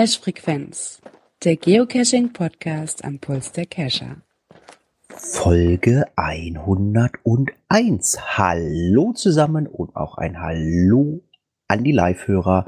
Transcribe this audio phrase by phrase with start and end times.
[0.00, 1.02] Cache-Frequenz,
[1.44, 4.22] der Geocaching-Podcast am Puls der Cacher.
[5.10, 8.18] Folge 101.
[8.38, 11.20] Hallo zusammen und auch ein Hallo
[11.68, 12.64] an die Live-Hörer.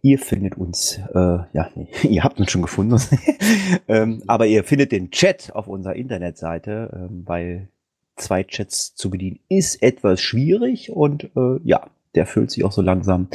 [0.00, 1.68] Ihr findet uns, äh, ja,
[2.04, 3.02] ihr habt uns schon gefunden,
[3.86, 7.68] ähm, aber ihr findet den Chat auf unserer Internetseite, ähm, weil
[8.16, 12.80] zwei Chats zu bedienen ist etwas schwierig und äh, ja, der füllt sich auch so
[12.80, 13.28] langsam.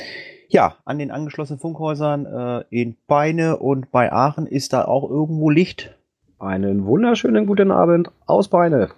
[0.52, 5.50] Ja, an den angeschlossenen Funkhäusern äh, in Beine und bei Aachen ist da auch irgendwo
[5.50, 5.96] Licht.
[6.40, 8.90] Einen wunderschönen guten Abend aus Beine.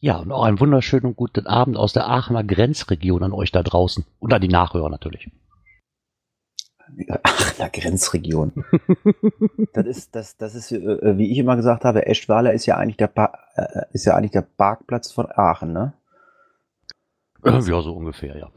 [0.00, 4.06] Ja, und auch einen wunderschönen guten Abend aus der Aachener Grenzregion an euch da draußen
[4.18, 5.30] und an die Nachhörer natürlich.
[7.22, 8.64] Aachener Grenzregion.
[9.72, 12.96] das ist, das, das ist, äh, wie ich immer gesagt habe, Eschweiler ist ja eigentlich
[12.96, 15.92] der, pa äh, ist ja eigentlich der Parkplatz von Aachen, ne?
[17.44, 18.50] Ja, so ungefähr, ja.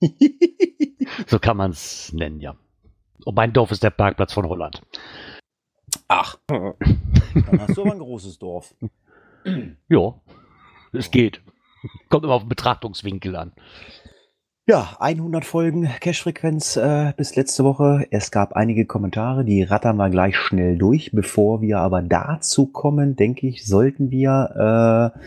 [1.26, 2.56] so kann man es nennen, ja.
[3.24, 4.82] Und mein Dorf ist der Parkplatz von Holland.
[6.08, 6.74] Ach, dann
[7.60, 8.74] hast du aber ein großes Dorf.
[9.88, 10.14] ja,
[10.92, 11.40] es geht.
[12.08, 13.52] Kommt immer auf den Betrachtungswinkel an.
[14.68, 18.06] Ja, 100 Folgen Cash-Frequenz äh, bis letzte Woche.
[18.10, 21.12] Es gab einige Kommentare, die rattern wir gleich schnell durch.
[21.12, 25.18] Bevor wir aber dazu kommen, denke ich, sollten wir äh,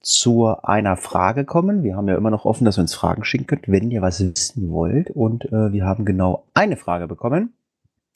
[0.00, 1.82] zu einer Frage kommen.
[1.82, 4.20] Wir haben ja immer noch offen, dass ihr uns Fragen schicken könnt, wenn ihr was
[4.20, 5.10] wissen wollt.
[5.10, 7.52] Und äh, wir haben genau eine Frage bekommen.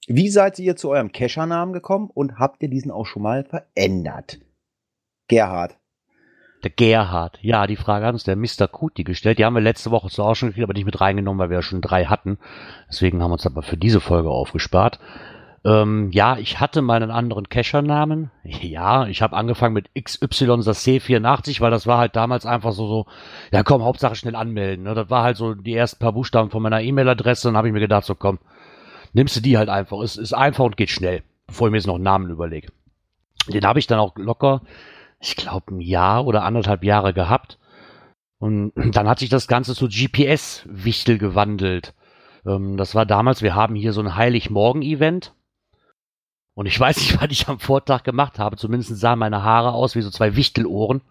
[0.06, 4.38] Wie seid ihr zu eurem Keschernamen gekommen und habt ihr diesen auch schon mal verändert?
[5.28, 5.78] Gerhard.
[6.62, 7.38] Der Gerhard.
[7.42, 8.68] Ja, die Frage hat uns der Mr.
[8.68, 9.38] Kuti gestellt.
[9.38, 11.58] Die haben wir letzte Woche zwar auch schon gekriegt, aber nicht mit reingenommen, weil wir
[11.58, 12.38] ja schon drei hatten.
[12.88, 14.98] Deswegen haben wir uns aber für diese Folge aufgespart.
[15.64, 18.30] Ähm, ja, ich hatte meinen anderen Cacher-Namen.
[18.44, 23.06] Ja, ich habe angefangen mit XY C84, weil das war halt damals einfach so, so,
[23.52, 24.84] ja komm, Hauptsache schnell anmelden.
[24.84, 24.94] Ne?
[24.94, 27.48] Das war halt so die ersten paar Buchstaben von meiner E-Mail-Adresse.
[27.48, 28.38] Dann habe ich mir gedacht, so komm,
[29.12, 30.00] nimmst du die halt einfach.
[30.00, 32.68] Es ist einfach und geht schnell, bevor ich mir jetzt noch einen Namen überlege.
[33.48, 34.62] Den habe ich dann auch locker,
[35.20, 37.58] ich glaube, ein Jahr oder anderthalb Jahre gehabt.
[38.38, 41.94] Und dann hat sich das Ganze zu GPS-Wichtel gewandelt.
[42.46, 45.32] Ähm, das war damals, wir haben hier so ein Heiligmorgen-Event
[46.54, 48.56] und ich weiß nicht, was ich am Vortag gemacht habe.
[48.56, 51.02] Zumindest sahen meine Haare aus wie so zwei Wichtelohren.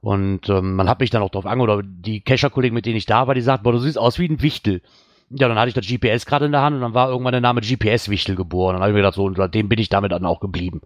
[0.00, 3.06] Und ähm, man hat mich dann auch drauf ange oder die Kescher-Kollegen, mit denen ich
[3.06, 4.82] da war, die sagten, boah, du siehst aus wie ein Wichtel.
[5.30, 7.40] Ja, dann hatte ich das GPS gerade in der Hand und dann war irgendwann der
[7.40, 8.74] Name GPS-Wichtel geboren.
[8.74, 10.82] Dann habe ich mir gedacht, so, und seitdem bin ich damit dann auch geblieben.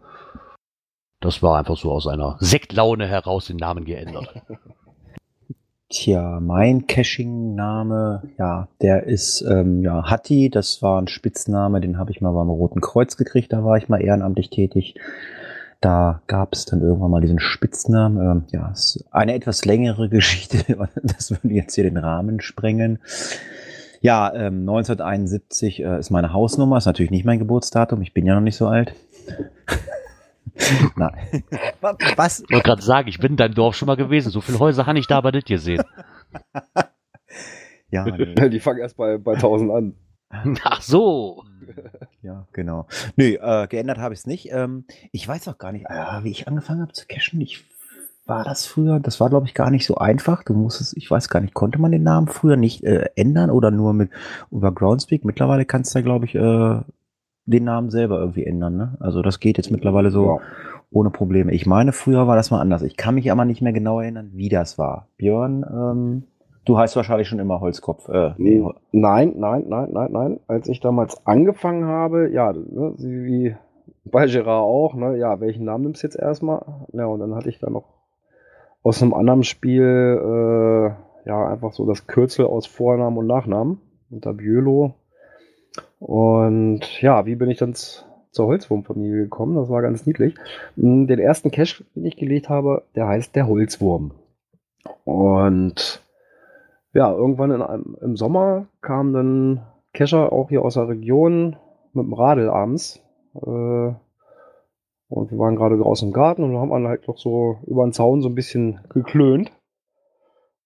[1.20, 4.34] Das war einfach so aus einer Sektlaune heraus den Namen geändert.
[5.88, 10.50] Tja, mein Caching-Name, ja, der ist ähm, ja Hatti.
[10.50, 13.52] Das war ein Spitzname, den habe ich mal beim Roten Kreuz gekriegt.
[13.52, 14.96] Da war ich mal ehrenamtlich tätig.
[15.80, 18.18] Da gab es dann irgendwann mal diesen Spitznamen.
[18.18, 20.58] Ähm, ja, ist eine etwas längere Geschichte.
[21.04, 22.98] Das würde jetzt hier den Rahmen sprengen.
[24.00, 26.78] Ja, ähm, 1971 äh, ist meine Hausnummer.
[26.78, 28.02] Ist natürlich nicht mein Geburtsdatum.
[28.02, 28.92] Ich bin ja noch nicht so alt.
[30.96, 31.44] Nein.
[32.16, 32.40] Was?
[32.40, 34.30] Ich wollte gerade sagen, ich bin in deinem Dorf schon mal gewesen.
[34.30, 35.82] So viele Häuser habe ich da aber nicht gesehen.
[37.90, 38.48] ja, nee.
[38.48, 39.94] Die fangen erst bei, bei 1000 an.
[40.64, 41.44] Ach so.
[42.22, 42.86] Ja, genau.
[43.16, 44.50] Nö, äh, geändert habe ich es nicht.
[44.52, 47.40] Ähm, ich weiß auch gar nicht, äh, wie ich angefangen habe zu cashen.
[47.40, 47.64] Ich
[48.26, 50.42] war das früher, das war glaube ich gar nicht so einfach.
[50.42, 53.70] Du musstest, ich weiß gar nicht, konnte man den Namen früher nicht äh, ändern oder
[53.70, 54.10] nur mit
[54.50, 55.24] über Groundspeak?
[55.24, 56.80] Mittlerweile kannst du da glaube ich äh,
[57.46, 58.76] den Namen selber irgendwie ändern.
[58.76, 58.96] Ne?
[59.00, 60.38] Also das geht jetzt mittlerweile so ja.
[60.90, 61.52] ohne Probleme.
[61.52, 62.82] Ich meine, früher war das mal anders.
[62.82, 65.08] Ich kann mich aber nicht mehr genau erinnern, wie das war.
[65.16, 66.24] Björn, ähm,
[66.64, 68.08] du heißt wahrscheinlich schon immer Holzkopf.
[68.08, 68.62] Äh, nee.
[68.90, 70.40] Nein, nein, nein, nein, nein.
[70.48, 73.54] Als ich damals angefangen habe, ja, ne, wie
[74.04, 76.62] bei Gerard auch, ne, ja, welchen Namen nimmst du jetzt erstmal?
[76.92, 77.84] Ja, und dann hatte ich da noch
[78.82, 83.80] aus einem anderen Spiel, äh, ja, einfach so das Kürzel aus Vornamen und Nachnamen
[84.10, 84.94] unter Bülow
[85.98, 89.56] und ja, wie bin ich dann zur Holzwurmfamilie gekommen?
[89.56, 90.34] Das war ganz niedlich.
[90.76, 94.12] Hm, den ersten Cache, den ich gelegt habe, der heißt der Holzwurm.
[95.04, 96.02] Und
[96.92, 101.56] ja, irgendwann in einem, im Sommer kam dann Kescher auch hier aus der Region
[101.92, 103.02] mit dem Radl abends.
[103.34, 103.94] Äh,
[105.08, 107.92] und wir waren gerade draußen im Garten und haben dann halt noch so über den
[107.92, 109.52] Zaun so ein bisschen geklönt.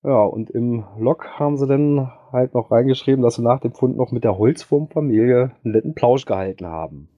[0.02, 3.96] Ja, und im Log haben sie dann halt noch reingeschrieben, dass sie nach dem Fund
[3.96, 7.08] noch mit der Holzwurmfamilie einen netten Plausch gehalten haben.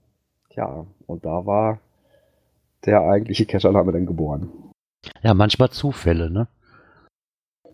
[0.51, 1.79] Tja, und da war
[2.85, 4.51] der eigentliche Catchername dann geboren.
[5.23, 6.49] Ja, manchmal Zufälle, ne?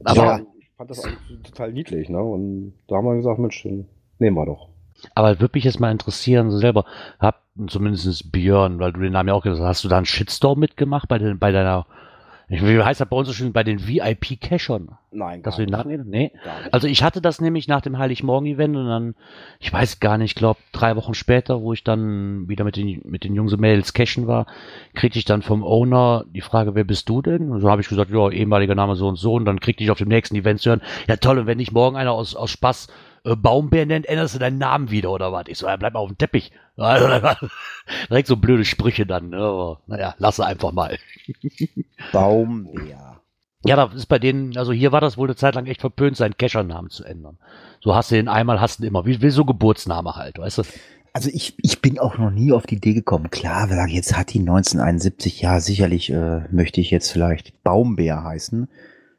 [0.05, 1.02] Aber ja, ich fand das
[1.44, 2.23] total niedlich, ne?
[2.23, 4.69] Und da haben wir gesagt, Mensch, nehmen wir doch.
[5.14, 6.85] Aber würde mich jetzt mal interessieren, so selber,
[7.19, 10.06] hab zumindest Björn, weil du den Namen ja auch gesagt hast, hast du da einen
[10.06, 11.87] Shitstorm mitgemacht bei, den, bei deiner
[12.49, 14.97] Wie heißt das bei uns so schön bei den VIP-Cachern?
[15.11, 16.33] Nein, Dass den Namen Nee.
[16.43, 16.75] Gar nicht.
[16.75, 19.15] Also ich hatte das nämlich nach dem Heiligmorgen-Event und dann,
[19.61, 23.03] ich weiß gar nicht, ich glaube drei Wochen später, wo ich dann wieder mit den,
[23.05, 24.47] mit den Jungs und Mädels cashen war,
[24.95, 27.50] kriegte ich dann vom Owner die Frage, wer bist du denn?
[27.50, 29.91] Und so habe ich gesagt, ja, ehemaliger Name so und so und dann kriegte ich
[29.91, 32.50] auf dem nächsten Event zu hören, ja toll, und wenn dich morgen einer aus, aus
[32.50, 32.89] Spaß
[33.25, 35.44] äh, Baumbär nennt, änderst du deinen Namen wieder oder was?
[35.49, 36.53] Ich so, ja, bleib mal auf dem Teppich.
[36.76, 39.38] Direkt so blöde Sprüche dann, ne?
[39.38, 40.99] aber naja, lasse einfach mal.
[42.12, 43.20] Baumbär.
[43.65, 46.17] Ja, da ist bei denen, also hier war das wohl eine Zeit lang echt verpönt,
[46.17, 47.38] seinen Keschernamen zu ändern.
[47.81, 50.59] So hast du den einmal, hast du ihn immer, wie, wie so Geburtsname halt, weißt
[50.59, 50.62] du?
[51.12, 53.31] Also ich, ich bin auch noch nie auf die Idee gekommen.
[53.31, 58.23] Klar, wir sagen, jetzt hat die 1971, ja, sicherlich äh, möchte ich jetzt vielleicht Baumbär
[58.23, 58.69] heißen.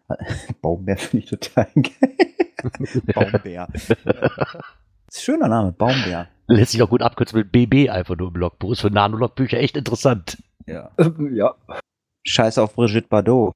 [0.62, 2.16] Baumbär finde ich total geil.
[3.14, 3.68] Baumbär.
[3.74, 4.64] ist ein
[5.12, 6.28] schöner Name, Baumbär.
[6.48, 8.72] Lässt sich auch gut abkürzen mit BB einfach nur im Logbuch.
[8.72, 10.42] Ist für Nanologbücher echt interessant.
[10.66, 10.92] Ja.
[11.32, 11.56] ja.
[12.24, 13.54] Scheiß auf Brigitte Bardot.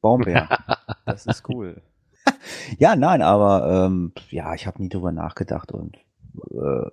[0.00, 0.48] Baumbär.
[1.04, 1.80] Das ist cool.
[2.78, 5.96] ja, nein, aber ähm, ja, ich habe nie drüber nachgedacht und
[6.50, 6.90] äh,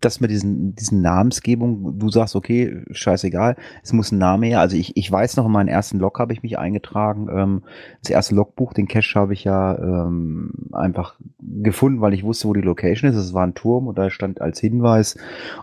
[0.00, 4.60] das mit diesen, diesen Namensgebung, du sagst, okay, scheißegal, es muss ein Name her.
[4.60, 7.28] Also ich, ich weiß noch, in meinen ersten Log habe ich mich eingetragen.
[7.30, 7.62] Ähm,
[8.02, 12.54] das erste Logbuch, den Cache habe ich ja ähm, einfach gefunden, weil ich wusste, wo
[12.54, 13.16] die Location ist.
[13.16, 15.16] Es war ein Turm und da stand als Hinweis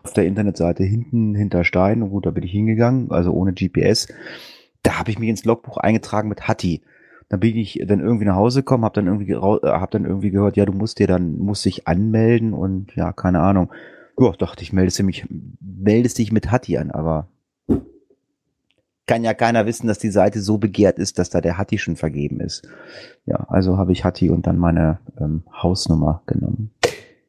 [0.04, 2.02] auf der Internetseite hinten hinter Stein.
[2.02, 4.08] Und gut, da bin ich hingegangen, also ohne GPS.
[4.84, 6.82] Da habe ich mich ins Logbuch eingetragen mit Hatti.
[7.30, 10.32] Dann bin ich dann irgendwie nach Hause gekommen, habe dann irgendwie äh, hab dann irgendwie
[10.32, 13.72] gehört, ja, du musst dir dann musst dich anmelden und ja, keine Ahnung.
[14.22, 15.26] Ja, dachte ich, meldest du mich,
[15.60, 17.28] meldest dich mit Hatti an, aber
[19.08, 21.96] kann ja keiner wissen, dass die Seite so begehrt ist, dass da der Hatti schon
[21.96, 22.68] vergeben ist.
[23.26, 26.70] Ja, also habe ich Hatti und dann meine ähm, Hausnummer genommen.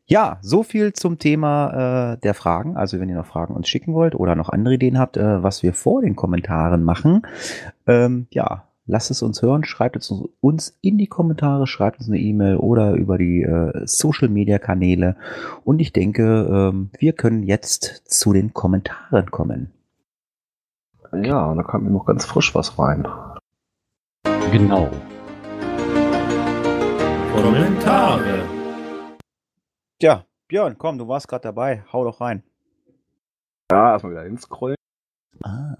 [0.04, 2.76] Ja, so viel zum Thema äh, der Fragen.
[2.76, 5.62] Also wenn ihr noch Fragen uns schicken wollt oder noch andere Ideen habt, äh, was
[5.62, 7.22] wir vor den Kommentaren machen,
[7.86, 12.18] ähm, ja, lasst es uns hören, schreibt es uns in die Kommentare, schreibt uns eine
[12.18, 15.16] E-Mail oder über die äh, Social Media Kanäle.
[15.64, 19.72] Und ich denke, ähm, wir können jetzt zu den Kommentaren kommen.
[21.12, 23.06] Ja, und da kam mir noch ganz frisch was rein.
[24.50, 24.88] Genau.
[27.34, 28.44] Kommentare.
[30.00, 32.42] Ja, Björn, komm, du warst gerade dabei, hau doch rein.
[33.70, 34.76] Ja, erstmal wieder hinscrollen.
[35.42, 35.76] Ah.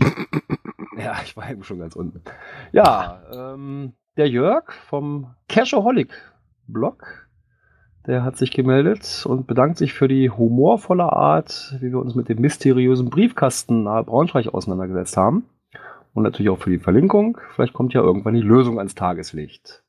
[1.04, 2.22] Ja, ich war eben schon ganz unten.
[2.72, 6.12] Ja, ähm, der Jörg vom Cashaholic
[6.66, 7.28] Blog,
[8.06, 12.28] der hat sich gemeldet und bedankt sich für die humorvolle Art, wie wir uns mit
[12.28, 15.46] dem mysteriösen Briefkasten nahe Braunschweig auseinandergesetzt haben.
[16.12, 17.38] Und natürlich auch für die Verlinkung.
[17.54, 19.84] Vielleicht kommt ja irgendwann die Lösung ans Tageslicht.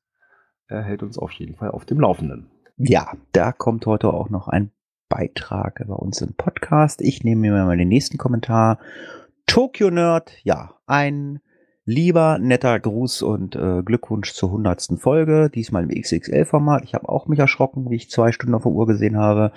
[0.68, 2.52] Er hält uns auf jeden Fall auf dem Laufenden.
[2.78, 4.72] Ja, da kommt heute auch noch ein
[5.10, 7.02] Beitrag bei uns im Podcast.
[7.02, 8.80] Ich nehme mir mal den nächsten Kommentar.
[9.52, 11.42] Tokyo Nerd, ja, ein
[11.84, 16.86] lieber, netter Gruß und äh, Glückwunsch zur hundertsten Folge, diesmal im XXL-Format.
[16.86, 19.52] Ich habe auch mich erschrocken, wie ich zwei Stunden auf der Uhr gesehen habe.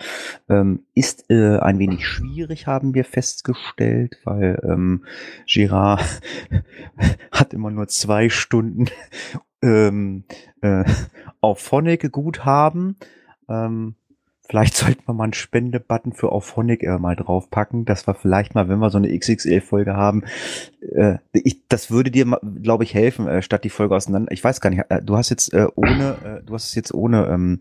[0.49, 5.05] Ähm, ist äh, ein wenig schwierig, haben wir festgestellt, weil ähm,
[5.47, 6.03] Girard
[7.31, 8.87] hat immer nur zwei Stunden
[9.63, 10.25] ähm,
[10.61, 10.83] äh,
[11.41, 12.97] auf Phonic Guthaben.
[13.49, 13.95] Ähm,
[14.49, 18.55] vielleicht sollten wir mal einen Spendebutton für auf Phonic äh, mal draufpacken, dass wir vielleicht
[18.55, 20.25] mal, wenn wir so eine XXL-Folge haben,
[20.81, 22.27] äh, ich, das würde dir,
[22.63, 24.33] glaube ich, helfen, äh, statt die Folge auseinander.
[24.33, 26.93] Ich weiß gar nicht, äh, du hast jetzt äh, ohne, äh, du hast es jetzt
[26.93, 27.61] ohne ähm,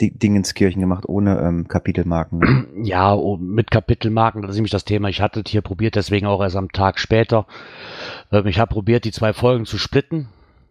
[0.00, 2.38] Dingenskirchen gemacht, ohne ähm, Kapitelmarken.
[2.38, 2.66] ne?
[2.84, 5.08] Ja, oh, mit Kapitelmarken, das ist nämlich das Thema.
[5.08, 7.46] Ich hatte es hier probiert, deswegen auch erst am Tag später.
[8.32, 10.28] Ähm, ich habe probiert, die zwei Folgen zu splitten.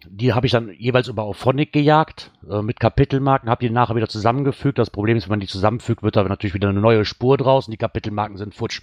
[0.10, 4.10] Die habe ich dann jeweils über Auphonic gejagt, äh, mit Kapitelmarken, habe die nachher wieder
[4.10, 4.78] zusammengefügt.
[4.78, 7.68] Das Problem ist, wenn man die zusammenfügt, wird da natürlich wieder eine neue Spur draus
[7.68, 8.82] und die Kapitelmarken sind futsch.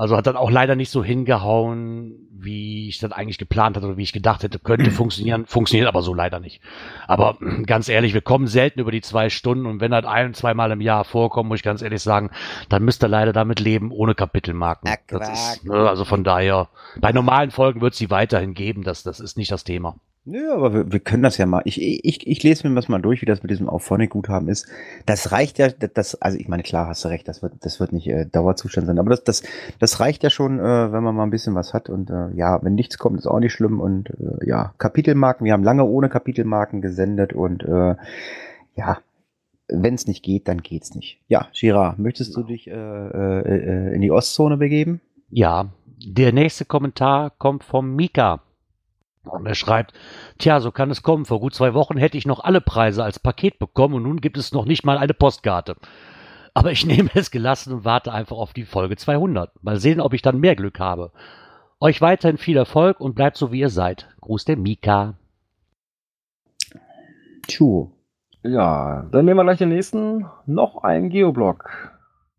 [0.00, 3.98] Also hat dann auch leider nicht so hingehauen, wie ich das eigentlich geplant hatte oder
[3.98, 5.44] wie ich gedacht hätte, könnte funktionieren.
[5.44, 6.62] Funktioniert aber so leider nicht.
[7.06, 10.70] Aber ganz ehrlich, wir kommen selten über die zwei Stunden und wenn das ein, zweimal
[10.70, 12.30] im Jahr vorkommt, muss ich ganz ehrlich sagen,
[12.70, 14.88] dann müsst ihr leider damit leben, ohne Kapitelmarken.
[15.32, 16.68] Ist, ne, also von daher,
[16.98, 19.96] bei normalen Folgen wird es die weiterhin geben, das, das ist nicht das Thema.
[20.26, 21.62] Nö, aber wir, wir können das ja mal.
[21.64, 24.68] Ich, ich, ich lese mir das mal durch, wie das mit diesem Auphonic-Guthaben ist.
[25.06, 27.92] Das reicht ja, das, also ich meine, klar hast du recht, das wird, das wird
[27.92, 29.42] nicht äh, Dauerzustand sein, aber das, das,
[29.78, 31.88] das reicht ja schon, äh, wenn man mal ein bisschen was hat.
[31.88, 33.80] Und äh, ja, wenn nichts kommt, ist auch nicht schlimm.
[33.80, 37.96] Und äh, ja, Kapitelmarken, wir haben lange ohne Kapitelmarken gesendet und äh,
[38.76, 38.98] ja,
[39.68, 41.20] wenn es nicht geht, dann geht's nicht.
[41.28, 45.00] Ja, Girard, möchtest du dich äh, äh, äh, in die Ostzone begeben?
[45.30, 45.70] Ja,
[46.04, 48.42] der nächste Kommentar kommt vom Mika.
[49.24, 49.92] Und er schreibt,
[50.38, 51.26] tja, so kann es kommen.
[51.26, 54.38] Vor gut zwei Wochen hätte ich noch alle Preise als Paket bekommen und nun gibt
[54.38, 55.76] es noch nicht mal eine Postkarte.
[56.54, 59.62] Aber ich nehme es gelassen und warte einfach auf die Folge 200.
[59.62, 61.12] Mal sehen, ob ich dann mehr Glück habe.
[61.80, 64.08] Euch weiterhin viel Erfolg und bleibt so, wie ihr seid.
[64.20, 65.14] Gruß der Mika.
[67.46, 67.90] Tschu.
[68.42, 70.26] Ja, dann nehmen wir gleich den nächsten.
[70.46, 71.92] Noch ein Geoblock.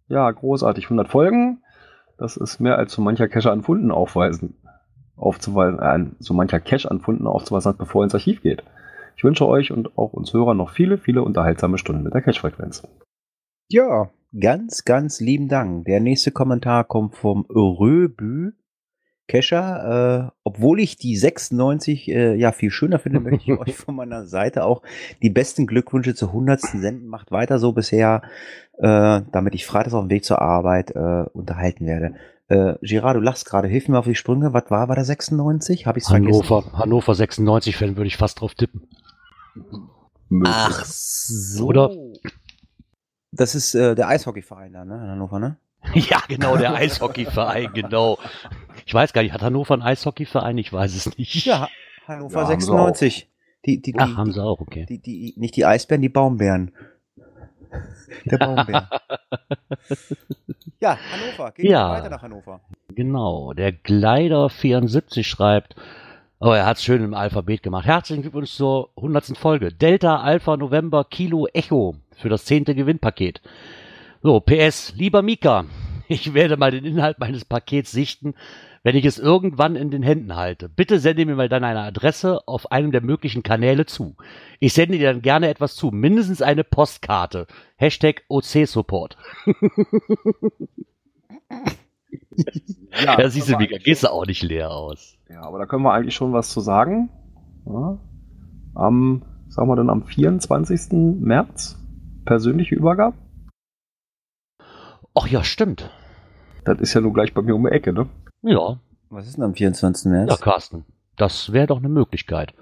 [0.07, 0.85] Ja, großartig.
[0.85, 1.61] 100 Folgen.
[2.17, 4.60] Das ist mehr als so mancher Cache an Funden aufweisen.
[5.21, 8.63] Aufzuweisen, äh, so mancher Cache an Funden aufzuweisen hat, bevor er ins Archiv geht.
[9.15, 12.87] Ich wünsche euch und auch uns Hörern noch viele, viele unterhaltsame Stunden mit der Cache-Frequenz.
[13.69, 14.09] Ja,
[14.39, 15.85] ganz, ganz lieben Dank.
[15.85, 18.53] Der nächste Kommentar kommt vom Röbü.
[19.27, 23.95] Kescher, äh, obwohl ich die 96 äh, ja viel schöner finde, möchte ich euch von
[23.95, 24.81] meiner Seite auch
[25.21, 26.59] die besten Glückwünsche zur 100.
[26.59, 27.07] senden.
[27.07, 28.23] Macht weiter so bisher,
[28.79, 32.15] äh, damit ich freitags auf dem Weg zur Arbeit äh, unterhalten werde.
[32.51, 33.69] Äh, Girard, du lachst gerade.
[33.69, 34.51] Hilf mir auf die Sprünge.
[34.51, 35.87] Was war bei der 96?
[35.87, 38.89] Habe ich Hannover, Hannover 96 Fan würde ich fast drauf tippen.
[40.43, 41.65] Ach so.
[41.67, 41.95] Oder?
[43.31, 44.95] Das ist äh, der Eishockeyverein da, ne?
[44.95, 45.57] In Hannover, ne?
[45.93, 48.17] Ja, genau, der Eishockeyverein, genau.
[48.85, 50.57] Ich weiß gar nicht, hat Hannover einen Eishockeyverein?
[50.57, 51.45] Ich weiß es nicht.
[51.45, 51.69] Ja,
[52.05, 53.29] Hannover Ja, haben sie 96.
[53.65, 54.85] Die, die, die, Ach, haben sie auch, okay.
[54.89, 56.71] Die, die, nicht die Eisbären, die Baumbären.
[58.25, 58.89] Der Baumbär.
[60.79, 61.51] ja, Hannover.
[61.51, 61.89] Geht Ja.
[61.91, 62.61] weiter nach Hannover.
[62.93, 65.75] Genau, der Glider74 schreibt,
[66.39, 67.85] oh, er hat es schön im Alphabet gemacht.
[67.85, 69.37] Herzlichen Glückwunsch zur 100.
[69.37, 69.71] Folge.
[69.71, 72.65] Delta Alpha November Kilo Echo für das 10.
[72.65, 73.41] Gewinnpaket.
[74.21, 75.65] So, PS, lieber Mika,
[76.07, 78.35] ich werde mal den Inhalt meines Pakets sichten,
[78.83, 80.69] wenn ich es irgendwann in den Händen halte.
[80.69, 84.15] Bitte sende mir mal dann eine Adresse auf einem der möglichen Kanäle zu.
[84.59, 87.47] Ich sende dir dann gerne etwas zu, mindestens eine Postkarte.
[87.75, 89.17] Hashtag OC-Support.
[93.05, 95.17] Ja, Ja, siehst du, Mika, gehst du auch nicht leer aus.
[95.29, 97.09] Ja, aber da können wir eigentlich schon was zu sagen.
[97.65, 97.97] Ja.
[98.75, 100.91] Am, sagen wir dann am 24.
[101.19, 101.77] März,
[102.25, 103.15] persönliche Übergabe.
[105.13, 105.89] Ach ja, stimmt.
[106.65, 108.07] Das ist ja nur gleich bei mir um die Ecke, ne?
[108.43, 108.79] Ja,
[109.09, 110.11] Was ist denn am 24.
[110.11, 110.29] März?
[110.29, 110.85] ja, Carsten.
[111.17, 112.53] Das wäre doch eine Möglichkeit.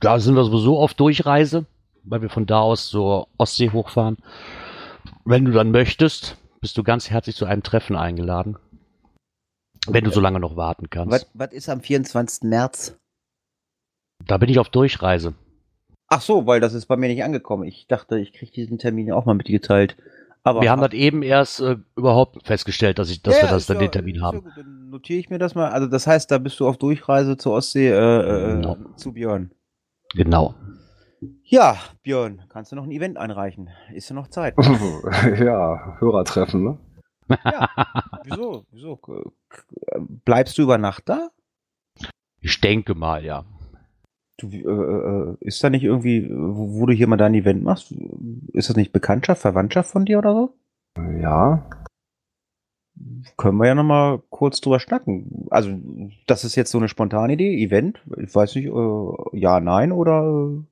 [0.00, 1.66] Da sind wir sowieso auf Durchreise,
[2.04, 4.16] weil wir von da aus zur Ostsee hochfahren.
[5.24, 8.56] Wenn du dann möchtest, bist du ganz herzlich zu einem Treffen eingeladen.
[9.88, 11.12] Wenn du so lange noch warten kannst.
[11.12, 12.42] was, was ist am 24.
[12.42, 12.96] März?
[14.24, 15.34] Da bin ich auf Durchreise.
[16.08, 17.64] Ach so, weil das ist bei mir nicht angekommen.
[17.64, 19.96] Ich dachte, ich kriege diesen Termin auch mal mitgeteilt.
[20.46, 23.54] Aber Wir haben das eben erst äh, überhaupt festgestellt, dass, ich, dass Ja, wir ja,
[23.54, 24.42] das dann ja- den Termin ja haben.
[24.42, 25.70] gut, Dann notiere ich mir das mal.
[25.70, 28.76] Also das heißt, da bist du auf Durchreise zur Ostsee äh, äh, Genau.
[28.96, 29.50] zu Björn.
[30.14, 30.54] Genau.
[31.42, 33.70] Ja, Björn, kannst du noch ein Event einreichen?
[33.92, 34.54] Ist ja noch Zeit.
[35.40, 36.78] ja, Hörertreffen, ne?
[37.44, 37.68] Ja.
[38.22, 38.64] Wieso?
[38.70, 39.00] Wieso?
[39.08, 41.30] Äh, Bleibst du über Nacht da?
[42.40, 43.44] Ich denke mal, ja.
[44.38, 47.94] Du, äh, äh, ist da nicht irgendwie, wo, wo du hier mal dein Event machst?
[48.52, 50.54] Ist das nicht Bekanntschaft, Verwandtschaft von dir oder so?
[51.20, 51.68] Ja.
[53.36, 55.46] Können wir ja noch mal kurz drüber schnacken.
[55.50, 55.70] Also,
[56.26, 58.00] das ist jetzt so eine spontane Idee, Event.
[58.18, 60.22] Ich weiß nicht, äh, ja, nein oder.
[60.22, 60.62] äh,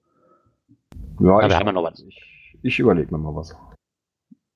[1.20, 2.00] Ja, wir ich, haben ja noch was.
[2.00, 3.54] Ich, ich überlege mir mal was.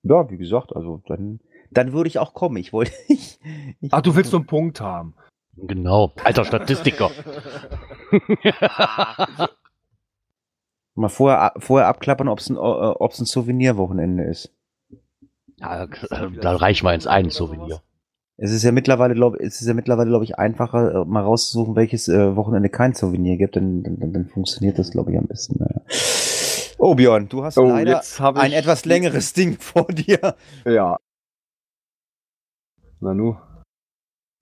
[0.03, 2.57] Ja, wie gesagt, also dann, dann würde ich auch kommen.
[2.57, 2.93] Ich wollte.
[3.09, 3.39] Ich,
[3.81, 5.15] ich, Ach, du willst nur einen Punkt haben.
[5.63, 6.13] Genau.
[6.25, 7.11] Alter Statistiker.
[10.95, 14.53] mal vorher, vorher abklappern, ob es ein, ob's ein Souvenirwochenende ist.
[15.57, 15.89] ja, äh,
[16.41, 17.83] da reichen wir ins einen Souvenir.
[18.41, 21.75] Es ist ja mittlerweile, glaube es ist ja mittlerweile, glaube ich, einfacher, äh, mal rauszusuchen,
[21.75, 25.27] welches äh, Wochenende kein Souvenir gibt, dann, dann, dann, dann funktioniert das, glaube ich, am
[25.27, 25.59] besten.
[25.59, 25.81] Naja.
[26.79, 28.01] Oh, Björn, du hast Oh, leider
[28.37, 30.37] ein etwas längeres Ding vor dir.
[30.65, 30.99] Ja.
[33.01, 33.37] Nanu.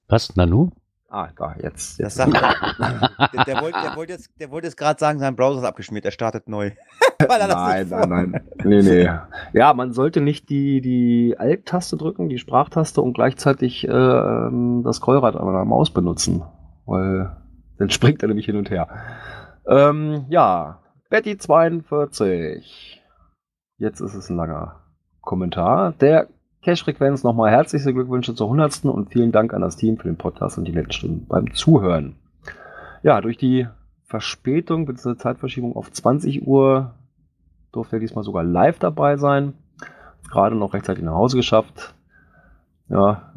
[0.09, 0.71] Was, Nanu?
[1.17, 1.99] Ah, da, jetzt.
[1.99, 2.17] Jetzt.
[2.17, 3.31] sagt er.
[3.33, 6.05] der, der wollte der wollte jetzt, der wollte jetzt gerade sagen, sein Browser ist abgeschmiert,
[6.05, 6.73] er startet neu.
[7.19, 8.41] Er nein, nein, nein.
[8.63, 9.09] Nee, nee.
[9.55, 15.35] Ja, man sollte nicht die, die Alt-Taste drücken, die Sprachtaste und gleichzeitig äh, das Scrollrad
[15.35, 16.45] an der Maus benutzen.
[16.85, 17.35] Weil
[17.79, 18.89] dann springt er nämlich hin und her.
[19.67, 22.99] Ähm, ja, Betty42.
[23.79, 24.83] Jetzt ist es ein langer
[25.23, 25.93] Kommentar.
[25.93, 26.29] Der
[26.67, 28.87] Cash-Frequenz nochmal herzliche Glückwünsche zur 100.
[28.87, 32.17] und vielen Dank an das Team für den Podcast und die netten Stunden beim Zuhören.
[33.05, 33.69] Ja, durch die
[34.03, 35.17] Verspätung bzw.
[35.17, 36.95] Zeitverschiebung auf 20 Uhr
[37.71, 39.55] durfte er diesmal sogar live dabei sein.
[40.29, 41.95] Gerade noch rechtzeitig nach Hause geschafft.
[42.89, 43.31] Ja,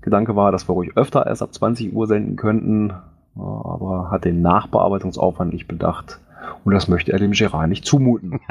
[0.00, 2.92] Gedanke war, dass wir ruhig öfter erst ab 20 Uhr senden könnten,
[3.34, 6.20] aber hat den Nachbearbeitungsaufwand nicht bedacht.
[6.64, 8.38] Und das möchte er dem Gerard nicht zumuten.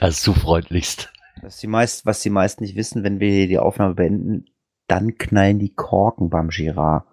[0.00, 1.12] Das ist zu freundlichst.
[1.44, 4.46] Was die, meist, was die meisten nicht wissen, wenn wir hier die Aufnahme beenden,
[4.86, 7.04] dann knallen die Korken beim Girard.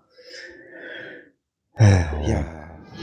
[1.76, 2.46] Äh, ja.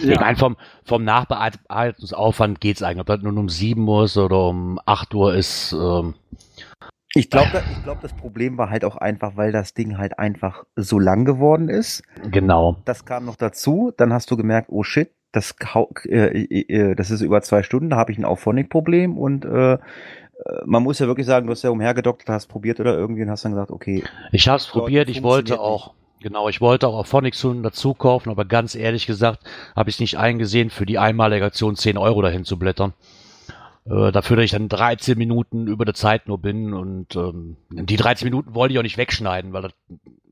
[0.02, 3.00] Ich meine, vom, vom Nachbearbeitungsaufwand geht's eigentlich.
[3.00, 6.14] Ob das nun um 7 Uhr ist oder um 8 Uhr ist, ähm,
[7.14, 10.64] Ich glaube, ich glaub, das Problem war halt auch einfach, weil das Ding halt einfach
[10.76, 12.02] so lang geworden ist.
[12.30, 12.76] Genau.
[12.84, 13.92] Das kam noch dazu.
[13.96, 15.54] Dann hast du gemerkt, oh shit, das,
[16.04, 19.78] äh, äh, das ist über zwei Stunden, da habe ich ein Auphonic-Problem und äh,
[20.64, 23.44] man muss ja wirklich sagen, du hast ja umhergedoktert, hast probiert oder irgendwie und hast
[23.44, 24.04] dann gesagt, okay.
[24.32, 28.30] Ich habe es probiert, ich wollte auch, genau, ich wollte auch auf Phonics dazu kaufen,
[28.30, 29.42] aber ganz ehrlich gesagt,
[29.74, 32.94] habe ich es nicht eingesehen, für die einmalige Aktion 10 Euro dahin zu blättern.
[33.84, 37.96] Äh, dafür, dass ich dann 13 Minuten über der Zeit nur bin und ähm, die
[37.96, 39.72] 13 Minuten wollte ich auch nicht wegschneiden, weil das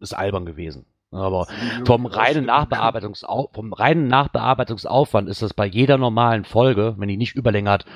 [0.01, 0.87] ist albern gewesen.
[1.11, 1.47] Aber
[1.85, 7.37] vom reinen, Nachbearbeitungsau vom reinen Nachbearbeitungsaufwand ist das bei jeder normalen Folge, wenn die nicht
[7.37, 7.87] Überlänge hat,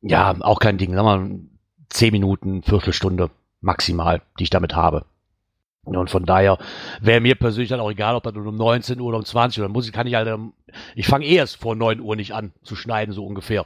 [0.00, 0.94] ja, auch kein Ding.
[0.94, 1.30] Sag mal,
[1.88, 5.04] zehn Minuten, Viertelstunde maximal, die ich damit habe.
[5.84, 6.58] Und von daher
[7.00, 9.64] wäre mir persönlich dann auch egal, ob das um 19 Uhr oder um 20 Uhr,
[9.64, 10.52] dann muss ich, kann ich halt, ähm,
[10.94, 13.64] ich fange eh erst vor 9 Uhr nicht an zu schneiden, so ungefähr.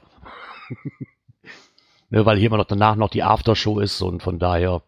[2.11, 4.83] ne, weil hier immer noch danach noch die Aftershow ist und von daher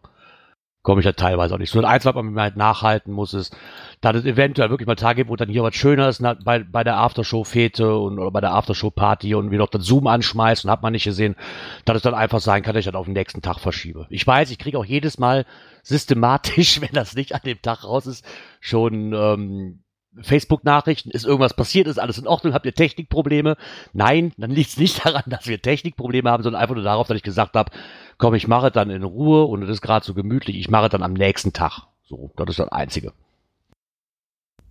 [0.85, 1.71] komme ich halt teilweise auch nicht.
[1.71, 3.57] So ein eins, was man halt nachhalten muss, ist,
[4.01, 6.83] da es eventuell wirklich mal Tage gibt, wo dann hier was schöner ist, bei, bei
[6.83, 10.93] der Aftershow-Fete und oder bei der Aftershow-Party und wir noch das Zoom anschmeißen, hat man
[10.93, 11.35] nicht gesehen,
[11.83, 14.05] dass es dann einfach sein kann, dass ich das auf den nächsten Tag verschiebe.
[14.09, 15.45] Ich weiß, ich kriege auch jedes Mal
[15.83, 18.23] systematisch, wenn das nicht an dem Tag raus ist,
[18.61, 19.79] schon ähm,
[20.21, 23.57] Facebook-Nachrichten, ist irgendwas passiert, ist alles in Ordnung, habt ihr Technikprobleme?
[23.93, 27.17] Nein, dann liegt es nicht daran, dass wir Technikprobleme haben, sondern einfach nur darauf, dass
[27.17, 27.71] ich gesagt habe,
[28.17, 31.03] komm, ich mache dann in Ruhe und es ist gerade so gemütlich, ich mache dann
[31.03, 31.83] am nächsten Tag.
[32.03, 33.11] So, das ist das Einzige.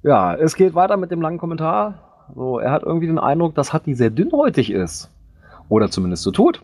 [0.02, 2.28] Ja, es geht weiter mit dem langen Kommentar.
[2.34, 5.10] So, er hat irgendwie den Eindruck, dass Hatti sehr dünnhäutig ist.
[5.68, 6.62] Oder zumindest so tut.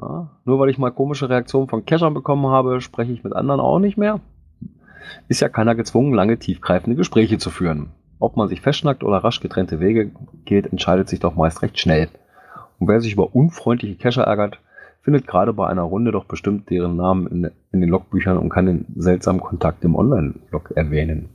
[0.00, 3.60] Ja, nur weil ich mal komische Reaktionen von Cachern bekommen habe, spreche ich mit anderen
[3.60, 4.20] auch nicht mehr
[5.28, 7.90] ist ja keiner gezwungen, lange tiefgreifende Gespräche zu führen.
[8.18, 10.10] Ob man sich festschnackt oder rasch getrennte Wege
[10.44, 12.08] geht, entscheidet sich doch meist recht schnell.
[12.78, 14.60] Und wer sich über unfreundliche Cacher ärgert,
[15.02, 18.66] findet gerade bei einer Runde doch bestimmt deren Namen in, in den Logbüchern und kann
[18.66, 21.30] den seltsamen Kontakt im Online-Log erwähnen.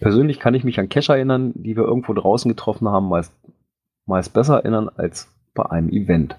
[0.00, 3.32] Persönlich kann ich mich an Cacher erinnern, die wir irgendwo draußen getroffen haben, meist,
[4.04, 6.36] meist besser erinnern als bei einem Event.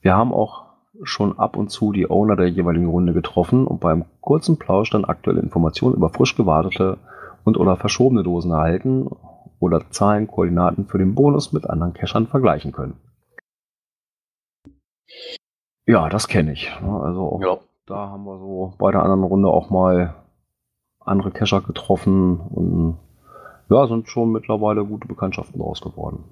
[0.00, 0.66] Wir haben auch
[1.02, 5.04] schon ab und zu die Owner der jeweiligen Runde getroffen und beim kurzen Plausch dann
[5.04, 6.98] aktuelle Informationen über frisch gewartete
[7.44, 9.08] und oder verschobene Dosen erhalten
[9.58, 12.94] oder Zahlen, Koordinaten für den Bonus mit anderen Cachern vergleichen können.
[15.86, 16.70] Ja, das kenne ich.
[16.80, 17.58] Also ja.
[17.86, 20.14] da haben wir so bei der anderen Runde auch mal
[21.00, 22.98] andere Cacher getroffen und
[23.68, 26.24] ja, sind schon mittlerweile gute Bekanntschaften draus geworden.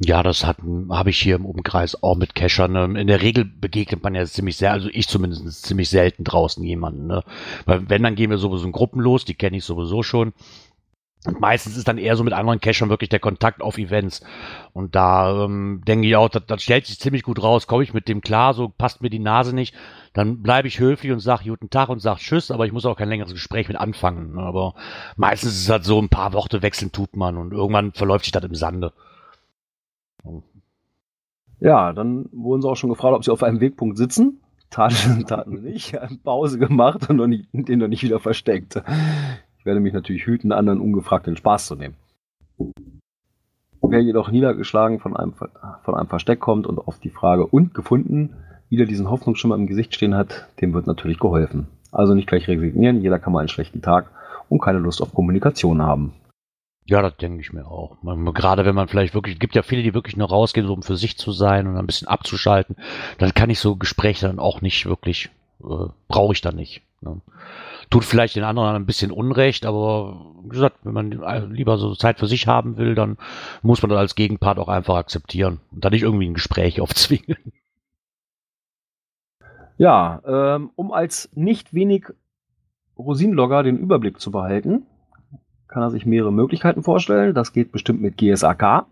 [0.00, 2.76] Ja, das habe ich hier im Umkreis auch mit Cachern.
[2.76, 6.62] Ähm, in der Regel begegnet man ja ziemlich sehr, also ich zumindest ziemlich selten draußen
[6.64, 7.06] jemanden.
[7.06, 7.22] Ne?
[7.66, 10.32] Weil wenn, dann gehen wir sowieso in Gruppen los, die kenne ich sowieso schon.
[11.38, 14.22] Meistens ist dann eher so mit anderen Cachern wirklich der Kontakt auf Events.
[14.72, 17.66] Und da ähm, denke ich auch, das, das stellt sich ziemlich gut raus.
[17.66, 19.74] Komme ich mit dem klar, so passt mir die Nase nicht,
[20.12, 22.96] dann bleibe ich höflich und sage guten Tag und sage Tschüss, aber ich muss auch
[22.96, 24.34] kein längeres Gespräch mit anfangen.
[24.34, 24.42] Ne?
[24.42, 24.74] Aber
[25.16, 28.32] meistens ist es halt so, ein paar Worte wechseln tut man und irgendwann verläuft sich
[28.32, 28.92] das im Sande.
[31.60, 34.40] Ja, dann wurden sie auch schon gefragt, ob sie auf einem Wegpunkt sitzen.
[34.70, 35.96] Taten, taten nicht.
[36.24, 38.82] Pause gemacht und noch nicht, den noch nicht wieder versteckt.
[39.68, 41.94] Ich werde mich natürlich hüten, anderen ungefragt den Spaß zu nehmen.
[43.82, 48.32] Wer jedoch niedergeschlagen von einem, von einem Versteck kommt und auf die Frage und gefunden
[48.70, 51.68] wieder diesen Hoffnungsschimmer im Gesicht stehen hat, dem wird natürlich geholfen.
[51.92, 54.10] Also nicht gleich resignieren, jeder kann mal einen schlechten Tag
[54.48, 56.14] und keine Lust auf Kommunikation haben.
[56.86, 57.98] Ja, das denke ich mir auch.
[58.32, 60.96] Gerade wenn man vielleicht wirklich, gibt ja viele, die wirklich nur rausgehen, so um für
[60.96, 62.76] sich zu sein und ein bisschen abzuschalten,
[63.18, 65.28] dann kann ich so Gespräche dann auch nicht wirklich,
[65.62, 66.80] äh, brauche ich dann nicht.
[67.02, 67.20] Ne?
[67.90, 71.10] Tut vielleicht den anderen ein bisschen Unrecht, aber wie gesagt, wenn man
[71.50, 73.16] lieber so Zeit für sich haben will, dann
[73.62, 77.36] muss man das als Gegenpart auch einfach akzeptieren und dann nicht irgendwie ein Gespräch aufzwingen.
[79.78, 82.06] Ja, ähm, um als nicht wenig
[82.98, 84.86] Rosinenlogger den Überblick zu behalten,
[85.68, 87.34] kann er sich mehrere Möglichkeiten vorstellen.
[87.34, 88.86] Das geht bestimmt mit GSAK.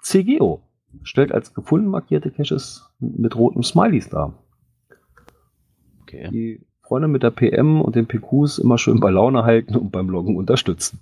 [0.00, 0.62] CGO
[1.02, 4.32] stellt als gefunden markierte Caches mit rotem Smileys dar.
[6.02, 6.30] Okay.
[6.30, 10.08] Die Freunde mit der PM und den PQs immer schön bei Laune halten und beim
[10.08, 11.00] Loggen unterstützen.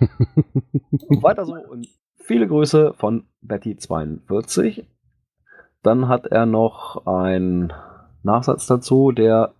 [0.00, 4.84] und weiter so und viele Grüße von Betty42.
[5.82, 7.72] Dann hat er noch einen
[8.22, 9.52] Nachsatz dazu, der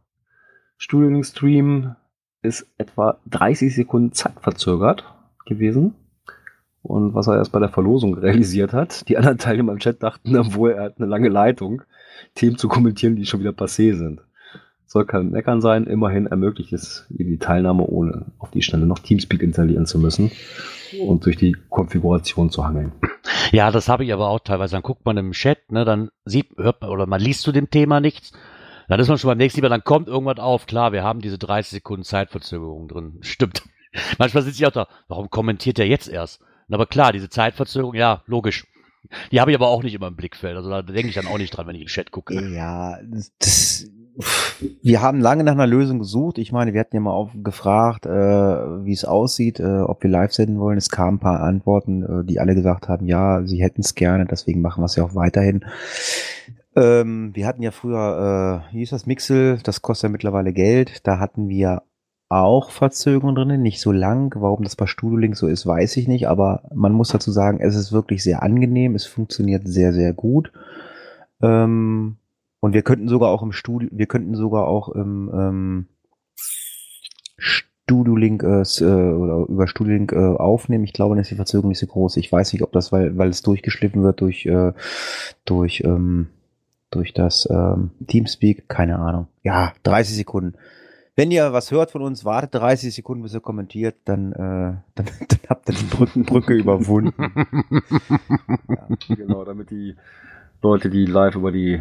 [0.79, 1.95] Studienstream
[2.43, 5.05] ist etwa 30 Sekunden zeitverzögert
[5.47, 5.95] gewesen.
[6.83, 10.37] Und was er erst bei der Verlosung realisiert hat, die anderen Teilnehmer im Chat dachten,
[10.37, 11.83] obwohl er hat eine lange Leitung,
[12.35, 14.26] Themen zu kommentieren, die schon wieder passé sind.
[14.87, 19.01] Soll kein Meckern sein, immerhin ermöglicht es ihm die Teilnahme, ohne auf die Stelle noch
[19.01, 20.31] Teamspeak installieren zu müssen
[21.01, 22.93] und durch die Konfiguration zu hangeln.
[23.51, 24.73] Ja, das habe ich aber auch teilweise.
[24.73, 27.71] Dann guckt man im Chat, ne, dann sieht, hört man oder man liest zu dem
[27.71, 28.33] Thema nichts
[28.89, 30.67] Dann ist man schon beim nächsten Mal, dann kommt irgendwas auf.
[30.67, 33.19] Klar, wir haben diese 30 Sekunden Zeitverzögerung drin.
[33.23, 33.65] Stimmt.
[34.19, 36.41] Manchmal sitze ich auch da, warum kommentiert der jetzt erst?
[36.71, 38.67] Aber klar, diese Zeitverzögerung, ja, logisch.
[39.31, 40.57] Die habe ich aber auch nicht immer im Blickfeld.
[40.57, 42.35] Also da denke ich dann auch nicht dran, wenn ich im Chat gucke.
[42.53, 42.99] Ja,
[43.39, 43.87] das,
[44.83, 46.39] wir haben lange nach einer Lösung gesucht.
[46.39, 50.11] Ich meine, wir hatten ja mal auf, gefragt, äh, wie es aussieht, äh, ob wir
[50.11, 50.79] live senden wollen.
[50.79, 54.27] Es kamen ein paar Antworten, äh, die alle gesagt haben, ja, sie hätten es gerne,
[54.27, 55.65] deswegen machen wir es ja auch weiterhin.
[56.75, 61.07] Ähm, wir hatten ja früher, äh, wie hieß das, Mixel, das kostet ja mittlerweile Geld.
[61.07, 61.83] Da hatten wir
[62.29, 64.35] auch Verzögerungen drin, nicht so lang.
[64.37, 67.61] Warum das bei Studio Link so ist, weiß ich nicht, aber man muss dazu sagen,
[67.61, 70.53] es ist wirklich sehr angenehm, es funktioniert sehr, sehr gut.
[71.41, 72.17] Ähm,
[72.67, 75.87] und wir könnten sogar auch im Studio, wir könnten sogar auch im ähm,
[77.39, 80.83] Studio Link äh, äh, oder über Studio Link äh, aufnehmen.
[80.83, 82.17] Ich glaube, dann ist die Verzögerung nicht so groß.
[82.17, 84.73] Ich weiß nicht, ob das, weil, weil es durchgeschliffen wird durch, äh,
[85.45, 86.27] durch, ähm,
[86.91, 89.29] durch das ähm, Teamspeak, keine Ahnung.
[89.45, 90.55] Ja, 30 Sekunden.
[91.15, 94.37] Wenn ihr was hört von uns, wartet 30 Sekunden, bis ihr kommentiert, dann, äh,
[94.97, 97.15] dann, dann habt ihr die Brückenbrücke überwunden.
[98.69, 99.95] ja, genau, damit die
[100.63, 101.81] Leute, die live über die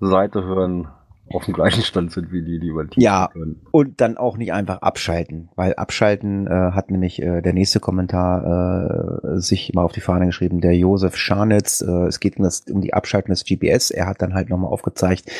[0.00, 0.88] Seite hören,
[1.32, 3.60] auf dem gleichen Stand sind wie die, die Teams Ja, können.
[3.70, 9.20] und dann auch nicht einfach abschalten, weil abschalten äh, hat nämlich äh, der nächste Kommentar
[9.24, 12.64] äh, sich mal auf die Fahne geschrieben, der Josef Scharnitz, äh, es geht um, das,
[12.70, 15.30] um die Abschalten des GPS, er hat dann halt nochmal aufgezeigt,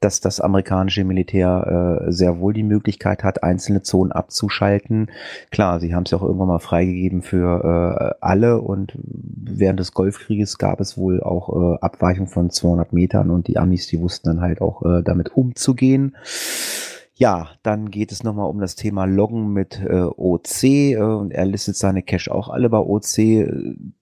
[0.00, 5.10] dass das amerikanische Militär äh, sehr wohl die Möglichkeit hat, einzelne Zonen abzuschalten.
[5.50, 9.92] Klar, sie haben es ja auch irgendwann mal freigegeben für äh, alle und während des
[9.92, 14.28] Golfkrieges gab es wohl auch äh, Abweichung von 200 Metern und die Amis, die wussten
[14.28, 16.16] dann halt auch äh, damit umzugehen.
[17.14, 21.46] Ja, dann geht es nochmal um das Thema Loggen mit äh, OC äh, und er
[21.46, 23.48] listet seine Cache auch alle bei OC.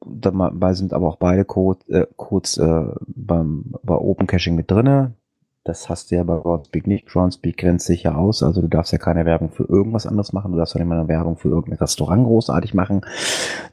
[0.05, 5.15] Dabei sind aber auch beide Code, äh, Codes äh, beim, bei Open Caching mit drinne.
[5.67, 7.07] Das hast du ja bei Groundspeak nicht.
[7.07, 8.45] Groundspeak grenzt sich ja aus.
[8.45, 10.53] Also du darfst ja keine Werbung für irgendwas anderes machen.
[10.53, 13.01] Du darfst ja nicht mal eine Werbung für irgendein Restaurant großartig machen.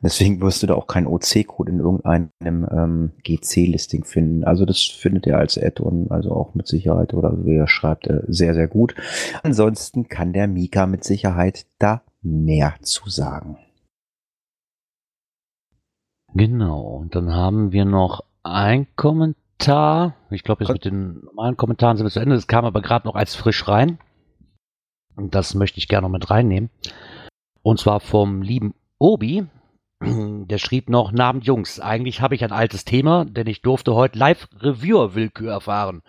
[0.01, 4.43] Deswegen wirst du da auch keinen OC-Code in irgendeinem ähm, GC-Listing finden.
[4.43, 8.21] Also das findet er als Add-on, also auch mit Sicherheit oder wie er schreibt, äh,
[8.27, 8.95] sehr, sehr gut.
[9.43, 13.59] Ansonsten kann der Mika mit Sicherheit da mehr zu sagen.
[16.33, 16.81] Genau.
[16.81, 20.15] Und dann haben wir noch ein Kommentar Kommentar.
[20.29, 22.35] Ich glaube, jetzt mit den normalen Kommentaren sind wir zu Ende.
[22.35, 23.97] Das kam aber gerade noch als frisch rein.
[25.15, 26.69] Und das möchte ich gerne noch mit reinnehmen.
[27.61, 29.45] Und zwar vom lieben Obi.
[30.01, 34.19] Der schrieb noch, Namen Jungs, eigentlich habe ich ein altes Thema, denn ich durfte heute
[34.19, 36.01] Live-Reviewer-Willkür erfahren.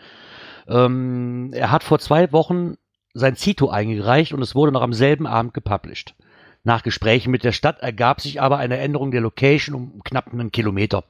[0.66, 2.74] Ähm, er hat vor zwei Wochen
[3.12, 6.16] sein Zito eingereicht und es wurde noch am selben Abend gepublished.
[6.64, 10.50] Nach Gesprächen mit der Stadt ergab sich aber eine Änderung der Location um knapp einen
[10.50, 11.04] Kilometer.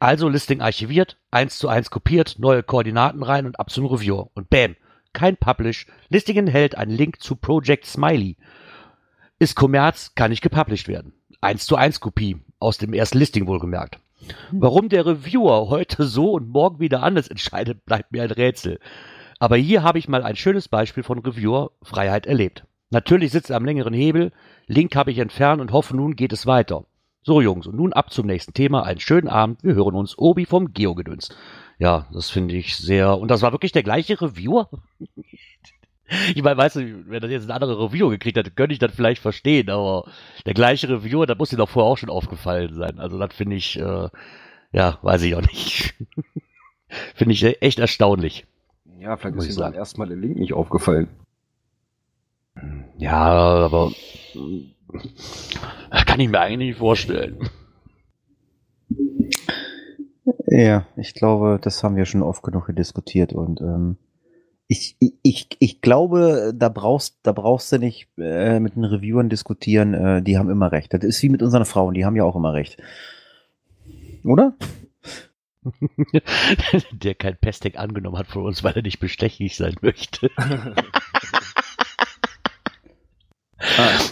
[0.00, 4.30] Also Listing archiviert, eins zu eins kopiert, neue Koordinaten rein und ab zum Reviewer.
[4.32, 4.74] Und bam,
[5.12, 5.86] kein Publish.
[6.08, 8.38] Listing enthält einen Link zu Project Smiley.
[9.38, 11.12] Ist Kommerz, kann nicht gepublished werden.
[11.42, 14.00] Eins zu eins Kopie, aus dem ersten Listing wohlgemerkt.
[14.52, 18.80] Warum der Reviewer heute so und morgen wieder anders entscheidet, bleibt mir ein Rätsel.
[19.38, 22.64] Aber hier habe ich mal ein schönes Beispiel von Reviewer-Freiheit erlebt.
[22.90, 24.32] Natürlich sitzt er am längeren Hebel,
[24.66, 26.84] Link habe ich entfernt und hoffe, nun geht es weiter.
[27.22, 28.82] So, Jungs, und nun ab zum nächsten Thema.
[28.82, 29.62] Einen schönen Abend.
[29.62, 30.16] Wir hören uns.
[30.16, 31.28] Obi vom Geogedöns.
[31.78, 33.18] Ja, das finde ich sehr.
[33.18, 34.70] Und das war wirklich der gleiche Reviewer?
[36.34, 38.94] ich meine, weißt du, wenn das jetzt ein anderer Reviewer gekriegt hat, könnte ich das
[38.94, 40.10] vielleicht verstehen, aber
[40.46, 42.98] der gleiche Reviewer, da muss dir doch vorher auch schon aufgefallen sein.
[42.98, 44.08] Also, das finde ich, äh,
[44.72, 45.94] ja, weiß ich auch nicht.
[47.14, 48.46] finde ich echt erstaunlich.
[48.98, 51.08] Ja, vielleicht ist dir dann erstmal der Link nicht aufgefallen.
[52.98, 53.92] Ja, aber
[55.90, 57.38] das kann ich mir eigentlich nicht vorstellen.
[60.46, 63.96] Ja, ich glaube, das haben wir schon oft genug diskutiert und ähm,
[64.66, 69.94] ich, ich, ich glaube, da brauchst, da brauchst du nicht äh, mit den Reviewern diskutieren,
[69.94, 70.94] äh, die haben immer recht.
[70.94, 72.80] Das ist wie mit unseren Frauen, die haben ja auch immer recht.
[74.24, 74.54] Oder?
[76.92, 80.30] Der kein Pestek angenommen hat von uns, weil er nicht bestechlich sein möchte.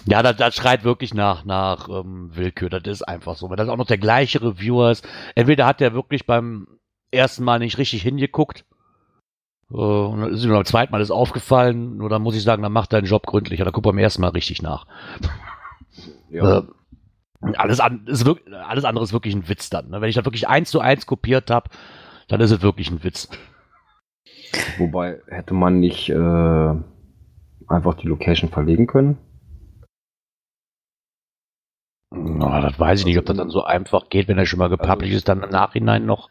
[0.07, 2.69] Ja, das, das schreit wirklich nach, nach ähm, Willkür.
[2.69, 3.49] Das ist einfach so.
[3.51, 6.67] Wenn das auch noch der gleiche Reviewer ist, entweder hat der wirklich beim
[7.11, 8.65] ersten Mal nicht richtig hingeguckt,
[9.71, 12.63] äh, und dann ist ihm beim zweiten Mal ist aufgefallen, nur dann muss ich sagen,
[12.63, 14.87] dann macht deinen Job gründlicher, dann guck beim ersten Mal richtig nach.
[16.31, 16.59] Ja.
[16.59, 16.63] Äh,
[17.57, 19.91] alles, an, ist wirklich, alles andere ist wirklich ein Witz dann.
[19.91, 20.01] Ne?
[20.01, 21.71] Wenn ich das wirklich eins zu eins kopiert habe,
[22.29, 23.29] dann ist es wirklich ein Witz.
[24.79, 26.75] Wobei hätte man nicht äh,
[27.69, 29.19] einfach die Location verlegen können?
[32.11, 34.69] Na, das weiß ich nicht, ob das dann so einfach geht, wenn er schon mal
[34.69, 36.29] gepublished also, ist, dann im Nachhinein noch.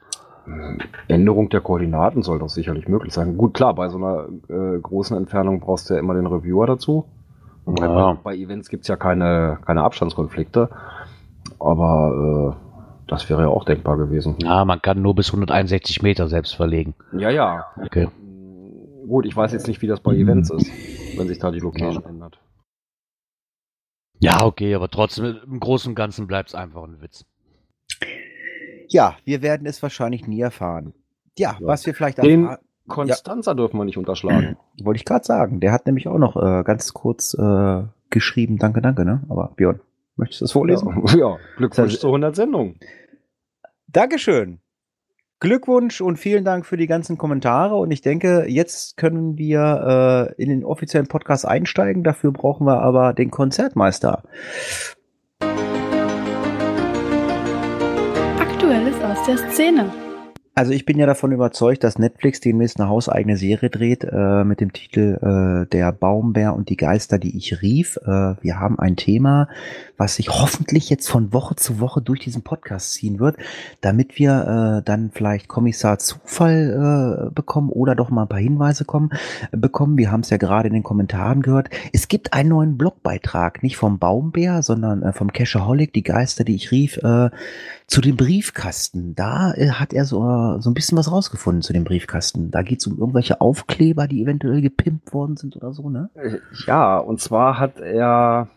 [1.08, 3.38] Änderung der Koordinaten soll doch sicherlich möglich sein.
[3.38, 7.06] Gut, klar, bei so einer äh, großen Entfernung brauchst du ja immer den Reviewer dazu.
[7.66, 8.13] Ja.
[8.13, 10.70] Bei, bei Events gibt's ja keine, keine Abstandskonflikte.
[11.60, 12.68] Aber äh,
[13.08, 14.36] das wäre ja auch denkbar gewesen.
[14.42, 16.96] Ja, man kann nur bis 161 Meter selbst verlegen.
[17.18, 17.66] Ja, ja.
[17.84, 18.08] Okay.
[19.08, 20.72] Gut, ich weiß jetzt nicht, wie das bei Events ist,
[21.18, 22.40] wenn sich da die Location ändert.
[24.20, 27.26] Ja, okay, aber trotzdem, im Großen und Ganzen bleibt es einfach ein Witz.
[28.90, 30.94] Ja, wir werden es wahrscheinlich nie erfahren.
[31.38, 31.68] Ja, Ja.
[31.68, 32.50] was wir vielleicht Den-
[32.88, 34.56] Konstanzer dürfen wir nicht unterschlagen.
[34.82, 35.60] wollte ich gerade sagen.
[35.60, 39.24] Der hat nämlich auch noch äh, ganz kurz äh, geschrieben, danke, danke, ne?
[39.28, 39.82] Aber Björn,
[40.16, 41.04] möchtest du das vorlesen?
[41.08, 42.80] Ja, ja, Glückwunsch Das- zu 100 Sendungen.
[43.88, 44.60] Dankeschön.
[45.39, 47.76] Glückwunsch und vielen Dank für die ganzen Kommentare.
[47.76, 52.04] Und ich denke, jetzt können wir äh, in den offiziellen Podcast einsteigen.
[52.04, 54.23] Dafür brauchen wir aber den Konzertmeister.
[58.39, 60.07] Aktuelles aus der Szene.
[60.58, 64.60] Also ich bin ja davon überzeugt, dass Netflix demnächst eine hauseigene Serie dreht äh, mit
[64.60, 67.98] dem Titel äh, Der Baumbär und die Geister, die ich rief.
[67.98, 69.50] Äh, wir haben ein Thema,
[69.98, 73.38] was sich hoffentlich jetzt von Woche zu Woche durch diesen Podcast ziehen wird,
[73.82, 78.84] damit wir äh, dann vielleicht Kommissar Zufall äh, bekommen oder doch mal ein paar Hinweise
[78.84, 79.12] kommen,
[79.52, 79.96] bekommen.
[79.96, 81.70] Wir haben es ja gerade in den Kommentaren gehört.
[81.93, 86.56] Es gibt einen neuen Blogbeitrag, nicht vom Baumbär, sondern äh, vom Cashaholic, die Geister, die
[86.56, 87.00] ich rief,
[87.88, 89.15] zu dem Briefkasten.
[89.15, 90.19] Da äh, hat er so,
[90.60, 92.52] so ein bisschen was rausgefunden zu dem Briefkasten.
[92.52, 96.10] Da geht es um irgendwelche Aufkleber, die eventuell gepimpt worden sind oder so, ne?
[96.65, 98.50] Ja, und zwar hat er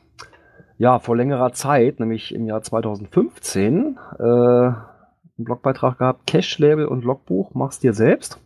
[0.78, 7.52] ja vor längerer Zeit, nämlich im Jahr 2015, äh, einen Blogbeitrag gehabt, Cache-Label und Logbuch,
[7.54, 8.40] mach's dir selbst.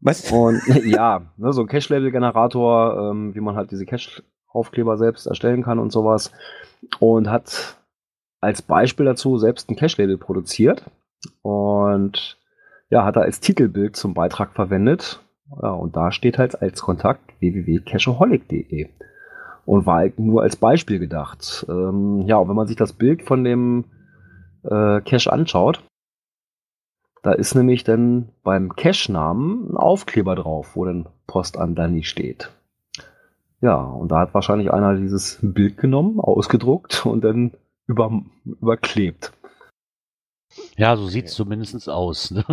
[0.00, 0.30] Was?
[0.32, 5.78] Und ja, ne, so ein Cache-Label-Generator, ähm, wie man halt diese Cache-Aufkleber selbst erstellen kann
[5.78, 6.32] und sowas.
[6.98, 7.76] Und hat
[8.40, 10.84] als Beispiel dazu selbst ein Cache-Label produziert.
[11.42, 12.38] Und
[12.90, 15.20] ja, hat er als Titelbild zum Beitrag verwendet.
[15.62, 18.88] Ja, und da steht halt als Kontakt www.cacheaholic.de.
[19.64, 21.66] Und war halt nur als Beispiel gedacht.
[21.68, 23.84] Ähm, ja, und wenn man sich das Bild von dem
[24.62, 25.82] äh, Cache anschaut,
[27.22, 32.52] da ist nämlich dann beim Cache-Namen ein Aufkleber drauf, wo dann Post an Danny steht.
[33.60, 37.52] Ja, und da hat wahrscheinlich einer dieses Bild genommen, ausgedruckt und dann
[37.86, 39.32] über, überklebt.
[40.76, 42.30] Ja, so sieht's zumindest aus.
[42.30, 42.44] Ne?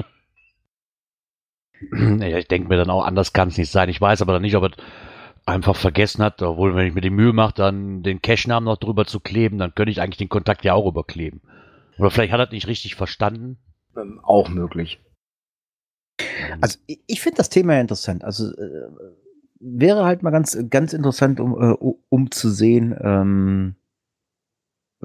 [1.91, 3.89] ja, ich denke mir dann auch, anders kann es nicht sein.
[3.89, 4.71] Ich weiß aber dann nicht, ob er
[5.45, 9.05] einfach vergessen hat, obwohl, wenn ich mir die Mühe mache, dann den Cache-Namen noch drüber
[9.05, 11.41] zu kleben, dann könnte ich eigentlich den Kontakt ja auch überkleben.
[11.97, 13.57] Oder vielleicht hat er das nicht richtig verstanden.
[13.95, 14.99] Ähm, auch möglich.
[16.61, 18.23] Also ich, ich finde das Thema ja interessant.
[18.23, 18.89] Also äh,
[19.59, 21.75] wäre halt mal ganz, ganz interessant, um, äh,
[22.09, 23.75] um zu sehen, ähm,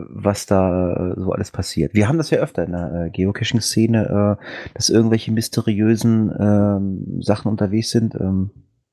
[0.09, 1.95] was da äh, so alles passiert.
[1.95, 7.51] Wir haben das ja öfter in der äh, Geocaching-Szene, äh, dass irgendwelche mysteriösen ähm, Sachen
[7.51, 8.15] unterwegs sind.
[8.15, 8.51] Ähm,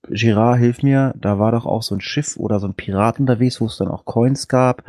[0.10, 3.60] Girard, hilf mir, da war doch auch so ein Schiff oder so ein Pirat unterwegs,
[3.60, 4.84] wo es dann auch Coins gab.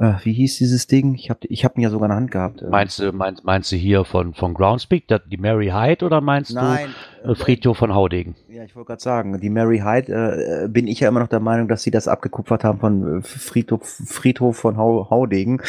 [0.00, 1.14] Äh, wie hieß dieses Ding?
[1.14, 2.62] Ich habe ich hab ihn ja sogar in der Hand gehabt.
[2.62, 6.54] Äh, Meinst du, meinst, meinst du hier von, von Groundspeak, die Mary Hyde, oder meinst
[6.54, 6.88] Nein.
[7.22, 8.34] du äh, Friedhof von Haudegen?
[8.48, 11.40] Ja, ich wollte gerade sagen, die Mary Hyde, äh, bin ich ja immer noch der
[11.40, 15.60] Meinung, dass sie das abgekupfert haben von äh, Friedhof, Friedhof von Hau, Haudegen.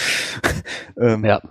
[0.97, 1.41] ähm, Ja,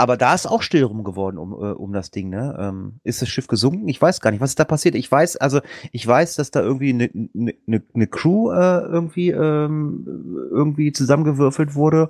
[0.00, 2.56] Aber da ist auch still rum geworden um, äh, um das Ding, ne?
[2.58, 3.86] Ähm, ist das Schiff gesunken?
[3.86, 4.94] Ich weiß gar nicht, was ist da passiert.
[4.94, 5.60] Ich weiß, also
[5.92, 11.74] ich weiß, dass da irgendwie eine ne, ne, ne Crew äh, irgendwie ähm, irgendwie zusammengewürfelt
[11.74, 12.08] wurde.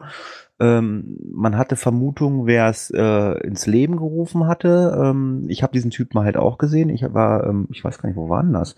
[0.61, 4.97] Ähm, man hatte Vermutungen, wer es äh, ins Leben gerufen hatte.
[4.97, 6.91] Ähm, ich habe diesen Typen halt auch gesehen.
[6.91, 8.77] Ich war, ähm, ich weiß gar nicht, wo war denn das?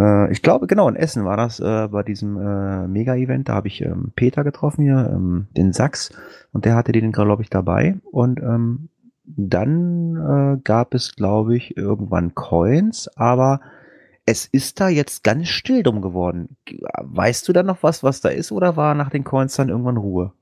[0.00, 3.48] Äh, ich glaube, genau, in Essen war das äh, bei diesem äh, Mega-Event.
[3.48, 6.10] Da habe ich ähm, Peter getroffen hier, ähm, den Sachs,
[6.52, 7.96] und der hatte den, glaube ich, dabei.
[8.10, 8.88] Und ähm,
[9.24, 13.60] dann äh, gab es, glaube ich, irgendwann Coins, aber
[14.26, 16.56] es ist da jetzt ganz still drum geworden.
[17.00, 19.96] Weißt du da noch was, was da ist, oder war nach den Coins dann irgendwann
[19.96, 20.32] Ruhe?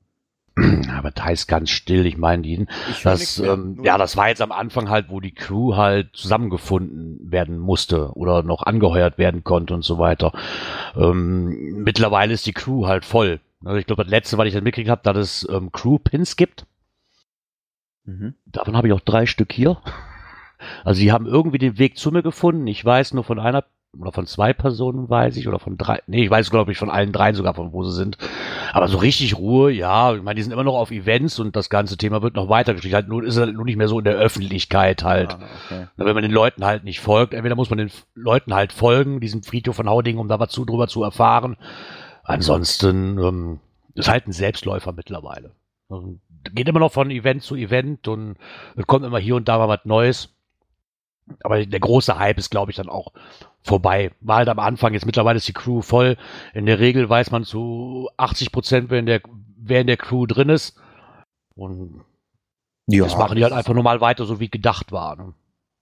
[0.97, 2.05] aber da ist ganz still.
[2.05, 5.33] Ich meine, die, Ich das, ähm, ja, das war jetzt am Anfang halt, wo die
[5.33, 10.31] Crew halt zusammengefunden werden musste oder noch angeheuert werden konnte und so weiter.
[10.95, 13.39] Ähm, mittlerweile ist die Crew halt voll.
[13.63, 16.65] Also ich glaube, das letzte, was ich dann mitgekriegt habe, dass es ähm, Crew-Pins gibt.
[18.05, 18.35] Mhm.
[18.45, 19.77] Davon habe ich auch drei Stück hier.
[20.83, 22.67] Also die haben irgendwie den Weg zu mir gefunden.
[22.67, 23.63] Ich weiß nur von einer
[23.97, 26.01] oder von zwei Personen weiß ich oder von drei.
[26.07, 28.17] Nee, ich weiß glaube ich von allen dreien sogar von wo sie sind.
[28.71, 31.69] Aber so richtig Ruhe, ja, ich meine, die sind immer noch auf Events und das
[31.69, 32.95] ganze Thema wird noch weitergeschrieben.
[32.95, 35.33] Halt nur ist er nur nicht mehr so in der Öffentlichkeit halt.
[35.33, 35.87] Ah, okay.
[35.97, 39.43] Wenn man den Leuten halt nicht folgt, entweder muss man den Leuten halt folgen, diesem
[39.43, 41.57] Friedhof von Hauding, um da was zu, drüber zu erfahren.
[42.23, 43.59] Ansonsten ähm,
[43.95, 45.51] ist halt ein Selbstläufer mittlerweile.
[45.89, 46.19] Also,
[46.53, 48.37] geht immer noch von Event zu Event und
[48.75, 50.29] es kommt immer hier und da mal was Neues.
[51.43, 53.13] Aber der große Hype ist, glaube ich, dann auch
[53.63, 54.11] vorbei.
[54.21, 56.17] War halt am Anfang, jetzt mittlerweile ist die Crew voll.
[56.53, 59.21] In der Regel weiß man zu 80 Prozent, wer in der,
[59.57, 60.79] wer in der Crew drin ist.
[61.55, 62.03] Und
[62.87, 65.15] Ja, das machen die halt einfach normal weiter, so wie gedacht war.
[65.15, 65.33] Ne?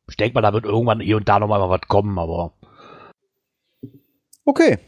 [0.09, 2.53] Ich denke mal, da wird irgendwann hier und da nochmal was kommen, aber
[4.45, 4.79] Okay,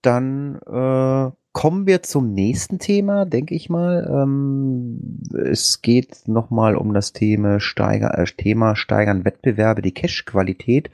[0.00, 4.06] dann äh, kommen wir zum nächsten Thema, denke ich mal.
[4.12, 10.90] Ähm, es geht nochmal um das Thema, Steiger, äh, Thema Steigern Wettbewerbe, die Cash-Qualität.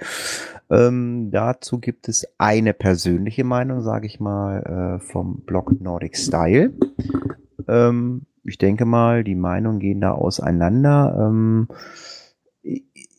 [0.71, 6.73] Ähm, dazu gibt es eine persönliche Meinung, sage ich mal, äh, vom Blog Nordic Style.
[7.67, 11.29] Ähm, ich denke mal, die Meinungen gehen da auseinander.
[11.29, 11.67] Ähm,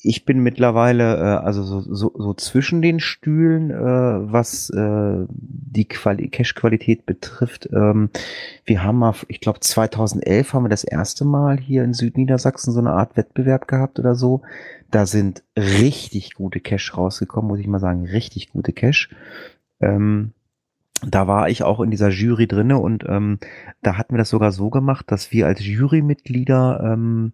[0.03, 3.75] ich bin mittlerweile äh, also so, so, so zwischen den Stühlen, äh,
[4.31, 7.69] was äh, die Quali Cache-Qualität betrifft.
[7.71, 8.09] Ähm,
[8.65, 12.79] wir haben mal, ich glaube 2011 haben wir das erste Mal hier in Südniedersachsen so
[12.79, 14.41] eine Art Wettbewerb gehabt oder so.
[14.91, 19.07] Da sind richtig gute Cache rausgekommen, muss ich mal sagen, richtig gute Cache.
[19.79, 20.33] Ähm,
[21.05, 23.39] da war ich auch in dieser Jury drinne und ähm,
[23.81, 27.33] da hatten wir das sogar so gemacht, dass wir als Jurymitglieder ähm,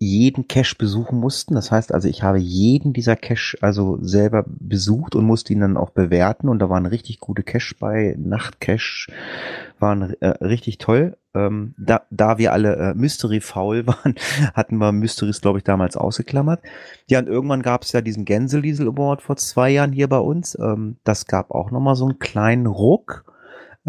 [0.00, 1.54] jeden Cache besuchen mussten.
[1.54, 5.76] Das heißt also, ich habe jeden dieser Cache also selber besucht und musste ihn dann
[5.76, 6.48] auch bewerten.
[6.48, 8.14] Und da waren richtig gute Cache bei.
[8.16, 9.12] Nachtcache
[9.80, 11.16] waren äh, richtig toll.
[11.34, 14.14] Ähm, da, da wir alle äh, Mystery faul waren,
[14.54, 16.62] hatten wir Mysteries, glaube ich, damals ausgeklammert.
[17.08, 20.56] Ja, und irgendwann gab es ja diesen Gänseliesel Award vor zwei Jahren hier bei uns.
[20.60, 23.24] Ähm, das gab auch nochmal so einen kleinen Ruck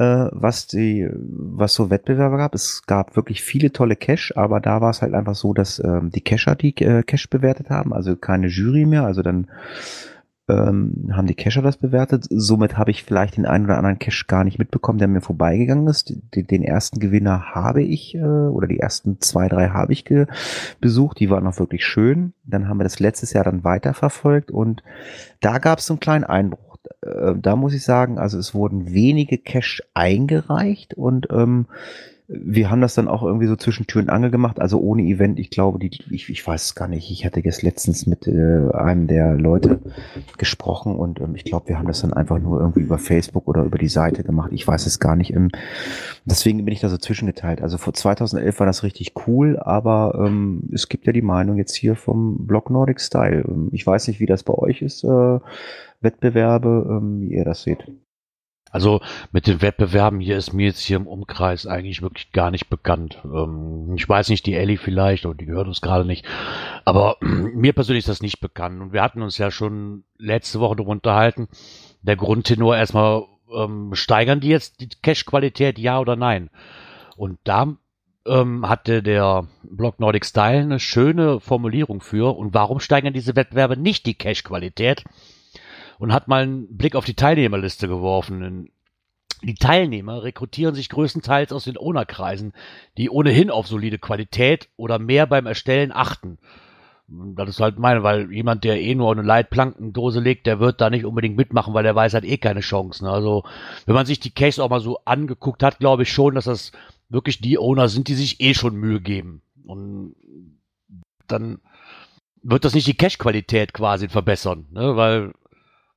[0.02, 2.56] was die, was so Wettbewerbe gab.
[2.56, 6.10] Es gab wirklich viele tolle Cash, aber da war es halt einfach so, dass ähm,
[6.12, 9.48] die Cacher die äh, Cash bewertet haben, also keine Jury mehr, also dann
[10.50, 12.26] ähm, haben die Cacher das bewertet.
[12.30, 15.88] Somit habe ich vielleicht den einen oder anderen Cash gar nicht mitbekommen, der mir vorbeigegangen
[15.88, 16.14] ist.
[16.36, 20.06] Den, den ersten Gewinner habe ich, äh, oder die ersten zwei, drei habe ich
[20.82, 21.20] besucht.
[21.20, 22.34] Die waren auch wirklich schön.
[22.44, 24.84] Dann haben wir das letztes Jahr dann weiterverfolgt und
[25.40, 26.69] da gab es einen kleinen Einbruch
[27.02, 31.68] äh, da muss ich sagen, also es wurden wenige Cash eingereicht und ähm,
[32.32, 35.40] wir haben das dann auch irgendwie so zwischen Tür und Angel gemacht, also ohne Event.
[35.40, 37.10] Ich glaube, die, ich, ich weiß es gar nicht.
[37.10, 39.80] Ich hatte jetzt letztens mit äh, einem der Leute
[40.38, 43.64] gesprochen und ähm, ich glaube, wir haben das dann einfach nur irgendwie über Facebook oder
[43.64, 44.52] über die Seite gemacht.
[44.54, 45.34] Ich weiß es gar nicht.
[45.34, 45.50] Ähm,
[46.24, 47.64] deswegen bin ich da so zwischengeteilt.
[47.64, 51.74] Also vor 2011 war das richtig cool, aber ähm, es gibt ja die Meinung jetzt
[51.74, 53.44] hier vom Blog Nordic Style.
[53.48, 55.04] Ähm, ich weiß nicht, wie das bei euch ist.
[55.04, 55.40] Äh,
[56.02, 57.86] Wettbewerbe, ähm, wie ihr das seht.
[58.72, 62.70] Also mit den Wettbewerben hier ist mir jetzt hier im Umkreis eigentlich wirklich gar nicht
[62.70, 63.20] bekannt.
[63.26, 66.26] Ähm, ich weiß nicht, die Ellie vielleicht, oder die gehört uns gerade nicht.
[66.86, 68.82] Aber mir persönlich ist das nicht bekannt.
[68.82, 71.48] Und wir hatten uns ja schon letzte Woche darüber unterhalten.
[72.02, 73.24] Der Grundtenor erstmal,
[73.56, 76.52] ähm, steigern die jetzt die Cache-Qualität, ja oder nein?
[77.18, 77.76] Und da
[78.28, 82.38] ähm, hatte der Blog Nordic Style eine schöne Formulierung für.
[82.38, 85.04] Und warum steigern diese Wettbewerbe nicht die Cache-Qualität?
[86.00, 88.72] Und hat mal einen Blick auf die Teilnehmerliste geworfen.
[89.44, 92.54] Die Teilnehmer rekrutieren sich größtenteils aus den Ownerkreisen,
[92.98, 96.40] die ohnehin auf solide Qualität oder mehr beim Erstellen achten.
[97.08, 100.90] Das ist halt meine, weil jemand, der eh nur eine Leitplankendose legt, der wird da
[100.90, 103.08] nicht unbedingt mitmachen, weil der weiß halt eh keine Chancen.
[103.08, 103.44] Also,
[103.86, 106.72] wenn man sich die Case auch mal so angeguckt hat, glaube ich schon, dass das
[107.10, 109.42] wirklich die Owner sind, die sich eh schon Mühe geben.
[109.66, 110.16] Und
[111.28, 111.60] dann
[112.44, 114.96] wird das nicht die Cache-Qualität quasi verbessern, ne?
[114.96, 115.34] weil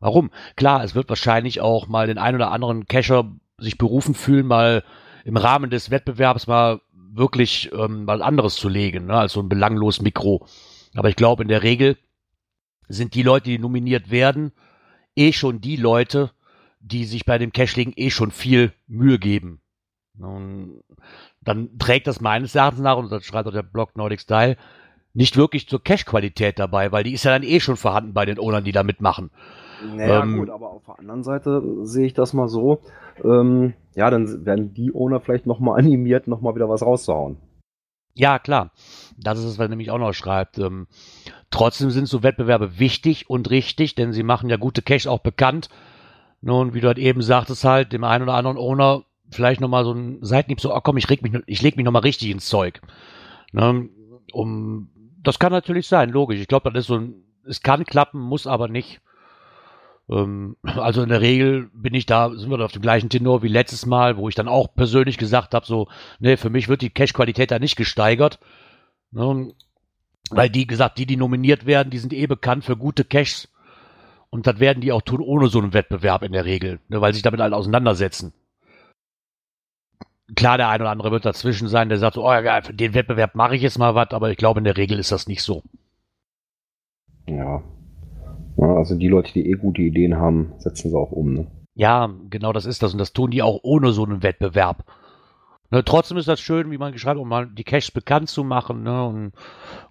[0.02, 0.32] Warum?
[0.56, 4.82] Klar, es wird wahrscheinlich auch mal den ein oder anderen Cacher sich berufen fühlen, mal
[5.24, 9.48] im Rahmen des Wettbewerbs mal wirklich ähm, was anderes zu legen, ne, als so ein
[9.48, 10.44] belanglos Mikro.
[10.96, 11.96] Aber ich glaube, in der Regel
[12.88, 14.50] sind die Leute, die nominiert werden,
[15.14, 16.32] eh schon die Leute,
[16.80, 19.60] die sich bei dem Cachlegen eh schon viel Mühe geben.
[20.18, 20.82] Und
[21.40, 24.56] dann trägt das meines Erachtens nach, und das schreibt auch der Blog Nordic Style,
[25.14, 28.40] nicht wirklich zur Cache-Qualität dabei, weil die ist ja dann eh schon vorhanden bei den
[28.40, 29.30] Ownern, die da mitmachen.
[29.96, 32.80] Naja, ähm, gut, aber auf der anderen Seite sehe ich das mal so.
[33.24, 37.36] Ähm, ja, dann werden die Owner vielleicht nochmal animiert, nochmal wieder was rauszuhauen.
[38.14, 38.72] Ja, klar.
[39.16, 40.58] Das ist es, was er nämlich auch noch schreibt.
[40.58, 40.86] Ähm,
[41.50, 45.68] trotzdem sind so Wettbewerbe wichtig und richtig, denn sie machen ja gute Cash auch bekannt.
[46.42, 49.92] Nun, wie du halt eben sagtest, halt, dem einen oder anderen Owner vielleicht nochmal so
[49.92, 52.80] ein Seitenhieb, so, oh komm, ich, reg mich, ich leg mich nochmal richtig ins Zeug.
[53.52, 53.88] Ne,
[54.32, 54.90] um,
[55.22, 56.40] das kann natürlich sein, logisch.
[56.40, 57.14] Ich glaube, das ist so ein,
[57.46, 59.00] es kann klappen, muss aber nicht.
[60.10, 63.42] Ähm, also in der Regel bin ich da, sind wir da auf dem gleichen Tenor
[63.42, 65.88] wie letztes Mal, wo ich dann auch persönlich gesagt habe, so,
[66.20, 68.38] ne, für mich wird die Cash-Qualität da nicht gesteigert.
[69.12, 69.52] Ne,
[70.30, 73.48] weil die gesagt, die, die nominiert werden, die sind eh bekannt für gute Caches.
[74.30, 77.12] Und das werden die auch tun ohne so einen Wettbewerb in der Regel, ne, weil
[77.12, 78.32] sie sich damit halt auseinandersetzen.
[80.34, 82.94] klar, der eine oder andere wird dazwischen sein, der sagt so, oh ja, für den
[82.94, 85.42] Wettbewerb mache ich jetzt mal was, aber ich glaube, in der Regel ist das nicht
[85.42, 85.62] so.
[87.26, 87.62] Ja.
[88.56, 88.74] Ja.
[88.74, 91.34] Also die Leute, die eh gute Ideen haben, setzen sie auch um.
[91.34, 91.46] Ne?
[91.74, 92.92] Ja, genau das ist das.
[92.92, 94.84] Und das tun die auch ohne so einen Wettbewerb.
[95.72, 98.82] Ne, trotzdem ist das schön, wie man geschrieben, um mal die Caches bekannt zu machen.
[98.82, 99.06] Ne?
[99.06, 99.32] Und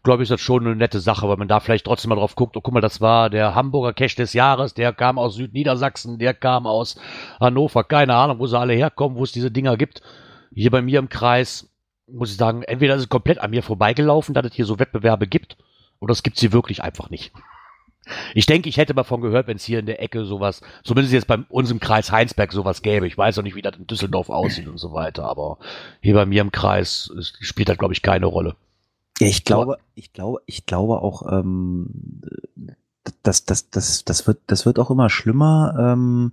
[0.03, 2.35] glaube ich, ist das schon eine nette Sache, weil man da vielleicht trotzdem mal drauf
[2.35, 6.19] guckt, oh guck mal, das war der Hamburger Cache des Jahres, der kam aus Südniedersachsen,
[6.19, 7.01] der kam aus
[7.39, 10.03] Hannover, keine Ahnung, wo sie alle herkommen, wo es diese Dinger gibt.
[10.53, 11.67] Hier bei mir im Kreis,
[12.07, 15.25] muss ich sagen, entweder ist es komplett an mir vorbeigelaufen, dass es hier so Wettbewerbe
[15.25, 15.57] gibt,
[15.99, 17.31] oder es gibt sie wirklich einfach nicht.
[18.33, 21.13] Ich denke, ich hätte mal von gehört, wenn es hier in der Ecke sowas, zumindest
[21.13, 23.07] jetzt bei uns im Kreis Heinsberg sowas gäbe.
[23.07, 25.57] Ich weiß auch nicht, wie das in Düsseldorf aussieht und so weiter, aber
[26.01, 28.55] hier bei mir im Kreis spielt das, glaube ich, keine Rolle.
[29.19, 32.21] Ja, ich glaube, ich glaube, ich glaube auch, ähm,
[33.21, 36.31] das, das, das, das wird, das wird auch immer schlimmer, ähm,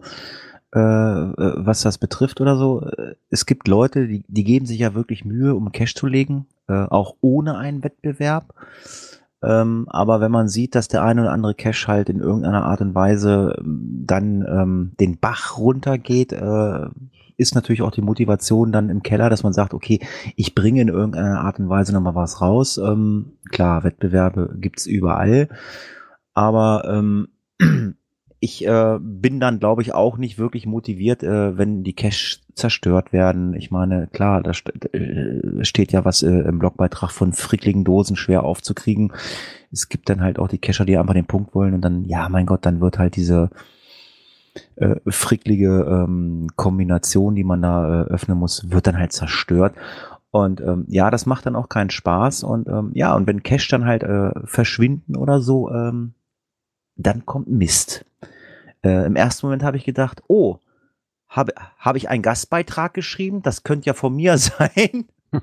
[0.73, 2.89] äh, was das betrifft oder so.
[3.31, 6.73] Es gibt Leute, die, die geben sich ja wirklich Mühe, um Cash zu legen, äh,
[6.73, 8.55] auch ohne einen Wettbewerb.
[9.43, 12.81] Ähm, aber wenn man sieht, dass der eine oder andere Cache halt in irgendeiner Art
[12.81, 16.87] und Weise ähm, dann ähm, den Bach runtergeht, äh,
[17.37, 20.01] ist natürlich auch die Motivation dann im Keller, dass man sagt, okay,
[20.35, 22.79] ich bringe in irgendeiner Art und Weise nochmal was raus.
[22.79, 25.49] Ähm, klar, Wettbewerbe gibt's überall,
[26.35, 27.29] aber ähm,
[28.41, 33.13] ich äh, bin dann, glaube ich, auch nicht wirklich motiviert, äh, wenn die Cache zerstört
[33.13, 33.55] werden.
[33.55, 38.17] Ich meine, klar, da st äh, steht ja was äh, im Blogbeitrag von frickligen Dosen
[38.17, 39.13] schwer aufzukriegen.
[39.73, 42.29] Es gibt dann halt auch die Cacher, die einfach den Punkt wollen und dann, ja,
[42.29, 43.51] mein Gott, dann wird halt diese
[44.77, 49.75] äh, fricklige ähm, Kombination, die man da äh, öffnen muss, wird dann halt zerstört.
[50.31, 52.45] Und ähm, ja, das macht dann auch keinen Spaß.
[52.45, 56.15] Und ähm, ja, und wenn Cache dann halt äh, verschwinden oder so, ähm,
[56.97, 58.05] dann kommt Mist.
[58.83, 60.59] Äh, Im ersten Moment habe ich gedacht, oh,
[61.29, 63.43] habe hab ich einen Gastbeitrag geschrieben?
[63.43, 65.07] Das könnte ja von mir sein.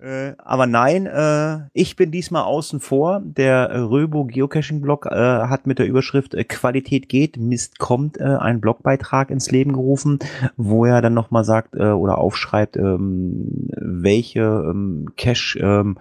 [0.00, 3.20] äh, aber nein, äh, ich bin diesmal außen vor.
[3.22, 8.24] Der Röbo Geocaching Blog äh, hat mit der Überschrift äh, Qualität geht, Mist kommt äh,
[8.24, 10.18] einen Blogbeitrag ins Leben gerufen,
[10.56, 15.98] wo er dann nochmal sagt äh, oder aufschreibt, ähm, welche ähm, Cache ähm,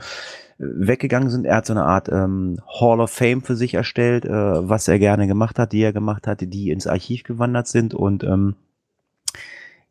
[0.60, 1.46] weggegangen sind.
[1.46, 4.30] Er hat so eine Art ähm, Hall of Fame für sich erstellt, äh,
[4.70, 8.24] was er gerne gemacht hat, die er gemacht hatte, die ins Archiv gewandert sind und
[8.24, 8.56] ähm,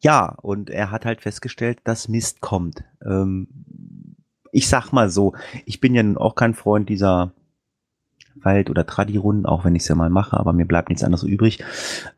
[0.01, 2.85] ja, und er hat halt festgestellt, dass Mist kommt.
[3.05, 3.49] Ähm,
[4.53, 7.33] ich sag mal so, ich bin ja nun auch kein Freund dieser
[8.45, 11.25] Wald- oder Tradi-Runden, auch wenn ich es ja mal mache, aber mir bleibt nichts anderes
[11.25, 11.65] übrig.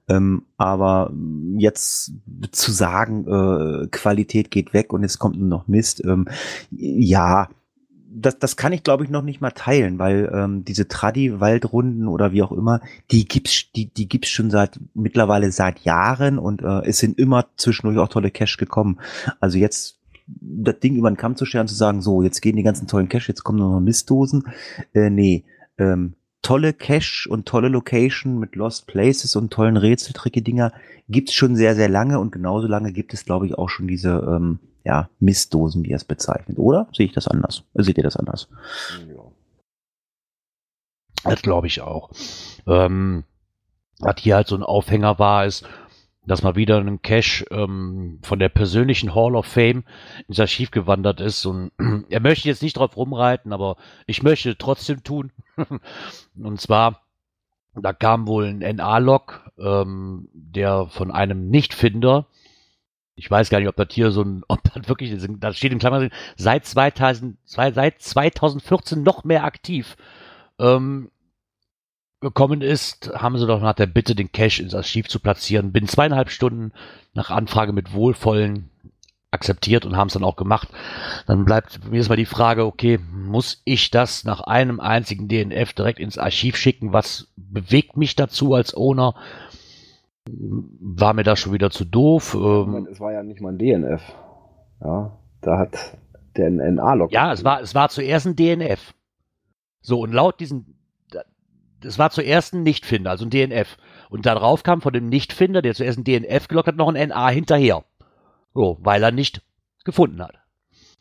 [0.08, 1.12] Ähm, aber
[1.56, 2.12] jetzt
[2.52, 6.28] zu sagen, äh, Qualität geht weg und es kommt nur noch Mist, ähm,
[6.70, 7.48] ja,
[8.12, 12.32] das, das kann ich glaube ich noch nicht mal teilen, weil ähm, diese Tradi-Waldrunden oder
[12.32, 12.80] wie auch immer,
[13.10, 17.46] die gibt's, die, die gibt's schon seit mittlerweile seit Jahren und äh, es sind immer
[17.56, 18.98] zwischendurch auch tolle Cash gekommen.
[19.38, 19.98] Also jetzt
[20.40, 23.08] das Ding über den Kamm zu scheren, zu sagen, so, jetzt gehen die ganzen tollen
[23.08, 24.44] Cash, jetzt kommen nur noch Mistdosen.
[24.92, 25.44] Äh, nee,
[25.78, 30.72] ähm, tolle Cache und tolle Location mit Lost Places und tollen Rätseltricke-Dinger
[31.08, 34.10] gibt's schon sehr, sehr lange und genauso lange gibt es, glaube ich, auch schon diese
[34.10, 36.58] ähm, ja, Mistdosen, wie er es bezeichnet.
[36.58, 37.64] Oder sehe ich das anders?
[37.74, 38.48] Seht ihr das anders?
[39.08, 39.22] Ja.
[41.24, 42.10] Das glaube ich auch.
[42.66, 43.24] Ähm,
[43.98, 45.66] was hier halt so ein Aufhänger war, ist,
[46.26, 49.84] dass mal wieder ein Cache ähm, von der persönlichen Hall of Fame
[50.28, 51.44] ins Archiv gewandert ist.
[51.46, 51.72] Und
[52.08, 53.76] er möchte jetzt nicht drauf rumreiten, aber
[54.06, 55.32] ich möchte trotzdem tun.
[56.36, 57.02] und zwar,
[57.74, 62.26] da kam wohl ein NA-Log, ähm, der von einem Nichtfinder
[63.20, 65.78] ich weiß gar nicht, ob das hier so ein, ob das wirklich, da steht in
[65.78, 69.96] Klammern, seit 2000, seit 2014 noch mehr aktiv
[70.58, 71.10] ähm,
[72.20, 75.88] gekommen ist, haben sie doch nach der Bitte, den Cache ins Archiv zu platzieren, binnen
[75.88, 76.72] zweieinhalb Stunden
[77.14, 78.70] nach Anfrage mit Wohlvollen
[79.30, 80.68] akzeptiert und haben es dann auch gemacht.
[81.26, 85.72] Dann bleibt mir jetzt mal die Frage, okay, muss ich das nach einem einzigen DNF
[85.72, 86.92] direkt ins Archiv schicken?
[86.92, 89.14] Was bewegt mich dazu als Owner?
[90.28, 92.34] War mir das schon wieder zu doof.
[92.34, 94.02] Ähm, es war ja nicht mal ein DNF.
[94.82, 95.96] Ja, da hat
[96.36, 97.12] der NA-Log.
[97.12, 98.94] Ja, es war, es war zuerst ein DNF.
[99.80, 100.78] So, und laut diesen,
[101.82, 103.78] es war zuerst ein Nichtfinder, also ein DNF.
[104.10, 107.28] Und darauf kam von dem Nichtfinder, der zuerst ein DNF gelockt hat, noch ein NA
[107.30, 107.84] hinterher.
[108.54, 109.42] So, weil er nicht
[109.84, 110.34] gefunden hat.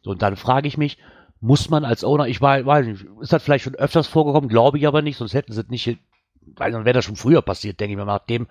[0.02, 0.98] So, und dann frage ich mich,
[1.42, 4.88] muss man als Owner, ich weiß nicht, ist das vielleicht schon öfters vorgekommen, glaube ich
[4.88, 5.98] aber nicht, sonst hätten sie es nicht
[6.56, 8.48] weil dann wäre das schon früher passiert, denke ich mal, nach dem,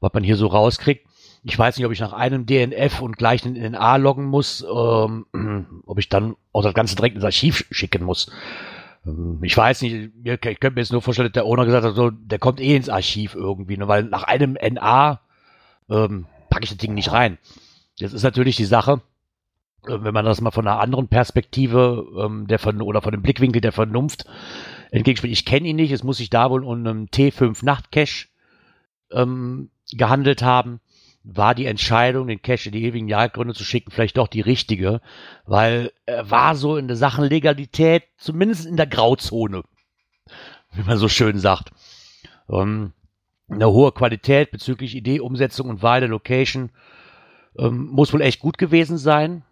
[0.00, 1.06] was man hier so rauskriegt.
[1.42, 4.64] Ich weiß nicht, ob ich nach einem DNF und gleich in den A loggen muss,
[4.68, 5.26] ähm,
[5.86, 8.30] ob ich dann auch das Ganze direkt ins Archiv schicken muss.
[9.06, 11.94] Ähm, ich weiß nicht, ich könnte mir jetzt nur vorstellen, dass der Owner gesagt hat,
[11.94, 15.20] so, der kommt eh ins Archiv irgendwie, ne, weil nach einem NA
[15.88, 17.38] ähm, packe ich das Ding nicht rein.
[17.96, 19.00] Jetzt ist natürlich die Sache,
[19.86, 23.60] wenn man das mal von einer anderen Perspektive ähm, der von, oder von dem Blickwinkel
[23.60, 24.24] der Vernunft
[24.90, 25.32] entgegenspielt.
[25.32, 28.28] Ich kenne ihn nicht, es muss sich da wohl um einen T5 Nachtcache
[29.12, 30.80] ähm, gehandelt haben.
[31.22, 35.00] War die Entscheidung, den Cache in die ewigen Jagdgründe zu schicken, vielleicht doch die richtige,
[35.44, 39.64] weil er war so in der Sachen Legalität, zumindest in der Grauzone,
[40.72, 41.72] wie man so schön sagt.
[42.48, 42.92] Ähm,
[43.48, 46.70] eine hohe Qualität bezüglich Idee, Umsetzung und Wahl der Location
[47.58, 49.42] ähm, muss wohl echt gut gewesen sein.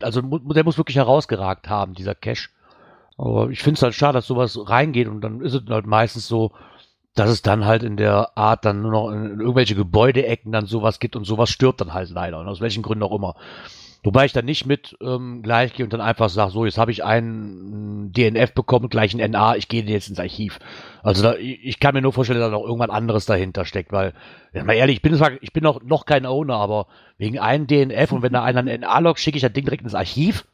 [0.00, 2.48] Also der muss wirklich herausgeragt haben, dieser Cache.
[3.18, 6.26] Aber ich finde es halt schade, dass sowas reingeht und dann ist es halt meistens
[6.26, 6.52] so,
[7.14, 11.00] dass es dann halt in der Art dann nur noch in irgendwelche Gebäudeecken dann sowas
[11.00, 12.40] gibt und sowas stirbt dann halt leider.
[12.40, 13.34] Und aus welchen Gründen auch immer.
[14.02, 16.90] Wobei ich dann nicht mit ähm, gleich gehe und dann einfach sage, so, jetzt habe
[16.90, 20.58] ich einen DNF bekommen, gleich ein NA, ich gehe jetzt ins Archiv.
[21.02, 24.14] Also da, ich kann mir nur vorstellen, dass da noch irgendwas anderes dahinter steckt, weil,
[24.54, 26.86] ja, mal ehrlich, ich bin zwar, ich bin noch, noch kein Owner, aber
[27.18, 29.82] wegen einem DNF und wenn da einer einen NA log, schicke ich das Ding direkt
[29.82, 30.46] ins Archiv.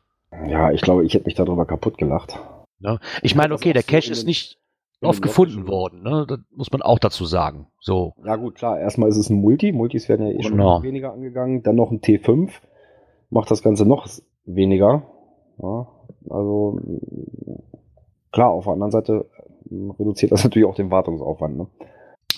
[0.48, 2.38] Ja, ich glaube, ich hätte mich darüber kaputt gelacht.
[2.80, 2.98] Ne?
[3.22, 4.58] Ich meine, okay, der Cache ist nicht
[5.02, 6.26] oft gefunden worden, ne?
[6.28, 7.68] Das muss man auch dazu sagen.
[7.80, 8.14] So.
[8.24, 8.80] Ja, gut, klar.
[8.80, 9.72] Erstmal ist es ein Multi.
[9.72, 10.76] Multis werden ja eh Genau.
[10.76, 11.62] schon weniger angegangen.
[11.62, 12.50] Dann noch ein T5.
[13.36, 14.08] Macht das Ganze noch
[14.46, 15.02] weniger.
[15.62, 15.86] Ja,
[16.30, 16.80] also,
[18.32, 19.26] klar, auf der anderen Seite
[19.70, 21.58] äh, reduziert das natürlich auch den Wartungsaufwand.
[21.58, 21.66] Ne?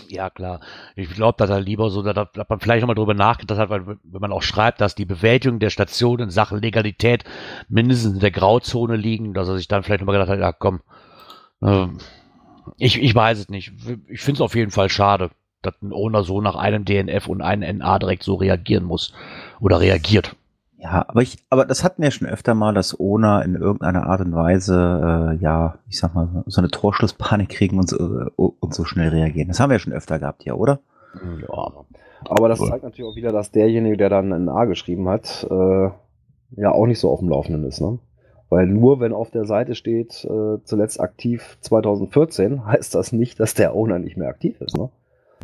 [0.09, 0.59] Ja, klar.
[0.96, 4.20] Ich glaube, dass er lieber so, dass, man vielleicht nochmal drüber nachgedacht hat, weil wenn
[4.20, 7.22] man auch schreibt, dass die Bewältigung der Station in Sachen Legalität
[7.68, 10.80] mindestens in der Grauzone liegen, dass er sich dann vielleicht nochmal gedacht hat, ja komm,
[11.62, 11.99] ähm,
[12.76, 13.72] ich, ich weiß es nicht.
[14.09, 15.30] Ich finde es auf jeden Fall schade,
[15.62, 19.12] dass ein Owner so nach einem DNF und einem NA direkt so reagieren muss
[19.61, 20.34] oder reagiert.
[20.81, 24.20] Ja, aber ich, aber das hatten wir schon öfter mal, dass Owner in irgendeiner Art
[24.20, 28.74] und Weise, äh, ja, ich sag mal, so eine Torschlusspanik kriegen und so, äh, und
[28.74, 29.49] so schnell reagieren.
[29.49, 30.79] Das haben wir ja schon öfter gehabt, ja, oder?
[31.14, 31.72] Ja.
[32.29, 35.91] Aber das zeigt natürlich auch wieder, dass derjenige, der dann ein A geschrieben hat, äh,
[36.57, 37.81] ja auch nicht so auf dem Laufenden ist.
[37.81, 37.99] Ne?
[38.49, 43.55] Weil nur wenn auf der Seite steht, äh, zuletzt aktiv 2014, heißt das nicht, dass
[43.55, 44.76] der Owner nicht mehr aktiv ist.
[44.76, 44.91] Ne?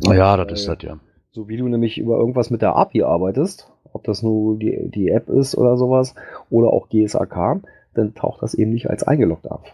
[0.01, 0.99] Ja, das Weil, ist das ja.
[1.35, 5.09] So wie du nämlich über irgendwas mit der API arbeitest, ob das nur die, die
[5.09, 6.15] App ist oder sowas,
[6.49, 7.61] oder auch GSAK,
[7.93, 9.65] dann taucht das eben nicht als eingeloggt auf.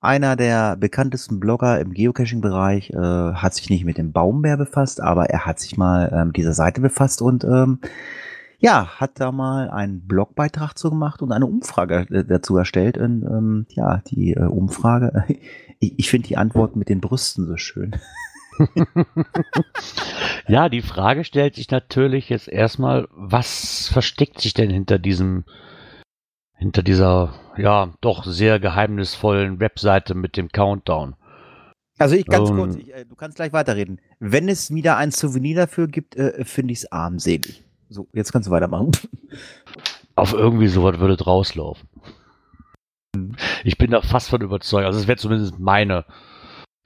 [0.01, 5.27] einer der bekanntesten Blogger im Geocaching-Bereich äh, hat sich nicht mit dem Baumbär befasst, aber
[5.27, 7.79] er hat sich mal ähm, dieser Seite befasst und ähm,
[8.63, 12.97] ja, hat da mal einen Blogbeitrag zu gemacht und eine Umfrage äh, dazu erstellt.
[12.97, 15.25] Und ähm, ja, die äh, Umfrage,
[15.81, 17.97] ich, ich finde die Antwort mit den Brüsten so schön.
[20.49, 25.45] Ja, die Frage stellt sich natürlich jetzt erstmal, was versteckt sich denn hinter diesem,
[26.55, 31.15] hinter dieser, ja, doch sehr geheimnisvollen Webseite mit dem Countdown?
[31.99, 32.57] Also ich ganz Ähm.
[32.57, 34.01] kurz, ich, äh, du kannst gleich weiterreden.
[34.19, 37.63] Wenn es wieder ein Souvenir dafür gibt, äh, finde ich es armselig.
[37.93, 38.91] So, jetzt kannst du weitermachen.
[40.15, 41.89] Auf irgendwie sowas würde rauslaufen.
[43.65, 44.87] Ich bin da fast von überzeugt.
[44.87, 46.05] Also es wäre zumindest meine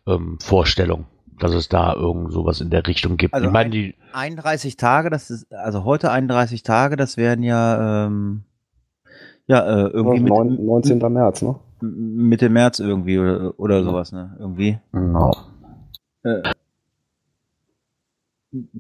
[0.07, 1.07] ähm, Vorstellung,
[1.39, 3.35] dass es da irgend sowas in der Richtung gibt.
[3.35, 7.43] Also ich meine, ein- die, 31 Tage, das ist, also heute 31 Tage, das wären
[7.43, 8.43] ja, ähm,
[9.47, 10.99] ja, äh, irgendwie mit, Neun- 19.
[11.13, 11.55] März, ne?
[11.81, 14.35] Mitte März irgendwie oder, oder sowas, ne?
[14.41, 14.79] Irgendwie.
[14.93, 15.33] genau.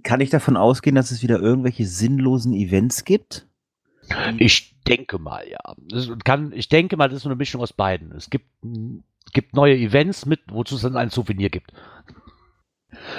[0.02, 3.46] Kann ich davon ausgehen, dass es wieder irgendwelche sinnlosen Events gibt?
[4.38, 5.58] Ich denke mal, ja.
[6.24, 8.12] Kann, ich denke mal, das ist so eine Mischung aus beiden.
[8.12, 8.46] Es gibt,
[9.32, 11.72] gibt neue Events mit, wozu es dann ein Souvenir gibt.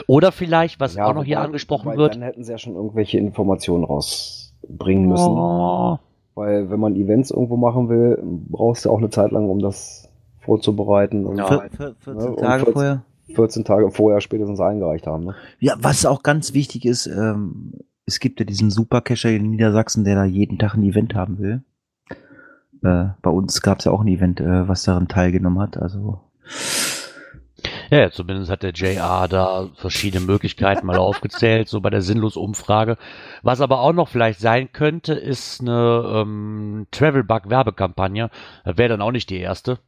[0.08, 2.16] Oder vielleicht, was auch noch hier wobei- angesprochen wird.
[2.16, 5.28] Dann hätten sie ja schon irgendwelche Informationen rausbringen müssen.
[5.38, 6.00] Oh,
[6.36, 8.18] Weil wenn man Events irgendwo machen will,
[8.50, 11.48] brauchst du auch eine Zeit lang, um das vorzubereiten und Ja.
[11.48, 13.04] Vier- vier- 14 Ja, und Tage 14 vorher?
[13.34, 15.26] 14 Tage vorher spätestens eingereicht haben.
[15.26, 15.36] Ne?
[15.60, 17.74] Ja, was auch ganz wichtig ist, ähm,
[18.06, 21.62] es gibt ja diesen Supercacher in Niedersachsen, der da jeden Tag ein Event haben will.
[22.84, 25.78] Äh, bei uns gab es ja auch ein Event, äh, was daran teilgenommen hat.
[25.78, 26.22] Also
[27.90, 32.98] Ja, zumindest hat der JR da verschiedene Möglichkeiten mal aufgezählt, so bei der Sinnlos-Umfrage.
[33.44, 38.30] Was aber auch noch vielleicht sein könnte, ist eine ähm, Travel-Bug-Werbekampagne.
[38.66, 39.80] Das wäre dann auch nicht die erste.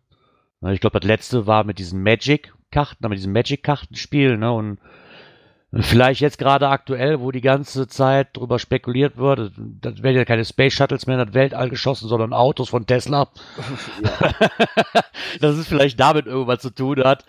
[0.67, 2.01] Ich glaube, das letzte war mit diesen
[2.69, 4.51] Magic-Karten, mit diesem Magic-Kartenspiel, ne?
[4.51, 4.79] Und
[5.71, 10.43] Vielleicht jetzt gerade aktuell, wo die ganze Zeit drüber spekuliert wird, das werden ja keine
[10.43, 13.27] Space Shuttles mehr in das Weltall geschossen, sondern Autos von Tesla.
[15.41, 17.23] Dass es vielleicht damit irgendwas zu tun hat.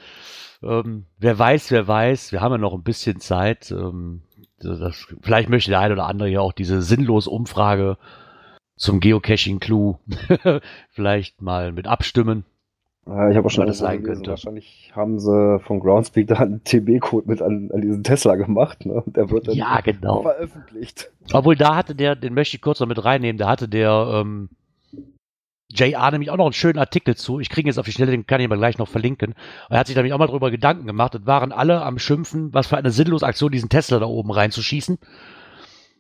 [0.63, 2.33] Ähm, wer weiß, wer weiß.
[2.33, 3.71] Wir haben ja noch ein bisschen Zeit.
[3.73, 4.23] Ähm,
[4.59, 7.99] das, vielleicht möchte der eine oder andere ja auch diese sinnlose Umfrage
[8.75, 9.99] zum Geocaching-Clue
[10.89, 12.47] vielleicht mal mit abstimmen.
[13.07, 14.31] Ja, ich habe auch schon sein gelesen, könnte.
[14.31, 18.85] Wahrscheinlich haben sie von Groundspeak da einen TB-Code mit an, an diesen Tesla gemacht.
[18.87, 19.03] Ne?
[19.03, 20.23] Und der wird dann Ja, genau.
[20.23, 21.11] veröffentlicht.
[21.33, 24.51] Obwohl da hatte der, den möchte ich kurz noch mit reinnehmen, da hatte der ähm,
[25.73, 27.41] JR nämlich auch noch einen schönen Artikel zu.
[27.41, 29.35] Ich kriege jetzt auf die Schnelle, den kann ich aber gleich noch verlinken.
[29.71, 31.15] Er hat sich nämlich auch mal drüber Gedanken gemacht.
[31.15, 34.99] Das waren alle am Schimpfen, was für eine sinnlose Aktion, diesen Tesla da oben reinzuschießen.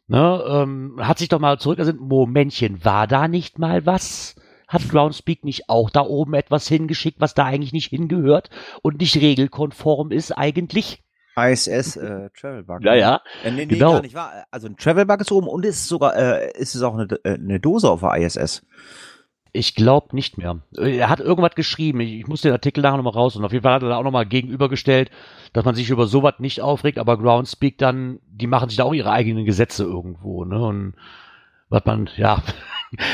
[0.08, 4.34] Ne, ähm, hat sich doch mal zurückgesinnt, Momentchen, war da nicht mal was?
[4.70, 8.50] Hat Groundspeak nicht auch da oben etwas hingeschickt, was da eigentlich nicht hingehört
[8.82, 11.02] und nicht regelkonform ist eigentlich?
[11.36, 12.82] ISS äh, Travel Bug.
[12.84, 13.20] Ja, ja.
[13.44, 13.92] Äh, nee, nee, Genau.
[13.94, 14.44] gar nicht wahr.
[14.50, 17.34] Also ein Travel Bug ist oben und ist sogar, äh, ist es auch eine, äh,
[17.34, 18.64] eine Dose auf der ISS.
[19.52, 20.60] Ich glaube nicht mehr.
[20.76, 22.00] Er hat irgendwas geschrieben.
[22.00, 23.96] Ich, ich muss den Artikel nachher nochmal raus und auf jeden Fall hat er da
[23.96, 25.10] auch nochmal gegenübergestellt,
[25.52, 28.94] dass man sich über sowas nicht aufregt, aber Groundspeak dann, die machen sich da auch
[28.94, 30.62] ihre eigenen Gesetze irgendwo, ne?
[30.64, 30.94] Und
[31.68, 32.42] was man, ja.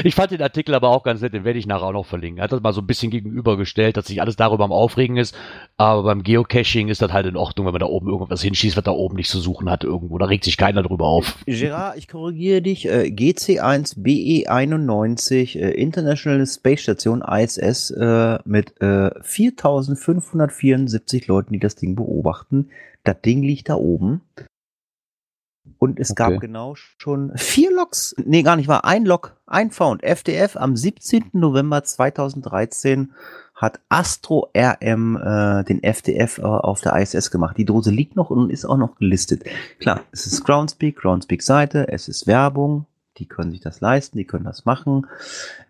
[0.04, 2.38] Ich fand den Artikel aber auch ganz nett, den werde ich nachher auch noch verlinken.
[2.38, 5.36] Er hat das mal so ein bisschen gegenübergestellt, dass sich alles darüber am Aufregen ist,
[5.76, 8.84] aber beim Geocaching ist das halt in Ordnung, wenn man da oben irgendwas hinschießt, was
[8.84, 10.18] da oben nicht zu suchen hat irgendwo.
[10.18, 11.38] Da regt sich keiner drüber auf.
[11.46, 12.86] Gerard, ich korrigiere dich.
[12.86, 21.96] Äh, GC1BE91 äh, International Space Station ISS äh, mit äh, 4574 Leuten, die das Ding
[21.96, 22.70] beobachten.
[23.04, 24.22] Das Ding liegt da oben.
[25.78, 26.32] Und es Okay.
[26.32, 30.02] gab genau schon vier Logs, nee, gar nicht wahr, ein Log, ein Found.
[30.02, 31.30] FDF am 17.
[31.32, 33.12] November 2013
[33.54, 37.56] hat Astro RM äh, den FDF äh, auf der ISS gemacht.
[37.56, 39.44] Die Dose liegt noch und ist auch noch gelistet.
[39.80, 42.86] Klar, es ist Groundspeak, Groundspeak Seite, es ist Werbung,
[43.18, 45.06] die können sich das leisten, die können das machen.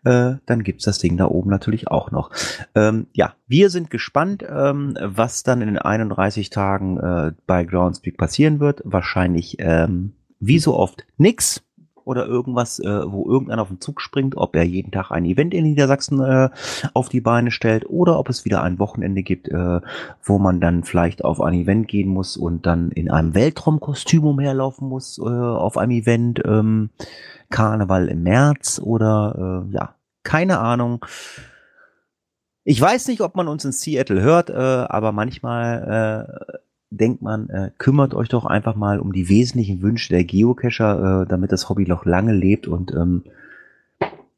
[0.04, 2.30] Äh, dann gibt's das Ding da oben natürlich auch noch.
[2.74, 8.16] Ähm, ja, wir sind gespannt, ähm, was dann in den 31 Tagen äh, bei Groundspeak
[8.16, 8.82] passieren wird.
[8.84, 11.62] Wahrscheinlich ähm, wie so oft nix
[12.06, 15.52] oder irgendwas, äh, wo irgendeiner auf den Zug springt, ob er jeden Tag ein Event
[15.52, 16.48] in Niedersachsen äh,
[16.94, 19.80] auf die Beine stellt oder ob es wieder ein Wochenende gibt, äh,
[20.22, 24.88] wo man dann vielleicht auf ein Event gehen muss und dann in einem Weltraumkostüm umherlaufen
[24.88, 26.40] muss äh, auf einem Event.
[26.44, 26.90] Ähm,
[27.50, 31.04] Karneval im März oder äh, ja, keine Ahnung.
[32.64, 36.58] Ich weiß nicht, ob man uns in Seattle hört, äh, aber manchmal äh,
[36.90, 41.26] denkt man, äh, kümmert euch doch einfach mal um die wesentlichen Wünsche der Geocacher, äh,
[41.26, 43.24] damit das Hobby noch lange lebt und ähm,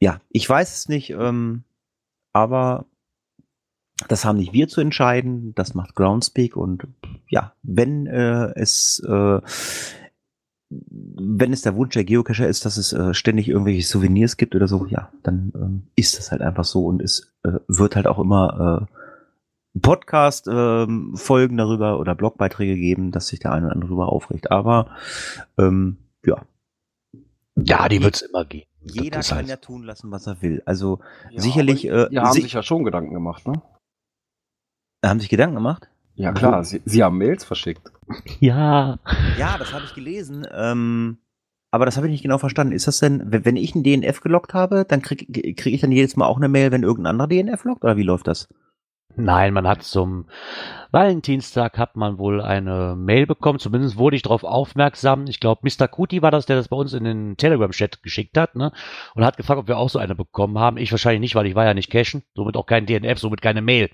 [0.01, 1.65] ja, ich weiß es nicht, ähm,
[2.33, 2.87] aber
[4.07, 6.87] das haben nicht wir zu entscheiden, das macht Groundspeak und
[7.29, 9.41] ja, wenn äh, es äh,
[10.71, 14.69] wenn es der Wunsch der Geocacher ist, dass es äh, ständig irgendwelche Souvenirs gibt oder
[14.69, 18.19] so, ja, dann ähm, ist das halt einfach so und es äh, wird halt auch
[18.19, 18.98] immer äh,
[19.81, 24.51] Podcast-Folgen darüber oder Blogbeiträge geben, dass sich der eine oder andere darüber aufregt.
[24.51, 24.91] Aber
[25.59, 26.43] ähm, ja,
[27.57, 28.67] Ja, die wird's immer geben.
[28.81, 30.63] jeder Das ist kann halt- ja tun lassen, was er will.
[30.67, 31.01] Also
[31.31, 33.61] Ja, sicherlich äh, Die haben si- sich ja schon Gedanken gemacht, ne?
[35.05, 35.89] haben sich Gedanken gemacht.
[36.17, 36.65] Ja, klar.
[36.65, 37.93] Sie, sie haben Mails verschickt.
[38.41, 38.99] Ja.
[39.39, 40.47] Ja, das habe ich gelesen.
[40.53, 41.19] Ähm,
[41.71, 42.73] aber das habe ich nicht genau verstanden.
[42.73, 45.93] Ist das denn, wenn wenn ich einen DNF gelockt habe, dann kriege krieg ich dann
[45.93, 47.85] jedes Mal auch eine Mail, wenn irgendein anderer DNF lockt?
[47.85, 48.49] Oder wie läuft das?
[49.17, 50.27] Nein, man hat zum
[50.91, 53.59] Valentinstag hat man wohl eine Mail bekommen.
[53.59, 55.27] Zumindest wurde ich darauf aufmerksam.
[55.27, 55.89] Ich glaube, Mr.
[55.89, 58.73] Kuti war das, der das bei uns in den Telegram-Chat geschickt hat, ne?
[59.15, 60.77] Und hat gefragt, ob wir auch so eine bekommen haben.
[60.77, 62.23] Ich wahrscheinlich nicht, weil ich war ja nicht cashen.
[62.35, 63.91] Somit auch kein DNF, somit keine Mail.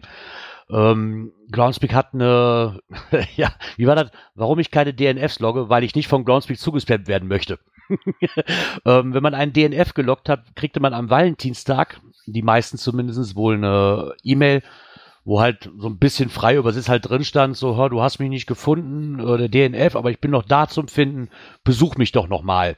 [0.70, 2.80] Ähm, Groundspeak hat eine,
[3.36, 4.10] ja, wie war das?
[4.34, 5.68] Warum ich keine DNFs logge?
[5.68, 7.58] Weil ich nicht von Groundspeak zugespammt werden möchte.
[8.86, 13.56] ähm, wenn man einen DNF gelockt hat, kriegte man am Valentinstag, die meisten zumindest, wohl
[13.56, 14.62] eine E-Mail,
[15.24, 18.28] wo halt so ein bisschen frei übersetzt halt drin stand, so, hör, du hast mich
[18.28, 21.30] nicht gefunden, oder DNF, aber ich bin noch da zum Finden,
[21.64, 22.76] besuch mich doch nochmal.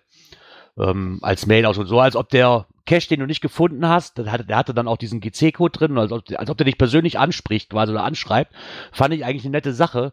[0.79, 4.19] Ähm, als Mail aus und so, als ob der Cache, den du nicht gefunden hast,
[4.19, 6.79] der hatte, der hatte dann auch diesen GC-Code drin, als ob, als ob der dich
[6.79, 8.53] persönlich anspricht, quasi oder anschreibt,
[8.93, 10.13] fand ich eigentlich eine nette Sache.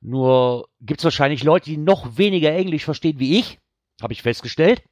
[0.00, 3.58] Nur gibt's wahrscheinlich Leute, die noch weniger Englisch verstehen wie ich,
[4.00, 4.82] habe ich festgestellt.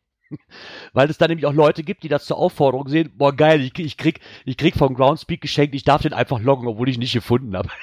[0.93, 3.79] Weil es da nämlich auch Leute gibt, die das zur Aufforderung sehen, boah geil, ich,
[3.79, 7.01] ich krieg, ich krieg vom Groundspeak geschenkt, ich darf den einfach loggen, obwohl ich ihn
[7.01, 7.69] nicht gefunden habe.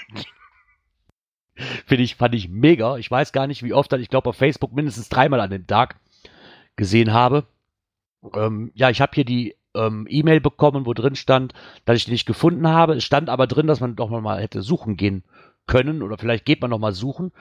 [1.86, 2.98] Finde ich, fand ich mega.
[2.98, 6.00] Ich weiß gar nicht, wie oft ich glaube auf Facebook mindestens dreimal an den Tag
[6.78, 7.46] gesehen habe.
[8.34, 11.54] Ähm, ja, ich habe hier die ähm, E-Mail bekommen, wo drin stand,
[11.86, 12.96] dass ich den nicht gefunden habe.
[12.96, 15.24] Es stand aber drin, dass man doch mal hätte suchen gehen
[15.68, 17.32] können oder vielleicht geht man noch mal suchen.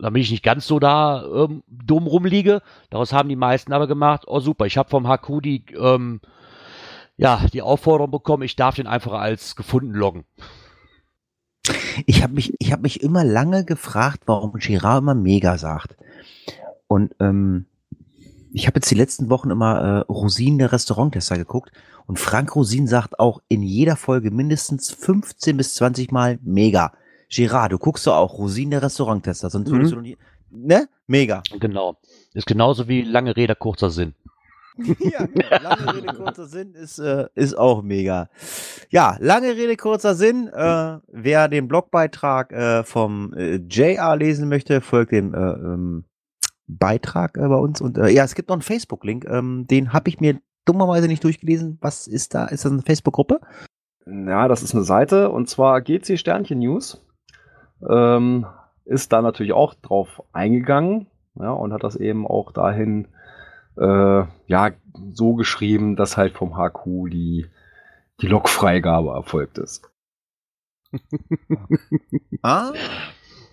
[0.00, 2.62] Damit ich nicht ganz so da ähm, dumm rumliege.
[2.90, 6.20] Daraus haben die meisten aber gemacht, oh super, ich habe vom HQ die, ähm,
[7.16, 10.24] ja, die Aufforderung bekommen, ich darf den einfach als gefunden loggen.
[12.06, 15.96] Ich habe mich, ich habe mich immer lange gefragt, warum Girard immer mega sagt.
[16.86, 17.66] Und ähm,
[18.52, 21.72] ich habe jetzt die letzten Wochen immer äh, Rosin der Restauranttester geguckt
[22.06, 26.92] und Frank Rosin sagt auch in jeder Folge mindestens 15 bis 20 Mal mega.
[27.30, 29.94] Girard, du guckst doch auch Rosin der Restauranttester, sonst würdest Mhm.
[29.94, 30.16] du noch nie,
[30.50, 30.88] ne?
[31.06, 31.42] Mega.
[31.58, 31.96] Genau.
[32.34, 34.14] Ist genauso wie lange Rede, kurzer Sinn.
[34.98, 35.62] Ja, genau.
[35.62, 38.30] lange Rede, kurzer Sinn ist, äh, ist auch mega.
[38.88, 40.48] Ja, lange Rede, kurzer Sinn.
[40.48, 46.04] Äh, wer den Blogbeitrag äh, vom äh, JR lesen möchte, folgt dem äh, ähm,
[46.66, 47.80] Beitrag äh, bei uns.
[47.80, 49.26] Und äh, ja, es gibt noch einen Facebook-Link.
[49.28, 51.76] Ähm, den habe ich mir dummerweise nicht durchgelesen.
[51.82, 52.46] Was ist da?
[52.46, 53.40] Ist das eine Facebook-Gruppe?
[54.06, 57.02] Ja, das ist eine Seite und zwar GC Sternchen News.
[57.88, 58.46] Ähm,
[58.84, 61.06] ist da natürlich auch drauf eingegangen
[61.36, 63.08] ja, und hat das eben auch dahin
[63.78, 64.70] äh, ja,
[65.12, 67.46] so geschrieben, dass halt vom HQ die,
[68.20, 69.88] die Logfreigabe erfolgt ist.
[72.42, 72.72] Ah,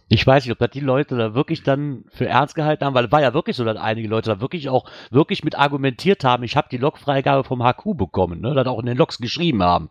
[0.09, 3.05] Ich weiß nicht, ob das die Leute da wirklich dann für ernst gehalten haben, weil
[3.05, 6.43] es war ja wirklich so, dass einige Leute da wirklich auch wirklich mit argumentiert haben,
[6.43, 9.89] ich habe die Logfreigabe vom HQ bekommen, ne, das auch in den Logs geschrieben haben.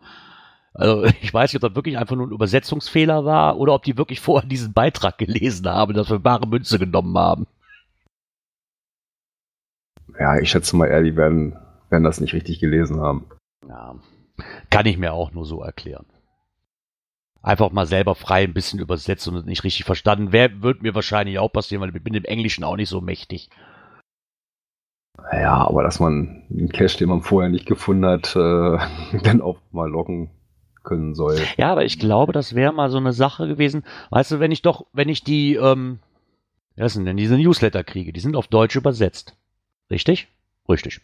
[0.77, 3.97] Also ich weiß nicht, ob das wirklich einfach nur ein Übersetzungsfehler war oder ob die
[3.97, 7.47] wirklich vorher diesen Beitrag gelesen haben, das für bare Münze genommen haben.
[10.19, 11.57] Ja, ich schätze mal eher, die werden,
[11.89, 13.25] werden das nicht richtig gelesen haben.
[13.67, 13.95] Ja,
[14.69, 16.05] kann ich mir auch nur so erklären.
[17.43, 20.31] Einfach mal selber frei ein bisschen übersetzt und nicht richtig verstanden.
[20.31, 23.49] Wer wird mir wahrscheinlich auch passieren, weil ich bin im Englischen auch nicht so mächtig.
[25.31, 29.59] Ja, aber dass man einen Cache, den man vorher nicht gefunden hat, äh, dann auch
[29.71, 30.31] mal loggen
[30.87, 31.37] können soll.
[31.57, 33.83] Ja, aber ich glaube, das wäre mal so eine Sache gewesen.
[34.09, 35.99] Weißt du, wenn ich doch, wenn ich die, ähm,
[36.77, 39.35] was sind denn diese Newsletter kriege, die sind auf Deutsch übersetzt.
[39.91, 40.27] Richtig?
[40.69, 41.01] Richtig.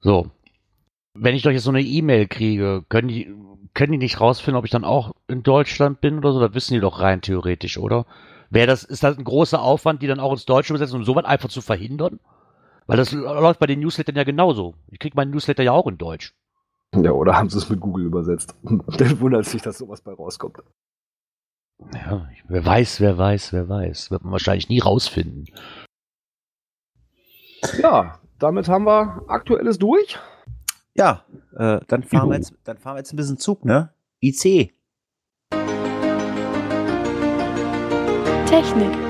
[0.00, 0.30] So.
[1.14, 3.30] Wenn ich doch jetzt so eine E-Mail kriege, können die,
[3.74, 6.40] können die nicht rausfinden, ob ich dann auch in Deutschland bin oder so?
[6.40, 8.06] Das wissen die doch rein theoretisch, oder?
[8.50, 11.24] Wäre das, ist das ein großer Aufwand, die dann auch ins Deutsche übersetzen, um sowas
[11.24, 12.20] einfach zu verhindern?
[12.86, 14.74] Weil das läuft bei den Newslettern ja genauso.
[14.90, 16.34] Ich kriege meinen Newsletter ja auch in Deutsch.
[16.94, 18.56] Ja, oder haben sie es mit Google übersetzt?
[18.62, 20.58] Dann wundert sich, dass sowas bei rauskommt.
[21.94, 24.10] Ja, wer weiß, wer weiß, wer weiß.
[24.10, 25.46] Wird man wahrscheinlich nie rausfinden.
[27.80, 30.18] Ja, damit haben wir Aktuelles durch.
[30.94, 31.24] ja,
[31.56, 32.30] äh, dann fahren Juhu.
[32.30, 33.92] wir jetzt, dann fahren wir jetzt ein bisschen Zug, ne?
[34.20, 34.72] IC.
[38.46, 39.07] Technik.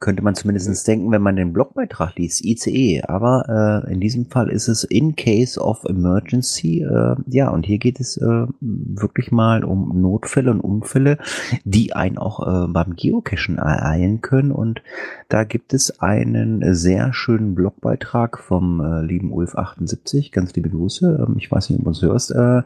[0.00, 3.02] Könnte man zumindest denken, wenn man den Blogbeitrag liest, ICE.
[3.02, 6.82] Aber äh, in diesem Fall ist es in case of emergency.
[6.82, 11.18] Äh, ja, und hier geht es äh, wirklich mal um Notfälle und Unfälle,
[11.64, 14.52] die einen auch äh, beim Geocachen ereilen können.
[14.52, 14.82] Und
[15.28, 20.30] da gibt es einen sehr schönen Blogbeitrag vom äh, lieben Ulf78.
[20.32, 21.26] Ganz liebe Grüße.
[21.26, 22.30] Ähm, ich weiß nicht, ob du uns hörst.
[22.30, 22.58] Äh,